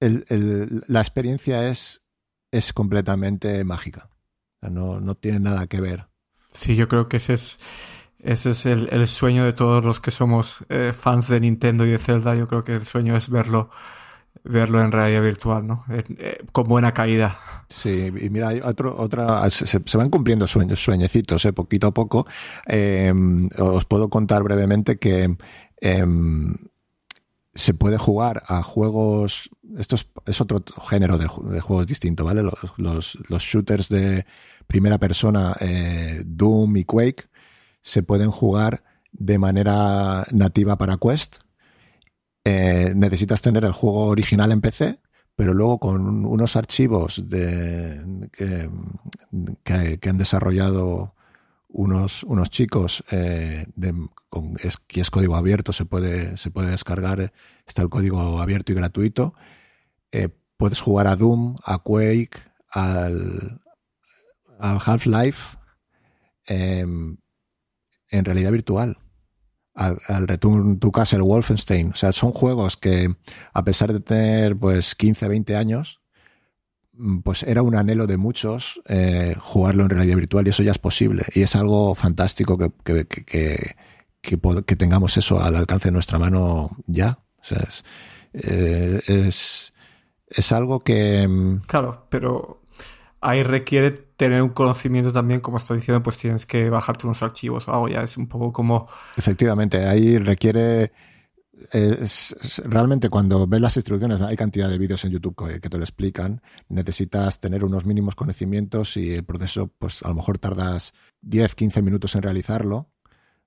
el, 0.00 0.84
la 0.86 1.00
experiencia 1.00 1.68
es, 1.68 2.02
es 2.50 2.72
completamente 2.72 3.64
mágica. 3.64 4.10
no, 4.62 5.00
no 5.00 5.14
tiene 5.14 5.40
nada 5.40 5.66
que 5.66 5.80
ver. 5.80 6.08
Sí, 6.50 6.76
yo 6.76 6.88
creo 6.88 7.08
que 7.08 7.18
ese 7.18 7.34
es, 7.34 7.58
ese 8.18 8.50
es 8.50 8.66
el, 8.66 8.88
el 8.90 9.06
sueño 9.06 9.44
de 9.44 9.52
todos 9.52 9.84
los 9.84 10.00
que 10.00 10.10
somos 10.10 10.64
eh, 10.68 10.92
fans 10.94 11.28
de 11.28 11.40
Nintendo 11.40 11.84
y 11.84 11.90
de 11.90 11.98
Zelda. 11.98 12.34
Yo 12.34 12.48
creo 12.48 12.64
que 12.64 12.74
el 12.74 12.84
sueño 12.84 13.16
es 13.16 13.28
verlo 13.28 13.70
verlo 14.44 14.82
en 14.82 14.92
realidad 14.92 15.22
virtual, 15.22 15.66
¿no? 15.66 15.84
Eh, 15.90 16.44
con 16.52 16.66
buena 16.68 16.92
calidad. 16.92 17.32
Sí, 17.68 18.10
y 18.20 18.30
mira, 18.30 18.48
hay 18.48 18.60
otro, 18.62 18.96
otra, 18.98 19.48
se, 19.50 19.78
van 19.96 20.10
cumpliendo 20.10 20.46
sueños, 20.46 20.82
sueñecitos, 20.82 21.44
¿eh? 21.44 21.52
poquito 21.52 21.88
a 21.88 21.94
poco. 21.94 22.26
Em, 22.66 23.48
os 23.58 23.84
puedo 23.84 24.08
contar 24.08 24.42
brevemente 24.42 24.98
que 24.98 25.36
em, 25.80 26.54
se 27.54 27.74
puede 27.74 27.98
jugar 27.98 28.42
a 28.48 28.62
juegos. 28.62 29.50
Esto 29.76 29.96
es, 30.26 30.40
otro 30.40 30.62
género 30.88 31.18
de, 31.18 31.26
juegos 31.26 31.86
distinto, 31.86 32.24
¿vale? 32.24 32.42
Los, 32.76 33.18
shooters 33.28 33.88
de 33.88 34.24
primera 34.66 34.98
persona, 34.98 35.56
eh, 35.60 36.22
Doom 36.24 36.78
y 36.78 36.84
Quake, 36.84 37.28
se 37.82 38.02
pueden 38.02 38.30
jugar 38.30 38.82
de 39.12 39.38
manera 39.38 40.26
nativa 40.30 40.76
para 40.76 40.96
Quest. 40.96 41.36
Eh, 42.44 42.92
necesitas 42.96 43.42
tener 43.42 43.64
el 43.64 43.72
juego 43.72 44.06
original 44.06 44.52
en 44.52 44.60
PC, 44.60 45.00
pero 45.36 45.52
luego 45.54 45.78
con 45.78 46.24
unos 46.24 46.56
archivos 46.56 47.22
que 47.28 48.68
han 50.08 50.18
desarrollado 50.18 51.14
unos, 51.68 52.24
unos 52.24 52.50
chicos 52.50 53.04
eh, 53.10 53.66
que 54.86 55.00
es 55.00 55.10
código 55.10 55.36
abierto, 55.36 55.72
se 55.72 55.84
puede, 55.84 56.36
se 56.36 56.50
puede 56.50 56.70
descargar, 56.70 57.32
está 57.66 57.82
el 57.82 57.88
código 57.88 58.40
abierto 58.40 58.72
y 58.72 58.74
gratuito. 58.74 59.34
Eh, 60.12 60.28
puedes 60.56 60.80
jugar 60.80 61.06
a 61.06 61.16
Doom, 61.16 61.56
a 61.64 61.78
Quake, 61.78 62.42
al, 62.70 63.60
al 64.58 64.78
Half-Life 64.84 65.56
em, 66.46 67.18
en 68.10 68.24
realidad 68.24 68.52
virtual. 68.52 68.98
Al, 69.74 70.26
Return 70.26 70.80
to 70.80 70.90
Castle 70.90 71.22
Wolfenstein. 71.22 71.92
O 71.92 71.96
sea, 71.96 72.12
son 72.12 72.32
juegos 72.32 72.76
que, 72.76 73.14
a 73.52 73.62
pesar 73.62 73.92
de 73.92 74.00
tener 74.00 74.56
pues 74.56 74.96
15, 74.96 75.28
20 75.28 75.54
años, 75.54 76.00
Mm, 76.98 77.18
pues 77.20 77.44
era 77.44 77.62
un 77.62 77.76
anhelo 77.76 78.08
de 78.08 78.16
muchos 78.16 78.80
eh, 78.88 79.36
jugarlo 79.38 79.84
en 79.84 79.90
realidad 79.90 80.16
virtual 80.16 80.46
y 80.46 80.50
eso 80.50 80.64
ya 80.64 80.72
es 80.72 80.78
posible. 80.78 81.22
Y 81.34 81.42
es 81.42 81.54
algo 81.54 81.94
fantástico 81.94 82.58
que, 82.58 82.72
que, 82.84 83.06
que, 83.24 83.76
que, 84.20 84.76
tengamos 84.76 85.16
eso 85.16 85.40
al 85.40 85.54
alcance 85.56 85.88
de 85.88 85.92
nuestra 85.92 86.18
mano 86.18 86.70
ya. 86.86 87.20
O 87.40 87.44
sea, 87.44 87.58
es, 87.58 87.84
eh, 88.32 89.00
es, 89.06 89.72
es, 90.28 90.52
algo 90.52 90.80
que... 90.80 91.26
Mm, 91.26 91.60
claro, 91.66 92.06
pero 92.08 92.62
ahí 93.20 93.42
requiere 93.42 93.90
tener 93.90 94.42
un 94.42 94.50
conocimiento 94.50 95.12
también, 95.12 95.40
como 95.40 95.58
está 95.58 95.74
diciendo, 95.74 96.02
pues 96.02 96.18
tienes 96.18 96.46
que 96.46 96.70
bajarte 96.70 97.06
unos 97.06 97.22
archivos 97.22 97.68
o 97.68 97.72
algo, 97.72 97.88
ya 97.88 98.02
es 98.02 98.16
un 98.16 98.28
poco 98.28 98.52
como... 98.52 98.88
Efectivamente, 99.16 99.86
ahí 99.86 100.18
requiere 100.18 100.92
es, 101.72 102.36
realmente 102.64 103.08
cuando 103.08 103.46
ves 103.46 103.60
las 103.60 103.76
instrucciones, 103.76 104.20
hay 104.20 104.36
cantidad 104.36 104.68
de 104.68 104.78
vídeos 104.78 105.04
en 105.04 105.12
YouTube 105.12 105.60
que, 105.60 105.68
te 105.68 105.76
lo 105.76 105.82
explican, 105.82 106.40
necesitas 106.68 107.40
tener 107.40 107.64
unos 107.64 107.84
mínimos 107.84 108.14
conocimientos 108.14 108.96
y 108.96 109.14
el 109.14 109.24
proceso, 109.24 109.68
pues 109.78 110.02
a 110.02 110.08
lo 110.08 110.14
mejor 110.14 110.38
tardas 110.38 110.92
10, 111.22 111.54
15 111.54 111.82
minutos 111.82 112.14
en 112.14 112.22
realizarlo. 112.22 112.90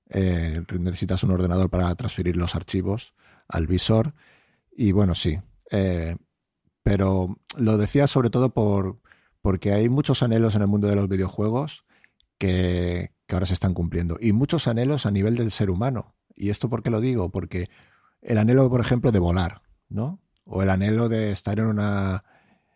Eh, 0.09 0.63
necesitas 0.77 1.23
un 1.23 1.31
ordenador 1.31 1.69
para 1.69 1.93
transferir 1.95 2.35
los 2.35 2.55
archivos 2.55 3.13
al 3.47 3.67
visor. 3.67 4.13
Y 4.75 4.91
bueno, 4.91 5.15
sí. 5.15 5.39
Eh, 5.71 6.17
pero 6.83 7.37
lo 7.57 7.77
decía 7.77 8.07
sobre 8.07 8.29
todo 8.29 8.53
por, 8.53 8.99
porque 9.41 9.73
hay 9.73 9.89
muchos 9.89 10.23
anhelos 10.23 10.55
en 10.55 10.61
el 10.61 10.67
mundo 10.67 10.87
de 10.87 10.95
los 10.95 11.07
videojuegos 11.07 11.85
que, 12.37 13.11
que 13.27 13.35
ahora 13.35 13.45
se 13.45 13.53
están 13.53 13.73
cumpliendo. 13.73 14.17
Y 14.19 14.33
muchos 14.33 14.67
anhelos 14.67 15.05
a 15.05 15.11
nivel 15.11 15.35
del 15.35 15.51
ser 15.51 15.69
humano. 15.69 16.15
¿Y 16.35 16.49
esto 16.49 16.69
por 16.69 16.83
qué 16.83 16.89
lo 16.89 17.01
digo? 17.01 17.29
Porque 17.29 17.69
el 18.21 18.37
anhelo, 18.37 18.69
por 18.69 18.81
ejemplo, 18.81 19.11
de 19.11 19.19
volar, 19.19 19.61
¿no? 19.89 20.19
O 20.43 20.61
el 20.61 20.69
anhelo 20.69 21.09
de 21.09 21.31
estar 21.31 21.59
en 21.59 21.65
una. 21.65 22.23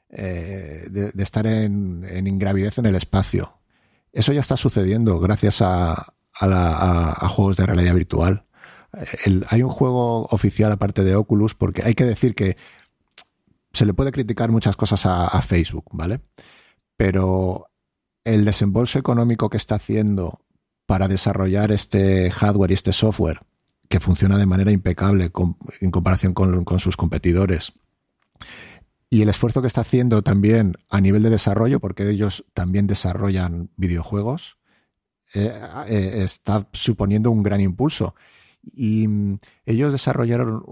Eh, 0.10 0.88
de, 0.90 1.24
estar 1.24 1.46
en, 1.46 2.06
en, 2.06 2.28
ingravidez 2.28 2.78
en 2.78 2.86
el 2.86 2.96
espacio. 2.96 3.60
Eso 4.14 4.32
ya 4.32 4.40
está 4.40 4.56
sucediendo 4.56 5.20
gracias 5.20 5.62
a, 5.62 6.14
a, 6.40 7.28
juegos 7.28 7.58
de 7.58 7.66
realidad 7.66 7.94
virtual. 7.94 8.46
hay 9.50 9.62
un 9.62 9.70
juego 9.70 10.26
oficial 10.28 10.72
aparte 10.72 11.04
de 11.04 11.16
Oculus, 11.16 11.54
porque 11.54 11.84
hay 11.84 11.96
que 11.96 12.06
decir 12.06 12.34
que 12.34 12.56
se 13.76 13.86
le 13.86 13.94
puede 13.94 14.12
criticar 14.12 14.52
muchas 14.52 14.76
cosas 14.76 15.06
a, 15.06 15.42
Facebook, 15.42 15.86
¿vale? 15.92 16.22
Pero 16.96 17.68
el 18.24 18.46
desembolso 18.46 18.98
económico 18.98 19.50
que 19.50 19.58
está 19.58 19.76
haciendo 19.76 20.40
para 20.86 21.08
desarrollar 21.08 21.72
este 21.72 22.32
hardware 22.32 22.72
y 22.72 22.76
este 22.76 22.94
software 22.94 23.42
que 23.90 24.00
funciona 24.00 24.38
de 24.38 24.46
manera 24.46 24.72
impecable 24.72 25.32
en 25.82 25.92
comparación 25.92 26.34
con, 26.34 26.80
sus 26.80 26.98
competidores. 26.98 27.74
Y 29.10 29.22
el 29.22 29.30
esfuerzo 29.30 29.62
que 29.62 29.68
está 29.68 29.82
haciendo 29.82 30.22
también 30.22 30.76
a 30.90 31.02
nivel 31.02 31.24
de 31.24 31.30
desarrollo, 31.30 31.80
porque 31.80 32.10
ellos 32.10 32.46
también 32.54 32.88
desarrollan 32.88 33.70
videojuegos, 33.76 34.58
eh, 35.34 35.54
eh, 35.88 36.12
está 36.24 36.68
suponiendo 36.72 37.30
un 37.30 37.44
gran 37.44 37.62
impulso. 37.62 38.16
Y 38.74 39.08
mm, 39.08 39.40
ellos 39.66 39.92
desarrollaron 39.92 40.64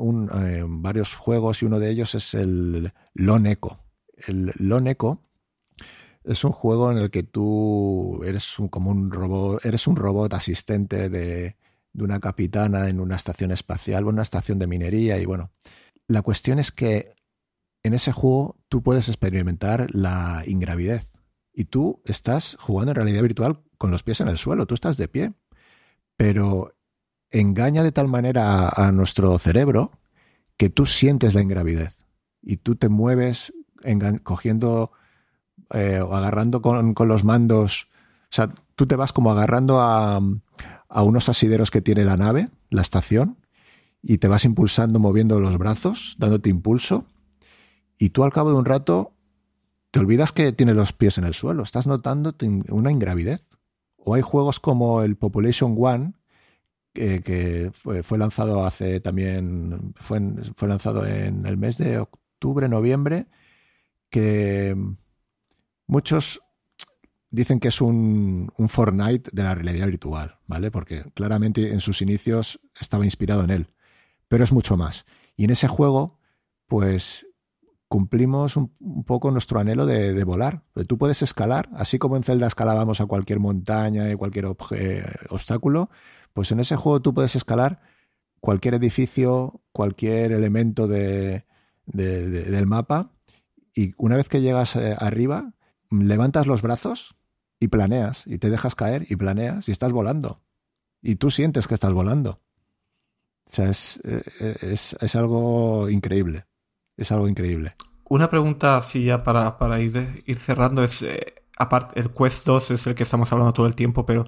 eh, 0.42 0.64
varios 0.68 1.16
juegos 1.16 1.62
y 1.62 1.66
uno 1.66 1.80
de 1.80 1.90
ellos 1.92 2.16
es 2.16 2.34
el 2.34 2.94
Lone 3.14 3.52
Echo. 3.52 3.80
El 4.28 4.54
Lone 4.58 4.92
Echo 4.92 5.22
es 6.24 6.44
un 6.44 6.52
juego 6.52 6.92
en 6.92 6.98
el 6.98 7.12
que 7.12 7.24
tú 7.24 8.22
eres 8.26 8.56
como 8.70 8.92
un 8.92 9.12
robot, 9.12 9.66
eres 9.66 9.88
un 9.88 9.96
robot 9.96 10.34
asistente 10.34 11.10
de, 11.10 11.58
de 11.94 12.04
una 12.04 12.20
capitana 12.20 12.90
en 12.90 13.00
una 13.00 13.16
estación 13.16 13.52
espacial 13.52 14.06
o 14.06 14.10
una 14.10 14.24
estación 14.24 14.60
de 14.60 14.68
minería. 14.68 15.18
Y 15.20 15.26
bueno, 15.26 15.52
la 16.08 16.22
cuestión 16.22 16.60
es 16.60 16.72
que 16.72 17.16
en 17.84 17.94
ese 17.94 18.12
juego 18.12 18.58
tú 18.70 18.82
puedes 18.82 19.10
experimentar 19.10 19.94
la 19.94 20.44
ingravidez. 20.48 21.10
Y 21.54 21.66
tú 21.66 22.02
estás 22.06 22.58
jugando 22.60 22.92
en 22.92 22.96
realidad 22.96 23.22
virtual 23.22 23.62
con 23.78 23.92
los 23.92 24.02
pies 24.02 24.22
en 24.22 24.28
el 24.28 24.38
suelo, 24.38 24.66
tú 24.66 24.74
estás 24.74 24.98
de 24.98 25.08
pie. 25.08 25.34
Pero 26.18 26.74
engaña 27.34 27.84
de 27.84 27.92
tal 27.92 28.08
manera 28.08 28.70
a, 28.70 28.92
nuestro 28.92 29.38
cerebro 29.40 29.92
que 30.56 30.70
tú 30.70 30.86
sientes 30.86 31.34
la 31.34 31.42
ingravidez. 31.42 31.98
Y 32.42 32.58
tú 32.58 32.76
te 32.76 32.88
mueves 32.90 33.54
cogiendo 34.24 34.92
eh, 35.74 36.00
o 36.00 36.16
agarrando 36.16 36.62
con, 36.62 36.94
los 37.08 37.24
mandos. 37.24 37.88
O 38.24 38.36
sea, 38.36 38.54
tú 38.76 38.86
te 38.86 38.96
vas 38.96 39.12
como 39.12 39.32
agarrando 39.32 39.82
a, 39.82 40.22
a 40.88 41.04
unos 41.04 41.28
asideros 41.28 41.72
que 41.72 41.82
tiene 41.82 42.06
la 42.06 42.18
nave, 42.18 42.50
la 42.70 42.82
estación, 42.82 43.38
y 44.02 44.20
te 44.20 44.28
vas 44.28 44.46
impulsando 44.46 45.00
moviendo 45.00 45.40
los 45.40 45.58
brazos, 45.58 46.16
dándote 46.20 46.50
impulso, 46.50 47.06
y 47.98 48.10
tú 48.10 48.24
al 48.24 48.34
cabo 48.34 48.52
de 48.52 48.58
un 48.58 48.66
rato 48.66 49.14
te 49.92 50.00
olvidas 50.00 50.32
que 50.32 50.52
tienes 50.52 50.76
los 50.76 50.92
pies 50.92 51.18
en 51.18 51.24
el 51.24 51.34
suelo, 51.34 51.64
estás 51.64 51.88
notando 51.88 52.36
una 52.70 52.92
ingravidez. 52.92 53.44
O 53.96 54.16
hay 54.16 54.22
juegos 54.22 54.60
como 54.60 55.02
el 55.02 55.16
Population 55.16 55.76
One, 55.80 56.14
que, 56.94 57.72
fue, 57.74 58.18
lanzado 58.18 58.66
hace 58.66 59.00
también, 59.00 59.94
fue, 59.96 60.22
fue 60.56 60.68
lanzado 60.68 61.06
en 61.06 61.46
el 61.46 61.58
mes 61.58 61.78
de 61.78 61.98
octubre, 61.98 62.70
noviembre, 62.70 63.28
que 64.10 64.76
muchos 65.88 66.42
dicen 67.34 67.60
que 67.60 67.70
es 67.70 67.82
un, 67.82 68.52
Fortnite 68.68 69.32
de 69.34 69.44
la 69.44 69.56
realidad 69.56 69.88
virtual, 69.88 70.38
¿vale? 70.46 70.70
Porque 70.70 71.04
claramente 71.16 71.74
en 71.74 71.82
sus 71.82 72.02
inicios 72.04 72.60
estaba 72.80 73.06
inspirado 73.06 73.44
en 73.44 73.50
él. 73.50 73.68
Pero 74.28 74.44
es 74.44 74.52
mucho 74.52 74.78
más. 74.78 75.06
Y 75.36 75.46
en 75.46 75.50
ese 75.50 75.68
juego, 75.68 76.20
pues 76.68 77.26
cumplimos 77.88 78.56
un, 78.56 78.72
poco 79.06 79.32
nuestro 79.32 79.60
anhelo 79.60 79.88
de, 79.88 80.24
volar. 80.24 80.64
Tú 80.88 81.00
puedes 81.00 81.24
escalar, 81.24 81.70
así 81.74 81.98
como 81.98 82.18
en 82.18 82.24
Zelda 82.24 82.46
escalábamos 82.46 83.02
a 83.02 83.08
cualquier 83.08 83.40
montaña 83.40 84.12
y 84.12 84.16
cualquier 84.16 84.46
obstáculo, 84.46 85.90
pues 86.34 86.52
en 86.52 86.60
ese 86.60 86.76
juego 86.76 87.02
tú 87.02 87.14
puedes 87.14 87.36
escalar 87.36 87.80
cualquier 88.40 88.74
edificio, 88.74 89.62
cualquier 89.72 90.34
elemento 90.34 90.88
de, 90.88 91.46
del 91.86 92.68
mapa, 92.68 93.12
y 93.74 93.94
una 93.98 94.18
vez 94.18 94.28
que 94.28 94.42
llegas 94.42 94.76
eh, 94.76 94.96
arriba, 95.00 95.54
levantas 95.90 96.46
los 96.46 96.62
brazos 96.62 97.16
y 97.60 97.70
planeas, 97.70 98.28
y 98.28 98.40
te 98.40 98.50
dejas 98.50 98.76
caer 98.76 99.06
y 99.10 99.16
planeas 99.16 99.70
y 99.70 99.72
estás 99.72 99.92
volando. 99.92 100.42
Y 101.02 101.16
tú 101.16 101.32
sientes 101.32 101.68
que 101.68 101.74
estás 101.74 101.94
volando. 101.94 102.42
O 103.46 103.50
sea, 103.50 103.70
es, 103.70 104.00
eh, 104.04 104.76
es, 105.00 105.16
algo 105.16 105.90
increíble. 105.90 106.46
Es 106.98 107.12
algo 107.12 107.28
increíble. 107.28 107.76
Una 108.06 108.30
pregunta 108.30 108.78
así 108.78 109.06
ya 109.06 109.24
para, 109.24 109.58
para 109.58 109.80
ir, 109.80 110.24
ir, 110.26 110.38
cerrando 110.38 110.84
es, 110.84 111.02
eh, 111.02 111.44
aparte, 111.58 112.00
el 112.00 112.12
Quest 112.12 112.46
2 112.46 112.72
es 112.72 112.88
el 112.88 112.96
que 112.96 113.04
estamos 113.04 113.32
hablando 113.32 113.54
todo 113.54 113.66
el 113.66 113.76
tiempo, 113.76 114.06
pero 114.06 114.26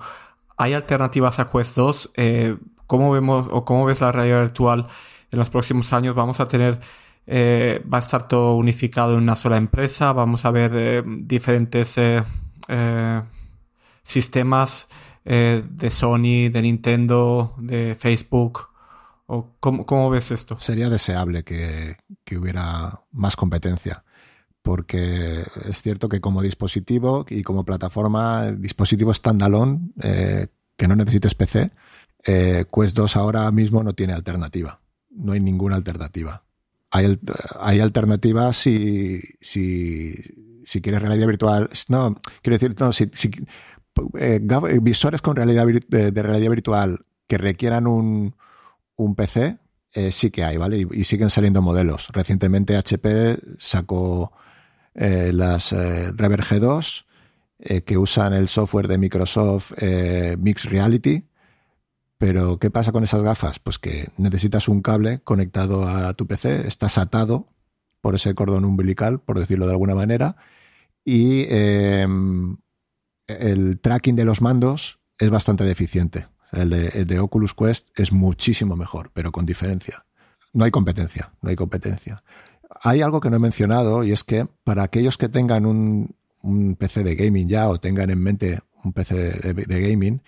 ¿hay 0.57 0.73
alternativas 0.73 1.39
a 1.39 1.49
Quest 1.49 1.75
2? 1.75 2.11
Eh, 2.15 2.57
¿Cómo 2.87 3.11
vemos 3.11 3.47
o 3.51 3.65
cómo 3.65 3.85
ves 3.85 4.01
la 4.01 4.11
realidad 4.11 4.41
virtual 4.41 4.87
en 5.31 5.39
los 5.39 5.49
próximos 5.49 5.91
años? 5.93 6.15
¿Vamos 6.15 6.39
a 6.39 6.47
tener 6.47 6.79
va 7.27 7.97
a 7.97 8.01
estar 8.01 8.27
todo 8.27 8.55
unificado 8.55 9.13
en 9.13 9.23
una 9.23 9.35
sola 9.35 9.57
empresa, 9.57 10.13
vamos 10.13 10.45
a 10.45 10.51
ver 10.51 11.03
diferentes 11.25 11.97
eh, 12.67 13.23
sistemas 14.03 14.87
eh, 15.23 15.63
de 15.67 15.89
Sony, 15.89 16.49
de 16.51 16.61
Nintendo, 16.61 17.55
de 17.57 17.95
Facebook? 17.95 18.69
¿O 19.27 19.55
cómo, 19.59 20.09
ves 20.09 20.29
esto? 20.29 20.59
Sería 20.59 20.87
deseable 20.87 21.43
que, 21.43 21.97
hubiera 22.37 23.01
más 23.11 23.35
competencia 23.35 24.03
porque 24.65 25.43
es 25.69 25.83
cierto 25.83 26.09
que 26.09 26.19
como 26.19 26.41
dispositivo 26.41 27.23
y 27.29 27.43
como 27.43 27.63
plataforma, 27.63 28.51
dispositivo 28.51 29.13
standalone, 29.13 29.91
eh, 30.01 30.47
que 30.75 30.87
no 30.87 30.95
necesites 30.95 31.35
PC, 31.35 31.71
Quest 32.25 32.97
2 32.97 33.15
ahora 33.15 33.51
mismo 33.51 33.83
no 33.83 33.93
tiene 33.93 34.13
alternativa. 34.13 34.81
No 35.11 35.33
hay 35.33 35.39
ninguna 35.39 35.75
alternativa. 35.75 36.43
Hay, 36.89 37.19
hay 37.59 37.79
alternativas 37.79 38.57
si, 38.57 39.21
si, 39.39 40.15
si 40.65 40.81
quieres 40.81 41.03
realidad 41.03 41.27
virtual, 41.27 41.69
no, 41.87 42.15
quiero 42.41 42.57
decir, 42.57 42.75
no, 42.79 42.91
si, 42.91 43.11
eh, 44.17 44.41
visores 44.81 45.21
con 45.21 45.35
realidad 45.35 45.67
de, 45.87 46.23
realidad 46.23 46.49
virtual 46.49 47.05
que 47.27 47.37
requieran 47.37 47.85
un, 47.85 48.35
un 48.95 49.15
PC, 49.15 49.59
eh, 49.93 50.11
sí 50.11 50.31
que 50.31 50.43
hay, 50.43 50.57
¿vale? 50.57 50.87
Y, 50.91 51.03
siguen 51.03 51.29
saliendo 51.29 51.61
modelos. 51.61 52.07
Recientemente 52.11 52.75
HP 52.75 53.37
sacó 53.59 54.33
eh, 54.95 55.31
las 55.33 55.71
Rever 55.71 56.41
G2 56.41 57.05
que 57.85 57.97
usan 57.97 58.33
el 58.33 58.49
software 58.49 58.87
de 58.87 58.97
Microsoft 58.97 59.71
Mixed 60.37 60.69
Reality. 60.69 61.25
Pero, 62.17 62.59
¿qué 62.59 62.69
pasa 62.69 62.91
con 62.91 63.03
esas 63.03 63.21
gafas? 63.21 63.59
Pues 63.59 63.79
que 63.79 64.09
necesitas 64.17 64.67
un 64.67 64.81
cable 64.81 65.21
conectado 65.23 65.87
a 65.87 66.13
tu 66.13 66.27
PC, 66.27 66.67
estás 66.67 66.97
atado 66.97 67.47
por 68.01 68.13
ese 68.13 68.35
cordón 68.35 68.65
umbilical, 68.65 69.19
por 69.19 69.39
decirlo 69.39 69.65
de 69.65 69.71
alguna 69.71 69.95
manera, 69.95 70.35
y 71.03 71.45
em, 71.49 72.57
el 73.27 73.79
tracking 73.79 74.15
de 74.15 74.25
los 74.25 74.41
mandos 74.41 74.99
es 75.17 75.29
bastante 75.29 75.63
deficiente. 75.63 76.27
El 76.51 76.69
de, 77.07 77.19
Oculus 77.19 77.53
Quest 77.53 77.89
es 77.95 78.11
muchísimo 78.11 78.75
mejor, 78.75 79.11
pero 79.13 79.31
con 79.31 79.45
diferencia. 79.45 80.05
No 80.53 80.65
hay 80.65 80.71
competencia, 80.71 81.33
no 81.41 81.49
hay 81.49 81.55
competencia. 81.55 82.23
Hay 82.85 83.01
algo 83.01 83.19
que 83.19 83.31
no 83.31 83.37
he 83.37 83.39
mencionado 83.39 84.03
y 84.03 84.11
es 84.11 84.23
que 84.23 84.47
para 84.63 84.83
aquellos 84.83 85.17
que 85.17 85.27
tengan 85.27 85.65
un, 85.65 86.15
PC 86.77 87.03
de 87.03 87.15
gaming 87.15 87.49
ya 87.49 87.67
o 87.67 87.79
tengan 87.79 88.11
en 88.11 88.21
mente 88.21 88.59
un 88.83 88.93
PC 88.93 89.15
de, 89.15 89.89
gaming, 89.89 90.21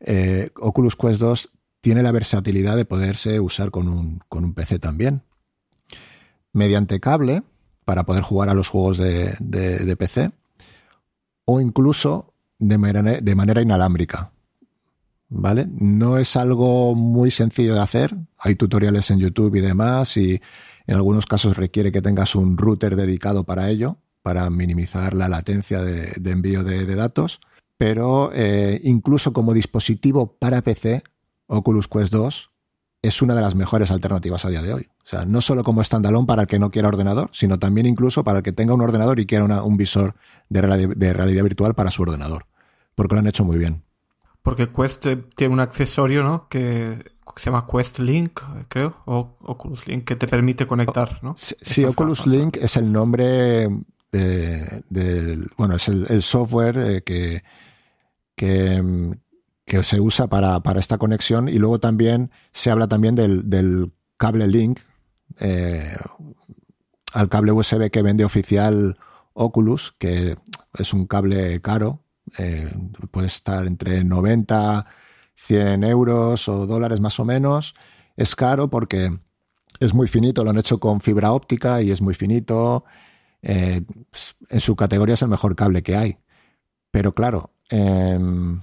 eh, 0.00 0.50
Oculus 0.60 0.94
Quest 0.94 1.20
2 1.20 1.50
tiene 1.80 2.02
la 2.02 2.12
versatilidad 2.12 2.76
de 2.76 2.84
poderse 2.84 3.40
usar 3.40 3.70
con 3.70 3.88
un, 3.88 4.20
con 4.28 4.44
un 4.44 4.52
PC 4.52 4.78
también. 4.78 5.22
Mediante 6.52 7.00
cable, 7.00 7.44
para 7.86 8.04
poder 8.04 8.22
jugar 8.22 8.50
a 8.50 8.54
los 8.54 8.68
juegos 8.68 8.98
de, 8.98 9.96
PC 9.98 10.32
o 11.46 11.62
incluso 11.62 12.34
de 12.58 12.76
manera, 12.76 13.02
de 13.20 13.34
manera 13.34 13.62
inalámbrica. 13.62 14.32
¿Vale? 15.30 15.66
No 15.70 16.18
es 16.18 16.36
algo 16.36 16.94
muy 16.94 17.30
sencillo 17.30 17.74
de 17.74 17.80
hacer. 17.80 18.14
Hay 18.36 18.54
tutoriales 18.54 19.10
en 19.10 19.18
YouTube 19.18 19.54
y 19.56 19.60
demás 19.62 20.18
y 20.18 20.42
en 20.86 20.96
algunos 20.96 21.26
casos 21.26 21.56
requiere 21.56 21.92
que 21.92 22.02
tengas 22.02 22.34
un 22.34 22.56
router 22.56 22.96
dedicado 22.96 23.44
para 23.44 23.68
ello, 23.68 23.98
para 24.22 24.48
minimizar 24.50 25.14
la 25.14 25.28
latencia 25.28 25.80
de, 25.82 26.12
envío 26.30 26.64
de, 26.64 26.94
datos. 26.94 27.40
Pero 27.76 28.30
eh, 28.34 28.80
incluso 28.84 29.32
como 29.32 29.54
dispositivo 29.54 30.36
para 30.38 30.62
PC, 30.62 31.02
Oculus 31.46 31.88
Quest 31.88 32.12
2 32.12 32.50
es 33.02 33.20
una 33.20 33.34
de 33.34 33.42
las 33.42 33.56
mejores 33.56 33.90
alternativas 33.90 34.44
a 34.44 34.48
día 34.48 34.62
de 34.62 34.72
hoy. 34.72 34.86
O 35.04 35.08
sea, 35.08 35.24
no 35.24 35.40
solo 35.40 35.64
como 35.64 35.82
standalone 35.82 36.26
para 36.26 36.42
el 36.42 36.48
que 36.48 36.60
no 36.60 36.70
quiera 36.70 36.88
ordenador, 36.88 37.30
sino 37.32 37.58
también 37.58 37.86
incluso 37.86 38.22
para 38.22 38.38
el 38.38 38.44
que 38.44 38.52
tenga 38.52 38.74
un 38.74 38.80
ordenador 38.80 39.18
y 39.18 39.26
quiera 39.26 39.44
un 39.64 39.76
visor 39.76 40.14
de 40.48 40.62
realidad, 40.62 41.42
virtual 41.42 41.74
para 41.74 41.90
su 41.90 42.02
ordenador. 42.02 42.46
Porque 42.94 43.16
lo 43.16 43.20
han 43.20 43.26
hecho 43.26 43.44
muy 43.44 43.58
bien. 43.58 43.82
Porque 44.42 44.70
Quest 44.70 45.06
tiene 45.34 45.52
un 45.52 45.60
accesorio, 45.60 46.22
¿no? 46.22 46.48
Que 46.48 47.12
se 47.36 47.50
llama 47.50 47.66
Quest 47.70 47.98
Link, 47.98 48.40
creo, 48.68 48.96
o 49.06 49.36
Oculus 49.42 49.86
Link, 49.86 50.04
que 50.04 50.16
te 50.16 50.26
permite 50.26 50.66
conectar, 50.66 51.20
¿no? 51.22 51.34
Sí, 51.36 51.84
Oculus 51.84 52.26
Link 52.26 52.56
es 52.60 52.76
el 52.76 52.92
nombre 52.92 53.68
del, 54.12 55.50
bueno, 55.56 55.76
es 55.76 55.88
el, 55.88 56.22
software 56.22 56.76
eh, 56.76 57.02
que, 57.02 57.42
que, 58.36 59.16
que 59.64 59.82
se 59.82 60.00
usa 60.00 60.28
para, 60.28 60.60
esta 60.76 60.98
conexión 60.98 61.48
y 61.48 61.58
luego 61.58 61.80
también 61.80 62.30
se 62.52 62.70
habla 62.70 62.88
también 62.88 63.14
del, 63.14 63.92
cable 64.18 64.46
link 64.46 64.78
eh, 65.40 65.96
al 67.12 67.28
cable 67.28 67.50
USB 67.50 67.90
que 67.90 68.02
vende 68.02 68.24
oficial 68.24 68.96
Oculus, 69.32 69.96
que 69.98 70.36
es 70.78 70.92
un 70.92 71.06
cable 71.06 71.60
caro, 71.60 72.00
Eh, 72.38 72.72
puede 73.10 73.26
estar 73.26 73.66
entre 73.66 74.04
90, 74.04 74.86
100 75.34 75.84
euros 75.84 76.48
o 76.48 76.66
dólares 76.66 77.00
más 77.00 77.18
o 77.20 77.24
menos. 77.24 77.74
Es 78.16 78.36
caro 78.36 78.68
porque 78.68 79.10
es 79.80 79.94
muy 79.94 80.08
finito, 80.08 80.44
lo 80.44 80.50
han 80.50 80.58
hecho 80.58 80.78
con 80.78 81.00
fibra 81.00 81.32
óptica 81.32 81.82
y 81.82 81.90
es 81.90 82.00
muy 82.00 82.14
finito. 82.14 82.84
Eh, 83.42 83.82
en 84.48 84.60
su 84.60 84.76
categoría 84.76 85.14
es 85.14 85.22
el 85.22 85.28
mejor 85.28 85.56
cable 85.56 85.82
que 85.82 85.96
hay. 85.96 86.18
Pero 86.90 87.14
claro, 87.14 87.50
em, 87.70 88.60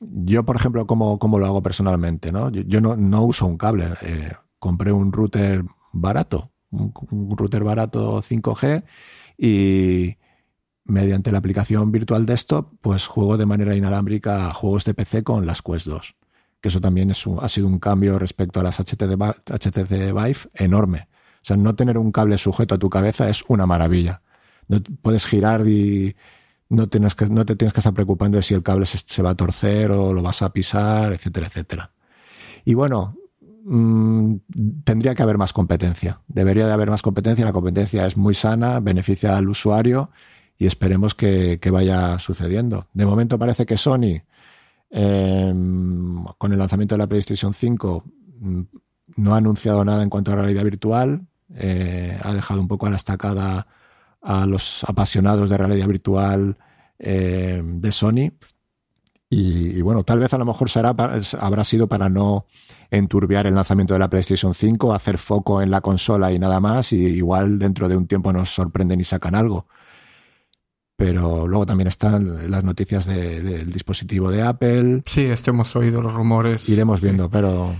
yo, 0.00 0.44
por 0.44 0.56
ejemplo, 0.56 0.86
¿cómo, 0.86 1.38
lo 1.38 1.46
hago 1.46 1.62
personalmente? 1.62 2.32
¿no? 2.32 2.50
Yo, 2.50 2.80
no, 2.80 3.22
uso 3.22 3.46
un 3.46 3.56
cable. 3.56 3.86
Eh, 4.02 4.32
compré 4.58 4.92
un 4.92 5.12
router 5.12 5.64
barato, 5.92 6.52
un, 6.70 6.92
router 7.36 7.64
barato 7.64 8.22
5G 8.22 8.84
y 9.38 10.16
mediante 10.86 11.32
la 11.32 11.38
aplicación 11.38 11.90
Virtual 11.90 12.26
Desktop, 12.26 12.72
pues 12.80 13.06
juego 13.06 13.36
de 13.36 13.46
manera 13.46 13.74
inalámbrica 13.74 14.52
juegos 14.52 14.84
de 14.84 14.94
PC 14.94 15.22
con 15.22 15.46
las 15.46 15.62
Quest 15.62 15.86
2. 15.86 16.14
Que 16.60 16.68
eso 16.68 16.80
también 16.80 17.10
ha 17.10 17.48
sido 17.48 17.66
un 17.66 17.78
cambio 17.78 18.18
respecto 18.18 18.60
a 18.60 18.62
las 18.62 18.78
HTC 18.78 19.86
Vive 19.88 20.38
enorme. 20.54 21.08
O 21.36 21.46
sea, 21.46 21.56
no 21.56 21.74
tener 21.74 21.98
un 21.98 22.12
cable 22.12 22.38
sujeto 22.38 22.74
a 22.74 22.78
tu 22.78 22.90
cabeza 22.90 23.28
es 23.28 23.44
una 23.48 23.66
maravilla. 23.66 24.22
No, 24.68 24.80
puedes 25.02 25.26
girar 25.26 25.66
y 25.68 26.16
no 26.68 26.88
te 26.88 26.98
tienes 26.98 27.14
que 27.14 27.80
estar 27.80 27.94
preocupando 27.94 28.36
de 28.36 28.42
si 28.42 28.54
el 28.54 28.62
cable 28.62 28.86
se, 28.86 29.22
va 29.22 29.30
a 29.30 29.36
torcer 29.36 29.90
o 29.92 30.12
lo 30.12 30.22
vas 30.22 30.42
a 30.42 30.52
pisar, 30.52 31.12
etcétera, 31.12 31.46
etcétera. 31.46 31.92
Y 32.64 32.74
bueno, 32.74 33.16
mm, 33.64 34.34
tendría 34.82 35.14
que 35.14 35.22
haber 35.22 35.38
más 35.38 35.52
competencia. 35.52 36.20
Debería 36.26 36.66
de 36.66 36.72
haber 36.72 36.90
más 36.90 37.02
competencia. 37.02 37.44
La 37.44 37.52
competencia 37.52 38.06
es 38.06 38.16
muy 38.16 38.34
sana, 38.34 38.80
beneficia 38.80 39.36
al 39.36 39.48
usuario 39.48 40.10
y 40.58 40.66
esperemos 40.66 41.14
que, 41.14 41.58
vaya 41.70 42.18
sucediendo. 42.18 42.88
De 42.92 43.04
momento 43.04 43.38
parece 43.38 43.66
que 43.66 43.76
Sony, 43.76 44.22
em, 44.90 46.24
con 46.38 46.52
el 46.52 46.58
lanzamiento 46.58 46.94
de 46.94 46.98
la 46.98 47.06
PlayStation 47.06 47.52
5, 47.52 48.04
mm, 48.38 48.60
no 49.16 49.34
ha 49.34 49.38
anunciado 49.38 49.84
nada 49.84 50.02
en 50.02 50.10
cuanto 50.10 50.32
a 50.32 50.36
realidad 50.36 50.64
virtual. 50.64 51.26
Eh, 51.54 52.18
ha 52.22 52.34
dejado 52.34 52.60
un 52.60 52.68
poco 52.68 52.86
a 52.86 52.90
la 52.90 52.96
estacada 52.96 53.66
a 54.22 54.46
los 54.46 54.82
apasionados 54.84 55.48
de 55.48 55.56
realidad 55.56 55.86
virtual 55.86 56.58
eh, 56.98 57.62
de 57.64 57.92
Sony. 57.92 58.32
Y, 59.28 59.82
bueno, 59.82 60.04
tal 60.04 60.20
vez 60.20 60.32
a 60.34 60.38
lo 60.38 60.44
mejor 60.44 60.70
será, 60.70 60.94
habrá 61.40 61.64
sido 61.64 61.88
para 61.88 62.08
no 62.08 62.46
enturbiar 62.90 63.46
el 63.46 63.56
lanzamiento 63.56 63.92
de 63.94 64.00
la 64.00 64.08
PlayStation 64.08 64.54
5, 64.54 64.94
hacer 64.94 65.18
foco 65.18 65.60
en 65.62 65.70
la 65.70 65.80
consola 65.80 66.32
y 66.32 66.38
nada 66.38 66.60
más, 66.60 66.92
y 66.92 66.98
igual 66.98 67.58
dentro 67.58 67.88
de 67.88 67.96
un 67.96 68.06
tiempo 68.06 68.32
nos 68.32 68.50
sorprenden 68.50 69.00
y 69.00 69.04
sacan 69.04 69.34
algo. 69.34 69.66
Pero 70.96 71.46
luego 71.46 71.66
también 71.66 71.88
están 71.88 72.50
las 72.50 72.64
noticias 72.64 73.06
del 73.06 73.70
dispositivo 73.70 74.30
de 74.30 74.42
Apple. 74.42 75.02
Sí, 75.04 75.22
esto 75.22 75.50
hemos 75.50 75.76
oído 75.76 76.00
los 76.00 76.14
rumores. 76.14 76.68
Iremos 76.68 77.02
viendo, 77.02 77.28
pero 77.28 77.74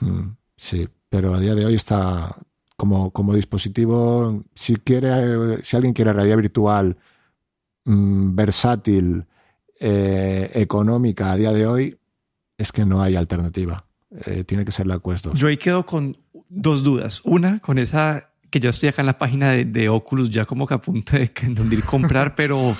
mm, 0.00 0.28
sí, 0.56 0.88
pero 1.08 1.34
a 1.34 1.40
día 1.40 1.56
de 1.56 1.66
hoy 1.66 1.74
está, 1.74 2.36
como, 2.76 3.34
dispositivo, 3.34 4.44
si, 4.54 4.76
quiere, 4.76 5.62
si 5.64 5.76
alguien 5.76 5.92
quiere 5.92 6.12
realidad 6.12 6.36
virtual 6.36 6.96
mm, 7.84 8.34
versátil, 8.36 9.26
eh, 9.84 10.48
económica 10.54 11.32
a 11.32 11.36
día 11.36 11.52
de 11.52 11.66
hoy, 11.66 11.98
es 12.56 12.70
que 12.70 12.84
no 12.84 13.02
hay 13.02 13.16
alternativa. 13.16 13.84
Eh, 14.26 14.44
tiene 14.44 14.64
que 14.64 14.70
ser 14.70 14.86
la 14.86 15.00
Quest 15.00 15.24
2. 15.24 15.34
Yo 15.34 15.48
ahí 15.48 15.56
quedo 15.56 15.84
con 15.84 16.16
dos 16.48 16.84
dudas. 16.84 17.20
Una, 17.24 17.58
con 17.58 17.78
esa 17.78 18.31
que 18.52 18.60
yo 18.60 18.70
estoy 18.70 18.90
acá 18.90 19.00
en 19.02 19.06
la 19.06 19.18
página 19.18 19.52
de, 19.52 19.88
Oculus 19.88 20.28
ya 20.28 20.44
como 20.44 20.66
que 20.66 20.74
apunte 20.74 21.18
de 21.18 21.32
que, 21.32 21.46
donde 21.46 21.76
ir 21.76 21.84
comprar, 21.84 22.34
pero 22.36 22.76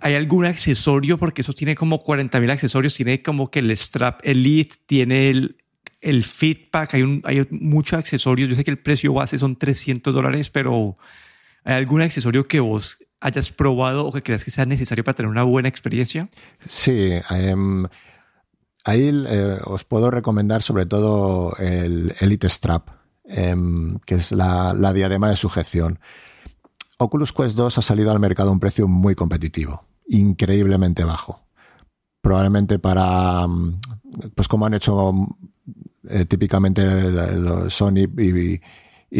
¿hay 0.00 0.14
algún 0.14 0.44
accesorio? 0.44 1.16
Porque 1.16 1.40
eso 1.40 1.54
tiene 1.54 1.74
como 1.74 2.04
40 2.04 2.38
mil 2.38 2.50
accesorios. 2.50 2.94
Tiene 2.94 3.22
como 3.22 3.50
que 3.50 3.60
el 3.60 3.70
strap 3.76 4.20
Elite, 4.22 4.76
tiene 4.86 5.30
el, 5.30 5.56
el 6.02 6.22
feedback, 6.22 6.94
hay, 6.94 7.22
hay 7.24 7.46
muchos 7.50 7.98
accesorios. 7.98 8.50
Yo 8.50 8.56
sé 8.56 8.62
que 8.62 8.70
el 8.70 8.78
precio 8.78 9.14
base 9.14 9.38
son 9.38 9.56
300 9.56 10.12
dólares, 10.12 10.50
pero 10.50 10.96
¿hay 11.64 11.76
algún 11.76 12.02
accesorio 12.02 12.46
que 12.46 12.60
vos 12.60 12.98
hayas 13.20 13.50
probado 13.50 14.06
o 14.06 14.12
que 14.12 14.22
creas 14.22 14.44
que 14.44 14.50
sea 14.50 14.66
necesario 14.66 15.02
para 15.02 15.16
tener 15.16 15.30
una 15.30 15.44
buena 15.44 15.70
experiencia? 15.70 16.28
Sí, 16.60 17.14
em, 17.30 17.86
ahí 18.84 19.24
eh, 19.28 19.56
os 19.64 19.84
puedo 19.84 20.10
recomendar 20.10 20.62
sobre 20.62 20.84
todo 20.84 21.56
el 21.56 22.14
Elite 22.20 22.50
Strap, 22.50 23.03
em, 23.24 23.98
que 24.06 24.16
es 24.16 24.32
la, 24.32 24.74
diadema 24.92 25.28
de 25.28 25.36
sujeción. 25.36 25.98
Oculus 26.98 27.32
Quest 27.32 27.56
2 27.56 27.78
ha 27.78 27.82
salido 27.82 28.10
al 28.10 28.20
mercado 28.20 28.50
a 28.50 28.52
un 28.52 28.60
precio 28.60 28.86
muy 28.86 29.14
competitivo, 29.14 29.84
increíblemente 30.06 31.04
bajo. 31.04 31.40
Probablemente 32.20 32.78
para, 32.78 33.46
pues 34.34 34.48
como 34.48 34.66
han 34.66 34.74
hecho 34.74 35.12
eh, 36.08 36.24
típicamente 36.24 36.82
Sony 37.70 38.08
y, 38.18 38.60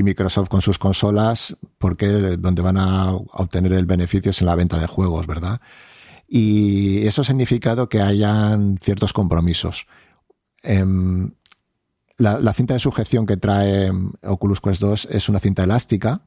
Microsoft 0.03 0.49
con 0.49 0.61
sus 0.61 0.79
consolas, 0.79 1.57
porque 1.79 2.09
donde 2.09 2.63
van 2.63 2.79
a 2.79 3.13
obtener 3.13 3.75
el 3.75 3.87
beneficio 3.87 4.33
es 4.33 4.41
en 4.41 4.47
la 4.47 4.57
venta 4.57 4.81
de 4.81 4.89
juegos, 4.89 5.27
¿verdad? 5.29 5.61
Y 6.27 7.07
eso 7.07 7.23
ha 7.23 7.25
significado 7.25 7.89
que 7.89 8.03
hayan 8.03 8.77
ciertos 8.79 9.13
compromisos. 9.13 9.87
Em, 10.63 11.31
la, 12.17 12.53
cinta 12.53 12.75
de 12.75 12.81
sujeción 12.81 13.27
que 13.27 13.37
trae 13.37 13.91
Oculus 14.23 14.61
Quest 14.61 14.81
2 14.81 15.09
es 15.11 15.29
una 15.29 15.41
cinta 15.41 15.65
elástica 15.65 16.23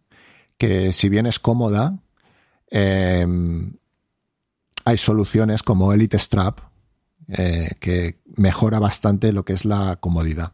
que 0.58 0.92
si 0.92 1.08
bien 1.10 1.26
es 1.26 1.40
cómoda, 1.40 2.00
em, 2.70 3.74
hay 4.84 4.98
soluciones 4.98 5.64
como 5.64 5.94
Elite 5.94 6.18
Strap 6.18 6.60
eh, 7.30 7.72
que 7.80 8.22
mejora 8.36 8.80
bastante 8.80 9.32
lo 9.34 9.46
que 9.46 9.54
es 9.54 9.66
la 9.66 9.98
comodidad. 9.98 10.54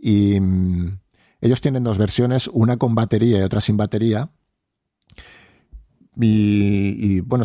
Y 0.00 0.40
mm, 0.40 0.98
ellos 1.40 1.60
tienen 1.60 1.84
dos 1.84 1.98
versiones, 1.98 2.48
una 2.48 2.76
con 2.76 2.94
batería 2.94 3.38
y 3.38 3.42
otra 3.42 3.60
sin 3.60 3.76
batería. 3.76 4.30
Y, 6.14 7.20
bueno, 7.20 7.44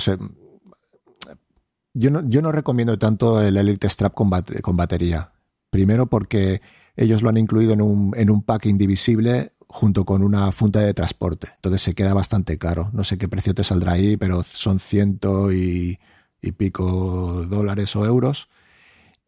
yo, 1.93 2.11
no, 2.11 2.29
yo 2.29 2.41
no 2.41 2.51
recomiendo 2.51 2.99
tanto 2.99 3.41
el 3.41 3.57
Elite 3.57 3.89
Strap 3.89 4.13
con 4.13 4.29
batería. 4.77 5.31
Primero 5.69 6.07
porque 6.07 6.61
ellos 6.97 7.21
lo 7.21 7.29
han 7.29 7.37
incluido 7.37 7.71
en 7.71 7.81
un, 7.81 8.13
en 8.17 8.29
un 8.29 8.41
pack 8.43 8.65
indivisible 8.65 9.53
junto 9.69 10.03
con 10.03 10.23
una 10.23 10.51
funda 10.51 10.81
de 10.81 10.93
transporte. 10.93 11.47
Entonces 11.55 11.81
se 11.81 11.93
queda 11.95 12.13
bastante 12.13 12.57
caro. 12.57 12.89
No 12.91 13.05
sé 13.05 13.17
qué 13.17 13.29
precio 13.29 13.53
te 13.53 13.63
saldrá 13.63 13.93
ahí, 13.93 14.17
pero 14.17 14.43
son 14.43 14.79
ciento 14.79 15.51
y 15.53 15.99
pico 16.57 17.45
dólares 17.49 17.95
o 17.95 18.05
euros. 18.05 18.49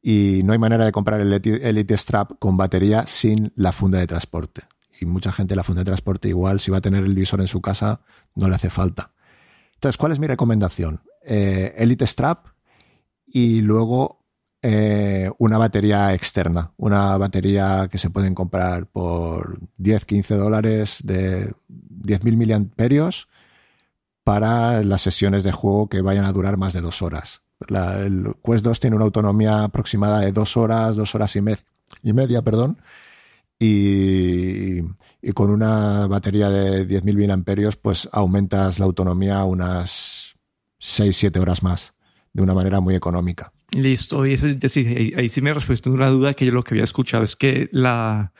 Y 0.01 0.41
no 0.43 0.53
hay 0.53 0.59
manera 0.59 0.85
de 0.85 0.91
comprar 0.91 1.19
el 1.21 1.33
Elite 1.33 1.97
Strap 1.97 2.39
con 2.39 2.57
batería 2.57 3.05
sin 3.05 3.51
la 3.55 3.71
funda 3.71 3.99
de 3.99 4.07
transporte. 4.07 4.61
Y 4.99 5.05
mucha 5.05 5.31
gente 5.31 5.55
la 5.55 5.63
funda 5.63 5.81
de 5.81 5.85
transporte 5.85 6.29
igual, 6.29 6.59
si 6.59 6.71
va 6.71 6.77
a 6.77 6.81
tener 6.81 7.03
el 7.03 7.15
visor 7.15 7.41
en 7.41 7.47
su 7.47 7.61
casa, 7.61 8.01
no 8.35 8.49
le 8.49 8.55
hace 8.55 8.69
falta. 8.69 9.11
Entonces, 9.75 9.97
¿cuál 9.97 10.11
es 10.11 10.19
mi 10.19 10.27
recomendación? 10.27 11.01
Eh, 11.25 11.73
Elite 11.77 12.07
Strap 12.07 12.47
y 13.25 13.61
luego 13.61 14.18
eh, 14.61 15.31
una 15.37 15.57
batería 15.57 16.13
externa, 16.13 16.73
una 16.77 17.17
batería 17.17 17.87
que 17.89 17.97
se 17.97 18.09
pueden 18.09 18.35
comprar 18.35 18.87
por 18.87 19.59
10, 19.77 20.05
15 20.05 20.35
dólares 20.35 20.99
de 21.03 21.53
10.000 21.69 22.35
miliamperios 22.37 23.27
para 24.23 24.83
las 24.83 25.01
sesiones 25.01 25.43
de 25.43 25.51
juego 25.51 25.87
que 25.89 26.01
vayan 26.01 26.25
a 26.25 26.33
durar 26.33 26.57
más 26.57 26.73
de 26.73 26.81
dos 26.81 27.01
horas. 27.01 27.41
el 27.69 28.35
Quest 28.43 28.63
2 28.63 28.79
tiene 28.79 28.95
una 28.95 29.05
autonomía 29.05 29.63
aproximada 29.63 30.19
de 30.19 30.31
dos 30.31 30.57
horas, 30.57 30.95
dos 30.95 31.15
horas 31.15 31.35
y, 31.35 31.39
y 32.03 32.13
media, 32.13 32.41
perdón, 32.41 32.77
y, 33.59 34.81
con 35.33 35.49
una 35.51 36.07
batería 36.07 36.49
de 36.49 36.87
10.000 36.87 37.37
mAh, 37.37 37.71
pues 37.81 38.07
aumentas 38.11 38.79
la 38.79 38.85
autonomía 38.85 39.43
unas 39.43 40.35
6-7 40.79 41.39
horas 41.39 41.61
más, 41.61 41.93
de 42.33 42.41
una 42.41 42.53
manera 42.53 42.79
muy 42.79 42.95
económica. 42.95 43.51
Listo, 43.71 44.25
y 44.25 44.33
eso 44.33 44.47
es 44.47 44.59
decir, 44.59 45.15
ahí, 45.17 45.29
sí 45.29 45.41
me 45.41 45.53
respondió 45.53 45.91
una 45.93 46.09
duda 46.09 46.33
que 46.33 46.45
yo 46.45 46.51
lo 46.51 46.63
que 46.63 46.73
había 46.73 46.83
escuchado 46.83 47.23
es 47.23 47.35
que 47.35 47.69
la, 47.71 48.31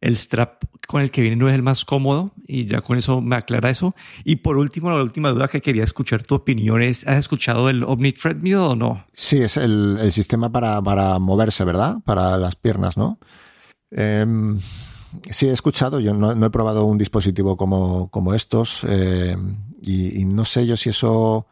el 0.00 0.16
strap 0.16 0.64
con 0.86 1.00
el 1.00 1.10
que 1.10 1.22
viene 1.22 1.36
no 1.36 1.48
es 1.48 1.54
el 1.54 1.62
más 1.62 1.84
cómodo 1.84 2.32
y 2.46 2.66
ya 2.66 2.82
con 2.82 2.98
eso 2.98 3.20
me 3.20 3.36
aclara 3.36 3.70
eso. 3.70 3.94
Y 4.24 4.36
por 4.36 4.56
último, 4.58 4.90
la 4.90 5.02
última 5.02 5.30
duda 5.30 5.48
que 5.48 5.62
quería 5.62 5.84
escuchar 5.84 6.22
tu 6.22 6.34
opinión 6.34 6.82
es, 6.82 7.06
¿has 7.06 7.18
escuchado 7.18 7.70
el 7.70 7.84
Omni 7.84 8.12
Treadmill 8.12 8.56
o 8.56 8.76
no? 8.76 9.06
Sí, 9.14 9.38
es 9.38 9.56
el, 9.56 9.98
sistema 10.12 10.50
para, 10.52 11.18
moverse, 11.18 11.64
¿verdad? 11.64 11.96
Para 12.04 12.36
las 12.36 12.54
piernas, 12.54 12.96
¿no? 12.96 13.18
Em, 13.90 14.60
sí, 15.30 15.46
he 15.46 15.52
escuchado, 15.52 16.00
yo 16.00 16.12
no, 16.12 16.32
he 16.32 16.50
probado 16.50 16.84
un 16.84 16.98
dispositivo 16.98 17.56
como, 17.56 18.10
como 18.10 18.34
estos 18.34 18.82
y, 19.80 20.20
y 20.20 20.24
no 20.26 20.44
sé 20.44 20.66
yo 20.66 20.76
si 20.76 20.90
eso 20.90 21.46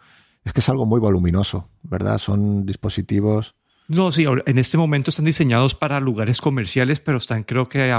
es 0.45 0.53
que 0.53 0.61
es 0.61 0.69
algo 0.69 0.87
muy 0.87 1.01
voluminoso, 1.01 1.69
¿verdad? 1.83 2.19
Son 2.19 2.67
dispositivos 2.67 3.55
no, 3.87 4.13
sí, 4.13 4.25
en 4.25 4.59
este 4.59 4.79
momento 4.79 5.11
están 5.11 5.27
diseñados 5.27 5.75
para 5.75 6.01
lugares 6.01 6.41
comerciales, 6.41 7.01
pero 7.01 7.19
están, 7.19 7.43
creo 7.45 7.69
que 7.69 7.95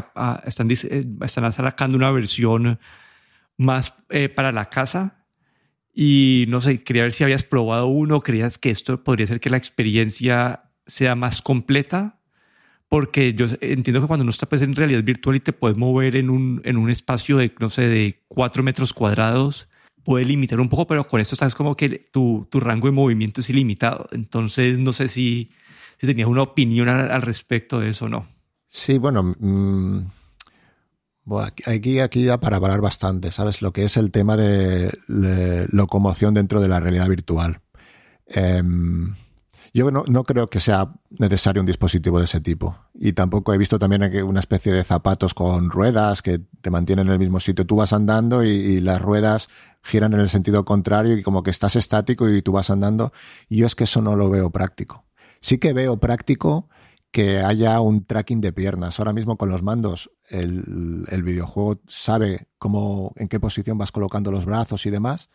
están, 0.45 0.71
eh, 0.71 1.05
están 1.21 1.53
sacando 1.53 1.95
una 1.95 2.09
versión 2.09 2.79
más 3.57 3.93
eh, 4.09 4.29
para 4.29 4.51
la 4.51 4.65
casa 4.65 5.25
Y 5.93 6.45
no 6.49 6.61
sé, 6.61 6.83
quería 6.83 7.03
ver 7.03 7.13
si 7.13 7.23
habías 7.23 7.43
probado 7.43 7.87
uno, 7.87 8.21
creías 8.21 8.57
que 8.57 8.71
esto 8.71 9.03
podría 9.03 9.27
ser 9.27 9.39
que 9.39 9.49
la 9.49 9.57
experiencia 9.57 10.71
sea 10.87 11.15
más 11.15 11.41
completa, 11.41 12.19
porque 12.89 13.33
yo 13.33 13.47
entiendo 13.61 14.01
que 14.01 14.07
cuando 14.07 14.23
uno 14.23 14.31
está 14.31 14.47
pues, 14.49 14.61
en 14.61 14.75
realidad 14.75 15.03
virtual 15.03 15.35
y 15.37 15.39
te 15.39 15.53
puedes 15.53 15.77
mover 15.77 16.15
en 16.15 16.29
un, 16.29 16.61
en 16.65 16.77
un 16.77 16.89
espacio 16.89 17.37
de, 17.37 17.53
no 17.59 17.69
sé, 17.69 17.87
de 17.87 18.23
cuatro 18.27 18.63
metros 18.63 18.93
cuadrados, 18.93 19.69
puede 20.06 20.24
limitar 20.24 20.60
un 20.62 20.70
poco, 20.70 20.88
pero 20.88 21.06
con 21.06 21.20
esto 21.20 21.36
sabes 21.36 21.56
como 21.56 21.76
que 21.76 22.08
tu, 22.12 22.47
tu 22.49 22.62
rango 22.62 22.88
de 22.88 22.93
movimiento 22.93 23.41
es 23.41 23.49
ilimitado. 23.49 24.08
Entonces, 24.12 24.80
no 24.80 24.93
sé 24.93 25.10
si, 25.10 25.51
si 25.99 26.08
tenías 26.08 26.30
una 26.30 26.43
opinión 26.43 26.88
al, 26.88 27.22
respecto 27.22 27.80
de 27.80 27.89
eso 27.89 28.06
o 28.06 28.10
no. 28.10 28.28
Sí, 28.68 28.97
bueno, 28.97 29.36
mmm, 29.38 29.99
aquí, 31.66 31.99
aquí 31.99 32.24
ya 32.24 32.39
para 32.39 32.58
hablar 32.58 32.80
bastante, 32.80 33.32
¿sabes? 33.32 33.62
Lo 33.62 33.74
que 33.74 33.84
es 33.84 33.97
el 33.97 34.12
tema 34.12 34.38
de, 34.38 34.91
locomoción 35.72 36.34
dentro 36.34 36.62
de 36.62 36.70
la 36.70 36.80
realidad 36.80 37.10
virtual. 37.10 37.62
Eh, 38.28 38.62
yo 39.76 39.91
no, 39.91 40.23
creo 40.23 40.49
que 40.49 40.61
sea 40.61 40.93
necesario 41.09 41.61
un 41.61 41.65
dispositivo 41.65 42.19
de 42.19 42.26
ese 42.26 42.39
tipo. 42.39 42.78
Y 42.93 43.11
tampoco 43.11 43.53
he 43.53 43.57
visto 43.57 43.78
también 43.78 44.03
una 44.23 44.39
especie 44.39 44.71
de 44.71 44.86
zapatos 44.86 45.34
con 45.34 45.69
ruedas 45.69 46.21
que 46.21 46.39
te 46.61 46.69
mantienen 46.69 47.07
en 47.07 47.11
el 47.13 47.19
mismo 47.19 47.41
sitio. 47.41 47.65
Tú 47.65 47.76
vas 47.76 47.91
andando 47.91 48.41
y, 48.45 48.80
las 48.80 49.01
ruedas 49.01 49.49
giran 49.84 50.13
en 50.13 50.21
el 50.21 50.30
sentido 50.30 50.63
contrario 50.63 51.17
y 51.17 51.23
como 51.23 51.43
que 51.43 51.51
estás 51.51 51.76
estático 51.76 52.30
y 52.30 52.41
tú 52.41 52.53
vas 52.53 52.69
andando. 52.69 53.11
Yo 53.49 53.67
es 53.67 53.76
que 53.76 53.84
eso 53.84 54.01
no 54.01 54.15
lo 54.15 54.30
veo 54.30 54.49
práctico. 54.49 55.03
Sí 55.41 55.57
que 55.57 55.73
veo 55.73 55.99
práctico 55.99 56.69
que 57.11 57.39
haya 57.39 57.82
un 57.82 58.05
tracking 58.05 58.39
de 58.39 58.53
piernas. 58.53 58.97
Ahora 58.99 59.11
mismo 59.11 59.38
con 59.38 59.49
los 59.49 59.61
mandos 59.61 60.09
el, 60.30 61.03
el 61.11 61.23
videojuego 61.23 61.82
sabe 61.89 62.47
cómo, 62.59 63.13
en 63.17 63.28
qué 63.28 63.41
posición 63.41 63.78
vas 63.78 63.91
colocando 63.91 64.32
los 64.32 64.45
brazos 64.45 64.86
y 64.86 64.89
demás. 64.89 65.32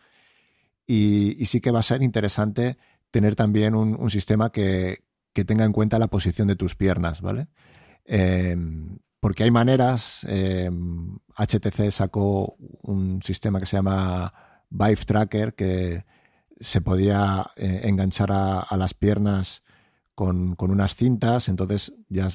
Y, 0.87 1.39
y 1.39 1.45
sí 1.45 1.61
que 1.61 1.69
va 1.69 1.81
a 1.81 1.83
ser 1.83 2.01
interesante 2.01 2.79
tener 3.11 3.35
también 3.35 3.75
un, 3.75 4.09
sistema 4.09 4.51
que, 4.51 5.03
tenga 5.33 5.65
en 5.65 5.73
cuenta 5.73 5.99
la 5.99 6.07
posición 6.07 6.47
de 6.47 6.55
tus 6.55 6.75
piernas, 6.75 7.21
¿vale? 7.21 7.47
Em, 8.05 8.97
porque 9.19 9.43
hay 9.43 9.51
maneras, 9.51 10.25
HTC 10.25 11.79
em, 11.79 11.91
sacó 11.91 12.55
un 12.81 13.21
sistema 13.21 13.59
que 13.59 13.65
se 13.65 13.77
llama 13.77 14.33
Vive 14.69 15.05
Tracker 15.05 15.53
que 15.53 16.05
se 16.59 16.81
podía 16.81 17.45
eh, 17.55 17.81
enganchar 17.83 18.31
a, 18.31 18.65
las 18.77 18.93
piernas 18.93 19.63
con, 20.15 20.55
unas 20.57 20.95
cintas, 20.95 21.49
entonces 21.49 21.93
ya 22.09 22.29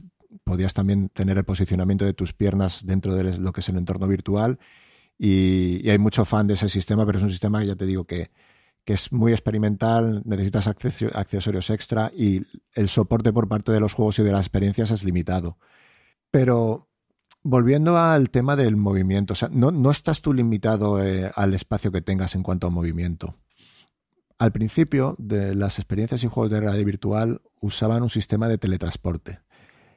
podías 0.45 0.75
también 0.75 1.09
tener 1.09 1.39
el 1.39 1.45
posicionamiento 1.45 2.05
de 2.05 2.13
tus 2.13 2.33
piernas 2.33 2.85
dentro 2.85 3.15
de 3.15 3.39
lo 3.39 3.53
que 3.53 3.61
es 3.61 3.69
el 3.69 3.79
entorno 3.79 4.07
virtual 4.07 4.59
y, 5.19 5.81
y 5.87 5.91
hay 5.91 5.99
mucho 5.99 6.25
fan 6.25 6.47
de 6.47 6.55
ese 6.55 6.69
sistema, 6.69 7.07
pero 7.07 7.19
es 7.19 7.25
un 7.25 7.31
sistema 7.31 7.61
que 7.61 7.67
ya 7.67 7.77
te 7.77 7.87
digo 7.87 8.05
que, 8.05 8.31
que 8.87 8.93
es 8.93 9.11
muy 9.11 9.33
experimental, 9.33 10.23
necesitas 10.25 10.69
accesorios 10.69 11.71
extra 11.71 12.13
y 12.17 12.43
el 12.73 12.89
soporte 12.89 13.33
por 13.33 13.49
parte 13.49 13.73
de 13.73 13.81
los 13.81 13.93
juegos 13.93 14.21
y 14.21 14.23
de 14.23 14.31
las 14.31 14.43
experiencias 14.43 14.93
es 14.93 15.03
limitado. 15.03 15.59
Pero 16.31 16.89
volviendo 17.43 17.99
al 17.99 18.31
tema 18.31 18.55
del 18.55 18.77
movimiento, 18.77 19.35
no, 19.51 19.91
estás 19.91 20.23
tú 20.23 20.33
limitado 20.33 21.05
eh, 21.05 21.29
al 21.35 21.53
espacio 21.55 21.91
que 21.91 22.01
tengas 22.01 22.37
en 22.37 22.45
cuanto 22.45 22.69
a 22.69 22.71
movimiento. 22.71 23.35
Al 24.39 24.53
principio 24.53 25.17
de 25.19 25.57
las 25.57 25.81
experiencias 25.81 26.23
y 26.23 26.29
juegos 26.29 26.53
de 26.53 26.61
realidad 26.61 26.85
virtual 26.85 27.43
usaban 27.61 28.05
un 28.05 28.11
sistema 28.11 28.47
de 28.47 28.59
teletransporte, 28.59 29.41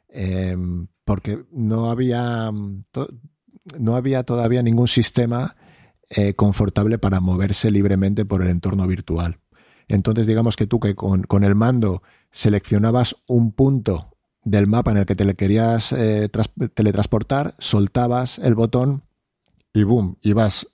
em, 0.08 0.88
porque 1.06 1.46
no 1.52 1.92
había, 1.92 2.50
no 3.78 3.96
había 3.96 4.24
todavía 4.24 4.64
ningún 4.64 4.88
sistema 4.88 5.56
eh, 6.10 6.34
confortable 6.34 6.97
para 6.97 7.20
moverse 7.20 7.70
libremente 7.70 8.26
por 8.26 8.41
el 8.41 8.49
entorno 8.49 8.88
virtual. 8.88 9.39
Entonces, 9.88 10.28
digamos 10.28 10.55
que 10.55 10.68
tú 10.68 10.80
que 10.80 10.95
con, 10.95 11.43
el 11.43 11.55
mando 11.55 12.01
seleccionabas 12.32 13.16
un 13.28 13.51
punto 13.51 14.18
del 14.43 14.68
mapa 14.68 14.91
en 14.91 14.97
el 14.97 15.05
que 15.05 15.16
te 15.16 15.26
le 15.26 15.36
querías 15.36 15.91
eh, 15.91 16.30
teletransportar, 16.74 17.55
soltabas 17.60 18.39
el 18.39 18.55
botón 18.55 19.03
y 19.74 19.84
boom, 19.84 20.18
ibas, 20.22 20.68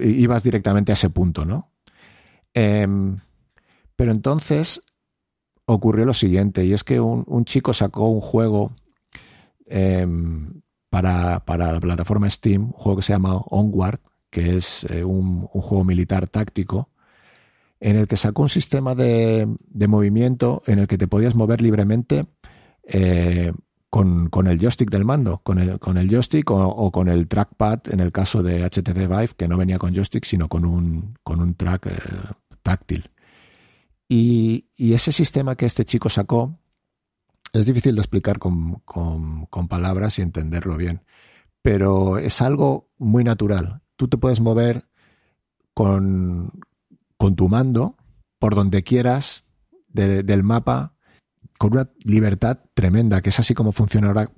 ibas 0.00 0.42
directamente 0.42 0.92
a 0.92 0.94
ese 0.94 1.10
punto, 1.10 1.44
¿no? 1.44 1.70
Em, 2.54 3.18
pero 3.96 4.12
entonces 4.12 4.80
ocurrió 5.66 6.04
lo 6.04 6.14
siguiente, 6.14 6.64
y 6.64 6.72
es 6.72 6.84
que 6.84 7.00
un, 7.00 7.44
chico 7.44 7.74
sacó 7.74 8.08
un 8.08 8.20
juego 8.20 8.72
em, 9.66 10.62
para, 10.90 11.42
la 11.46 11.80
plataforma 11.80 12.28
Steam, 12.28 12.64
un 12.64 12.72
juego 12.72 12.96
que 12.98 13.04
se 13.04 13.12
llama 13.12 13.36
Onward, 13.48 14.00
que 14.28 14.56
es 14.56 14.84
eh, 14.90 15.04
un, 15.04 15.46
juego 15.46 15.84
militar 15.84 16.28
táctico, 16.28 16.90
en 17.78 17.96
el 17.96 18.06
que 18.06 18.16
sacó 18.16 18.42
un 18.42 18.48
sistema 18.48 18.94
de, 18.94 19.48
movimiento 19.88 20.62
en 20.66 20.80
el 20.80 20.88
que 20.88 20.98
te 20.98 21.08
podías 21.08 21.34
mover 21.34 21.62
libremente 21.62 22.26
eh, 22.82 23.52
con, 23.88 24.28
el 24.46 24.58
joystick 24.58 24.90
del 24.90 25.04
mando, 25.04 25.38
con 25.42 25.58
el, 25.58 25.78
con 25.78 25.96
el 25.96 26.08
joystick 26.10 26.50
o, 26.50 26.90
con 26.90 27.08
el 27.08 27.28
trackpad 27.28 27.80
en 27.92 28.00
el 28.00 28.12
caso 28.12 28.42
de 28.42 28.68
HTC 28.68 28.94
Vive, 28.94 29.30
que 29.36 29.48
no 29.48 29.56
venía 29.56 29.78
con 29.78 29.94
joystick, 29.94 30.24
sino 30.24 30.48
con 30.48 30.64
un, 30.64 31.16
con 31.22 31.40
un 31.40 31.54
track 31.54 31.86
eh, 31.86 31.92
táctil. 32.62 33.10
Y, 34.08 34.66
y, 34.76 34.94
ese 34.94 35.12
sistema 35.12 35.54
que 35.54 35.66
este 35.66 35.84
chico 35.84 36.08
sacó 36.08 36.58
es 37.52 37.66
difícil 37.66 37.94
de 37.94 38.00
explicar 38.00 38.38
con, 38.38 38.82
palabras 39.68 40.18
y 40.18 40.22
entenderlo 40.22 40.76
bien, 40.76 41.02
pero 41.62 42.18
es 42.18 42.40
algo 42.40 42.88
muy 42.98 43.24
natural. 43.24 43.82
Tú 43.96 44.08
te 44.08 44.18
puedes 44.18 44.40
mover 44.40 44.86
con, 45.74 46.52
tu 47.36 47.48
mando 47.48 47.96
por 48.38 48.54
donde 48.54 48.82
quieras 48.82 49.44
del 49.88 50.42
mapa 50.42 50.94
con 51.58 51.72
una 51.72 51.90
libertad 52.04 52.58
tremenda, 52.74 53.20
que 53.20 53.30
es 53.30 53.38
así 53.38 53.54
como 53.54 53.72
funciona 53.72 54.08
ahora. 54.08 54.30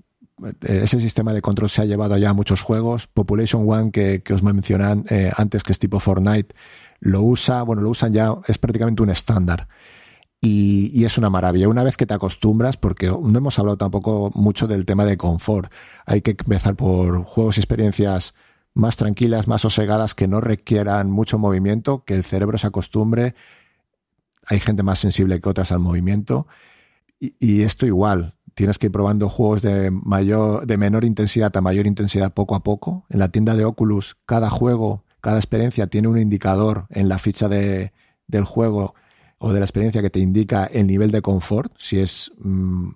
Eh, 0.44 0.80
ese 0.82 0.98
sistema 1.00 1.32
de 1.32 1.42
control 1.42 1.70
se 1.70 1.82
ha 1.82 1.84
llevado 1.84 2.16
ya 2.18 2.30
a 2.30 2.34
muchos 2.34 2.62
juegos. 2.62 3.06
Population 3.06 3.64
One, 3.68 3.92
que, 3.92 4.22
os 4.32 4.42
mencionan 4.42 5.04
eh, 5.08 5.30
antes, 5.36 5.62
que 5.62 5.72
es 5.72 5.78
tipo 5.78 6.00
Fortnite, 6.00 6.54
lo 6.98 7.22
usa, 7.22 7.62
bueno, 7.62 7.82
lo 7.82 7.90
usan 7.90 8.12
ya, 8.12 8.34
es 8.48 8.58
prácticamente 8.58 9.02
un 9.02 9.10
estándar. 9.10 9.68
Y, 10.44 11.04
es 11.04 11.18
una 11.18 11.30
maravilla. 11.30 11.68
Una 11.68 11.84
vez 11.84 11.96
que 11.96 12.04
te 12.04 12.14
acostumbras, 12.14 12.76
porque 12.76 13.06
no 13.06 13.38
hemos 13.38 13.60
hablado 13.60 13.78
tampoco 13.78 14.32
mucho 14.34 14.66
del 14.66 14.84
tema 14.84 15.04
de 15.04 15.16
confort, 15.16 15.72
hay 16.04 16.20
que 16.20 16.32
empezar 16.32 16.74
por 16.74 17.22
juegos 17.22 17.56
y 17.56 17.60
experiencias 17.60 18.34
más 18.74 18.96
tranquilas, 18.96 19.46
más 19.46 19.60
sosegadas, 19.62 20.14
que 20.16 20.26
no 20.26 20.40
requieran 20.40 21.12
mucho 21.12 21.38
movimiento, 21.38 22.04
que 22.04 22.14
el 22.14 22.24
cerebro 22.24 22.58
se 22.58 22.66
acostumbre. 22.66 23.36
Hay 24.46 24.58
gente 24.58 24.82
más 24.82 24.98
sensible 24.98 25.40
que 25.40 25.48
otras 25.48 25.70
al 25.70 25.78
movimiento. 25.78 26.48
Y, 27.20 27.62
esto 27.62 27.86
igual, 27.86 28.34
tienes 28.54 28.78
que 28.78 28.86
ir 28.86 28.92
probando 28.92 29.28
juegos 29.28 29.62
de 29.62 29.92
mayor, 29.92 30.66
de 30.66 30.76
menor 30.76 31.04
intensidad 31.04 31.56
a 31.56 31.60
mayor 31.60 31.86
intensidad 31.86 32.34
poco 32.34 32.56
a 32.56 32.64
poco. 32.64 33.06
En 33.10 33.20
la 33.20 33.28
tienda 33.28 33.54
de 33.54 33.64
Oculus, 33.64 34.16
cada 34.26 34.50
juego, 34.50 35.04
cada 35.20 35.36
experiencia 35.36 35.86
tiene 35.86 36.08
un 36.08 36.18
indicador 36.18 36.86
en 36.90 37.08
la 37.08 37.20
ficha 37.20 37.48
de, 37.48 37.92
del 38.26 38.44
juego 38.44 38.96
o 39.44 39.52
de 39.52 39.58
la 39.58 39.64
experiencia 39.64 40.02
que 40.02 40.10
te 40.10 40.20
indica 40.20 40.66
el 40.66 40.86
nivel 40.86 41.10
de 41.10 41.20
confort, 41.20 41.72
si 41.76 41.98
es 41.98 42.30
mm, 42.38 42.90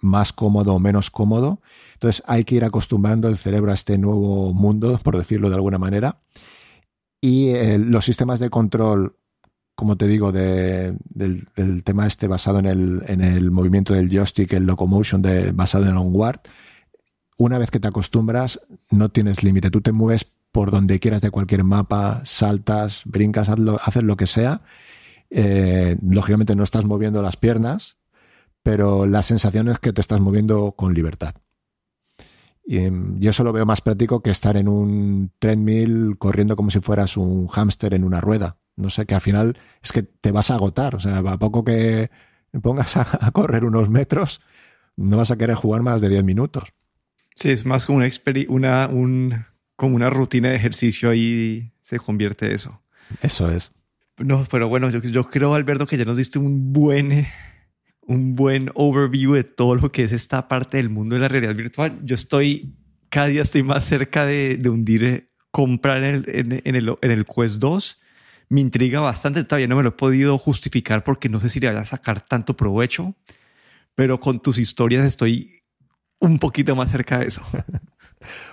más 0.00 0.32
cómodo 0.32 0.74
o 0.74 0.78
menos 0.78 1.10
cómodo. 1.10 1.60
Entonces 1.94 2.22
hay 2.28 2.44
que 2.44 2.54
ir 2.54 2.64
acostumbrando 2.64 3.28
el 3.28 3.36
cerebro 3.36 3.72
a 3.72 3.74
este 3.74 3.98
nuevo 3.98 4.54
mundo, 4.54 5.00
por 5.02 5.18
decirlo 5.18 5.48
de 5.48 5.56
alguna 5.56 5.78
manera. 5.78 6.20
Y 7.20 7.48
eh, 7.48 7.78
los 7.78 8.04
sistemas 8.04 8.38
de 8.38 8.48
control, 8.48 9.16
como 9.74 9.96
te 9.96 10.06
digo, 10.06 10.30
del, 10.30 10.98
tema 11.82 12.06
este 12.06 12.28
basado 12.28 12.60
en 12.60 12.66
el, 12.66 13.02
en 13.08 13.20
el 13.20 13.50
movimiento 13.50 13.92
del 13.92 14.08
joystick, 14.08 14.52
el 14.52 14.66
locomotion 14.66 15.20
de, 15.20 15.50
basado 15.50 15.86
en 15.86 15.90
el 15.90 15.96
onward, 15.96 16.42
una 17.38 17.58
vez 17.58 17.72
que 17.72 17.80
te 17.80 17.88
acostumbras, 17.88 18.60
no 18.92 19.08
tienes 19.08 19.42
límite. 19.42 19.70
Tú 19.70 19.80
te 19.80 19.90
mueves 19.90 20.30
por 20.52 20.70
donde 20.70 21.00
quieras 21.00 21.22
de 21.22 21.32
cualquier 21.32 21.64
mapa, 21.64 22.22
saltas, 22.24 23.02
brincas, 23.04 23.48
haces 23.48 24.02
lo 24.04 24.16
que 24.16 24.28
sea 24.28 24.62
eh, 25.34 25.96
lógicamente 26.02 26.54
no 26.54 26.62
estás 26.62 26.84
moviendo 26.84 27.22
las 27.22 27.36
piernas, 27.36 27.96
pero 28.62 29.06
la 29.06 29.22
sensación 29.22 29.68
es 29.68 29.78
que 29.78 29.92
te 29.92 30.00
estás 30.00 30.20
moviendo 30.20 30.72
con 30.72 30.92
libertad. 30.92 31.34
Y 32.64 32.78
em, 32.78 33.18
yo 33.18 33.30
eso 33.30 33.42
lo 33.42 33.52
veo 33.52 33.66
más 33.66 33.80
práctico 33.80 34.22
que 34.22 34.30
estar 34.30 34.56
en 34.56 34.68
un 34.68 35.32
treadmill 35.38 36.16
corriendo 36.18 36.54
como 36.54 36.70
si 36.70 36.80
fueras 36.80 37.16
un 37.16 37.48
hámster 37.48 37.94
en 37.94 38.04
una 38.04 38.20
rueda. 38.20 38.58
No 38.76 38.90
sé, 38.90 39.06
que 39.06 39.14
al 39.14 39.20
final 39.20 39.58
es 39.82 39.92
que 39.92 40.02
te 40.02 40.32
vas 40.32 40.50
a 40.50 40.54
agotar. 40.54 40.94
O 40.94 41.00
sea, 41.00 41.18
a 41.18 41.38
poco 41.38 41.64
que 41.64 42.10
pongas 42.62 42.96
a, 42.96 43.30
correr 43.32 43.64
unos 43.64 43.88
metros, 43.88 44.40
no 44.96 45.16
vas 45.16 45.30
a 45.30 45.38
querer 45.38 45.56
jugar 45.56 45.82
más 45.82 46.00
de 46.00 46.10
10 46.10 46.24
minutos. 46.24 46.72
Sí, 47.34 47.50
es 47.50 47.64
más 47.64 47.86
como 47.86 47.98
una, 47.98 48.08
una, 48.48 48.88
un, 48.88 49.44
como 49.76 49.96
una 49.96 50.10
rutina 50.10 50.50
de 50.50 50.56
ejercicio 50.56 51.10
ahí 51.10 51.72
se 51.80 51.98
convierte 51.98 52.54
eso. 52.54 52.82
Eso 53.22 53.50
es. 53.50 53.72
No, 54.18 54.44
pero 54.50 54.68
bueno, 54.68 54.90
yo, 54.90 55.00
yo 55.00 55.24
creo, 55.24 55.54
Alberto, 55.54 55.86
que 55.86 55.96
ya 55.96 56.04
nos 56.04 56.16
diste 56.16 56.38
un 56.38 56.72
buen, 56.72 57.26
un 58.02 58.34
buen 58.34 58.70
overview 58.74 59.34
de 59.34 59.44
todo 59.44 59.74
lo 59.74 59.90
que 59.90 60.04
es 60.04 60.12
esta 60.12 60.48
parte 60.48 60.76
del 60.76 60.90
mundo 60.90 61.14
de 61.14 61.20
la 61.20 61.28
realidad 61.28 61.54
virtual. 61.54 61.98
Yo 62.04 62.14
estoy, 62.14 62.74
cada 63.08 63.28
día 63.28 63.42
estoy 63.42 63.62
más 63.62 63.84
cerca 63.84 64.26
de, 64.26 64.56
de 64.56 64.68
hundir, 64.68 65.04
eh, 65.04 65.26
comprar 65.50 66.02
en 66.02 66.14
el, 66.26 66.62
en, 66.64 66.74
el, 66.76 66.96
en 67.00 67.10
el 67.10 67.24
Quest 67.26 67.58
2. 67.58 68.00
me 68.48 68.60
intriga 68.60 69.00
bastante. 69.00 69.44
Todavía 69.44 69.68
no 69.68 69.76
me 69.76 69.82
lo 69.82 69.90
he 69.90 69.92
podido 69.92 70.38
justificar 70.38 71.04
porque 71.04 71.28
no 71.28 71.40
sé 71.40 71.48
si 71.48 71.60
le 71.60 71.68
vaya 71.68 71.80
a 71.80 71.84
sacar 71.84 72.20
tanto 72.20 72.56
provecho, 72.56 73.14
pero 73.94 74.20
con 74.20 74.40
tus 74.40 74.58
historias 74.58 75.04
estoy 75.04 75.62
un 76.18 76.38
poquito 76.38 76.76
más 76.76 76.90
cerca 76.90 77.18
de 77.18 77.26
eso. 77.26 77.42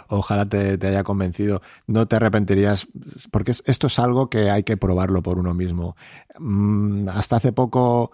Ojalá 0.07 0.47
te, 0.47 0.77
haya 0.87 1.03
convencido. 1.03 1.61
No 1.87 2.07
te 2.07 2.15
arrepentirías, 2.17 2.87
porque 3.31 3.51
esto 3.51 3.87
es 3.87 3.99
algo 3.99 4.29
que 4.29 4.49
hay 4.49 4.63
que 4.63 4.77
probarlo 4.77 5.21
por 5.21 5.39
uno 5.39 5.53
mismo. 5.53 5.95
Mm, 6.37 7.09
hasta 7.09 7.37
hace 7.37 7.51
poco, 7.51 8.11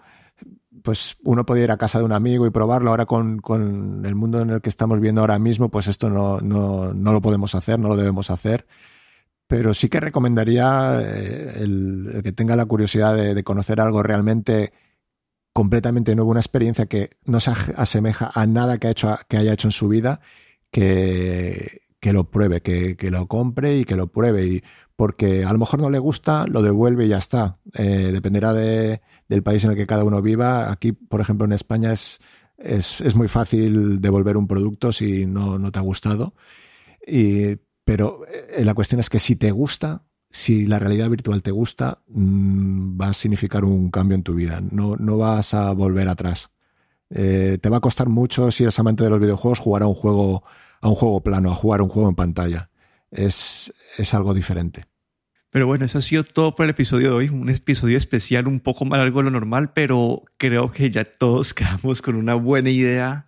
pues 0.82 1.16
uno 1.24 1.44
podía 1.46 1.64
ir 1.64 1.70
a 1.70 1.76
casa 1.76 1.98
de 1.98 2.04
un 2.04 2.12
amigo 2.12 2.46
y 2.46 2.50
probarlo. 2.50 2.90
Ahora 2.90 3.06
con, 3.06 4.02
el 4.04 4.14
mundo 4.14 4.40
en 4.40 4.50
el 4.50 4.60
que 4.60 4.68
estamos 4.68 5.00
viendo 5.00 5.20
ahora 5.20 5.38
mismo, 5.38 5.68
pues 5.70 5.88
esto 5.88 6.10
no, 6.10 6.40
no, 6.40 6.94
no 6.94 7.12
lo 7.12 7.20
podemos 7.20 7.54
hacer, 7.54 7.78
no 7.78 7.88
lo 7.88 7.96
debemos 7.96 8.30
hacer. 8.30 8.66
Pero 9.46 9.74
sí 9.74 9.88
que 9.88 10.00
recomendaría 10.00 11.00
eh, 11.02 11.52
el, 11.62 12.20
que 12.24 12.32
tenga 12.32 12.56
la 12.56 12.66
curiosidad 12.66 13.16
de, 13.16 13.44
conocer 13.44 13.80
algo 13.80 14.02
realmente 14.02 14.72
completamente 15.52 16.14
nuevo, 16.14 16.30
una 16.30 16.40
experiencia 16.40 16.86
que 16.86 17.10
no 17.24 17.40
se 17.40 17.52
asemeja 17.76 18.30
a 18.34 18.46
nada 18.46 18.78
que, 18.78 18.88
haya 18.88 19.52
hecho 19.52 19.68
en 19.68 19.72
su 19.72 19.88
vida, 19.88 20.20
que, 20.76 21.88
que 22.00 22.12
lo 22.12 22.30
pruebe, 22.30 22.60
que, 22.60 22.98
que, 22.98 23.10
lo 23.10 23.26
compre 23.28 23.78
y 23.78 23.86
que 23.86 23.96
lo 23.96 24.08
pruebe. 24.08 24.46
Y 24.46 24.62
porque 24.94 25.42
a 25.42 25.52
lo 25.54 25.58
mejor 25.58 25.80
no 25.80 25.88
le 25.88 25.98
gusta, 25.98 26.46
lo 26.46 26.60
devuelve 26.60 27.06
y 27.06 27.08
ya 27.08 27.16
está. 27.16 27.60
Eh, 27.72 28.10
dependerá 28.12 28.52
de, 28.52 29.00
del 29.26 29.42
país 29.42 29.64
en 29.64 29.70
el 29.70 29.76
que 29.76 29.86
cada 29.86 30.04
uno 30.04 30.20
viva. 30.20 30.70
Aquí, 30.70 30.92
por 30.92 31.22
ejemplo, 31.22 31.46
en 31.46 31.52
España 31.52 31.94
es, 31.94 32.20
es, 32.58 33.00
es 33.00 33.14
muy 33.14 33.28
fácil 33.28 34.02
devolver 34.02 34.36
un 34.36 34.46
producto 34.46 34.92
si 34.92 35.24
no, 35.24 35.58
no 35.58 35.72
te 35.72 35.78
ha 35.78 35.82
gustado. 35.82 36.34
Y, 37.06 37.56
pero 37.82 38.26
eh, 38.26 38.62
la 38.62 38.74
cuestión 38.74 39.00
es 39.00 39.08
que 39.08 39.18
si 39.18 39.36
te 39.36 39.50
gusta, 39.50 40.04
si 40.30 40.66
la 40.66 40.78
realidad 40.78 41.08
virtual 41.08 41.42
te 41.42 41.52
gusta, 41.52 42.02
mm, 42.08 43.00
va 43.00 43.08
a 43.08 43.14
significar 43.14 43.64
un 43.64 43.90
cambio 43.90 44.16
en 44.16 44.24
tu 44.24 44.34
vida. 44.34 44.60
No, 44.60 44.96
no 44.96 45.16
vas 45.16 45.54
a 45.54 45.72
volver 45.72 46.06
atrás. 46.06 46.50
Eh, 47.10 47.56
te 47.62 47.70
va 47.70 47.78
a 47.78 47.80
costar 47.80 48.10
mucho, 48.10 48.50
si 48.50 48.64
eres 48.64 48.78
amante 48.78 49.04
de 49.04 49.10
los 49.10 49.20
videojuegos, 49.20 49.58
jugar 49.58 49.82
a 49.82 49.86
un 49.86 49.94
juego, 49.94 50.42
a 50.80 50.88
un 50.88 50.94
juego 50.94 51.22
plano, 51.22 51.50
a 51.50 51.54
jugar 51.54 51.80
a 51.80 51.82
un 51.84 51.88
juego 51.88 52.08
en 52.08 52.14
pantalla. 52.14 52.70
Es, 53.10 53.72
es 53.98 54.14
algo 54.14 54.34
diferente. 54.34 54.84
Pero 55.50 55.66
bueno, 55.66 55.86
eso 55.86 55.98
ha 55.98 56.02
sido 56.02 56.22
todo 56.22 56.54
por 56.54 56.64
el 56.64 56.70
episodio 56.70 57.10
de 57.10 57.14
hoy. 57.14 57.28
Un 57.30 57.48
episodio 57.48 57.96
especial, 57.96 58.46
un 58.46 58.60
poco 58.60 58.84
más 58.84 58.98
largo 58.98 59.20
de 59.20 59.24
lo 59.24 59.30
normal, 59.30 59.72
pero 59.72 60.22
creo 60.36 60.70
que 60.70 60.90
ya 60.90 61.04
todos 61.04 61.54
quedamos 61.54 62.02
con 62.02 62.16
una 62.16 62.34
buena 62.34 62.70
idea 62.70 63.26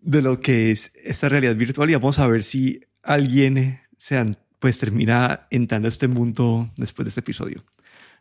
de 0.00 0.22
lo 0.22 0.40
que 0.40 0.72
es 0.72 0.92
esta 1.04 1.28
realidad 1.28 1.54
virtual 1.54 1.88
y 1.88 1.94
vamos 1.94 2.18
a 2.18 2.26
ver 2.26 2.42
si 2.42 2.80
alguien 3.02 3.80
sean, 3.96 4.36
pues 4.58 4.78
termina 4.78 5.46
entrando 5.50 5.86
a 5.86 5.90
este 5.90 6.08
mundo 6.08 6.70
después 6.76 7.04
de 7.04 7.10
este 7.10 7.20
episodio. 7.20 7.62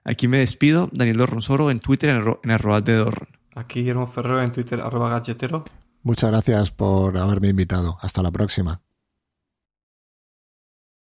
Aquí 0.04 0.28
me 0.28 0.38
despido, 0.38 0.90
Daniel 0.92 1.18
Dorronsoro 1.18 1.72
en 1.72 1.80
Twitter 1.80 2.10
en, 2.10 2.52
arroba 2.52 2.82
de 2.82 2.96
Dorron. 2.96 3.30
Aquí 3.56 3.80
Guillermo 3.80 4.08
Ferrero 4.08 4.42
en 4.42 4.52
Twitter 4.52 4.82
arroba 4.82 5.10
galletero. 5.10 5.66
Muchas 6.04 6.32
gracias 6.32 6.72
por 6.72 7.18
haberme 7.18 7.50
invitado. 7.50 7.98
Hasta 8.02 8.24
la 8.24 8.32
próxima. 8.32 8.82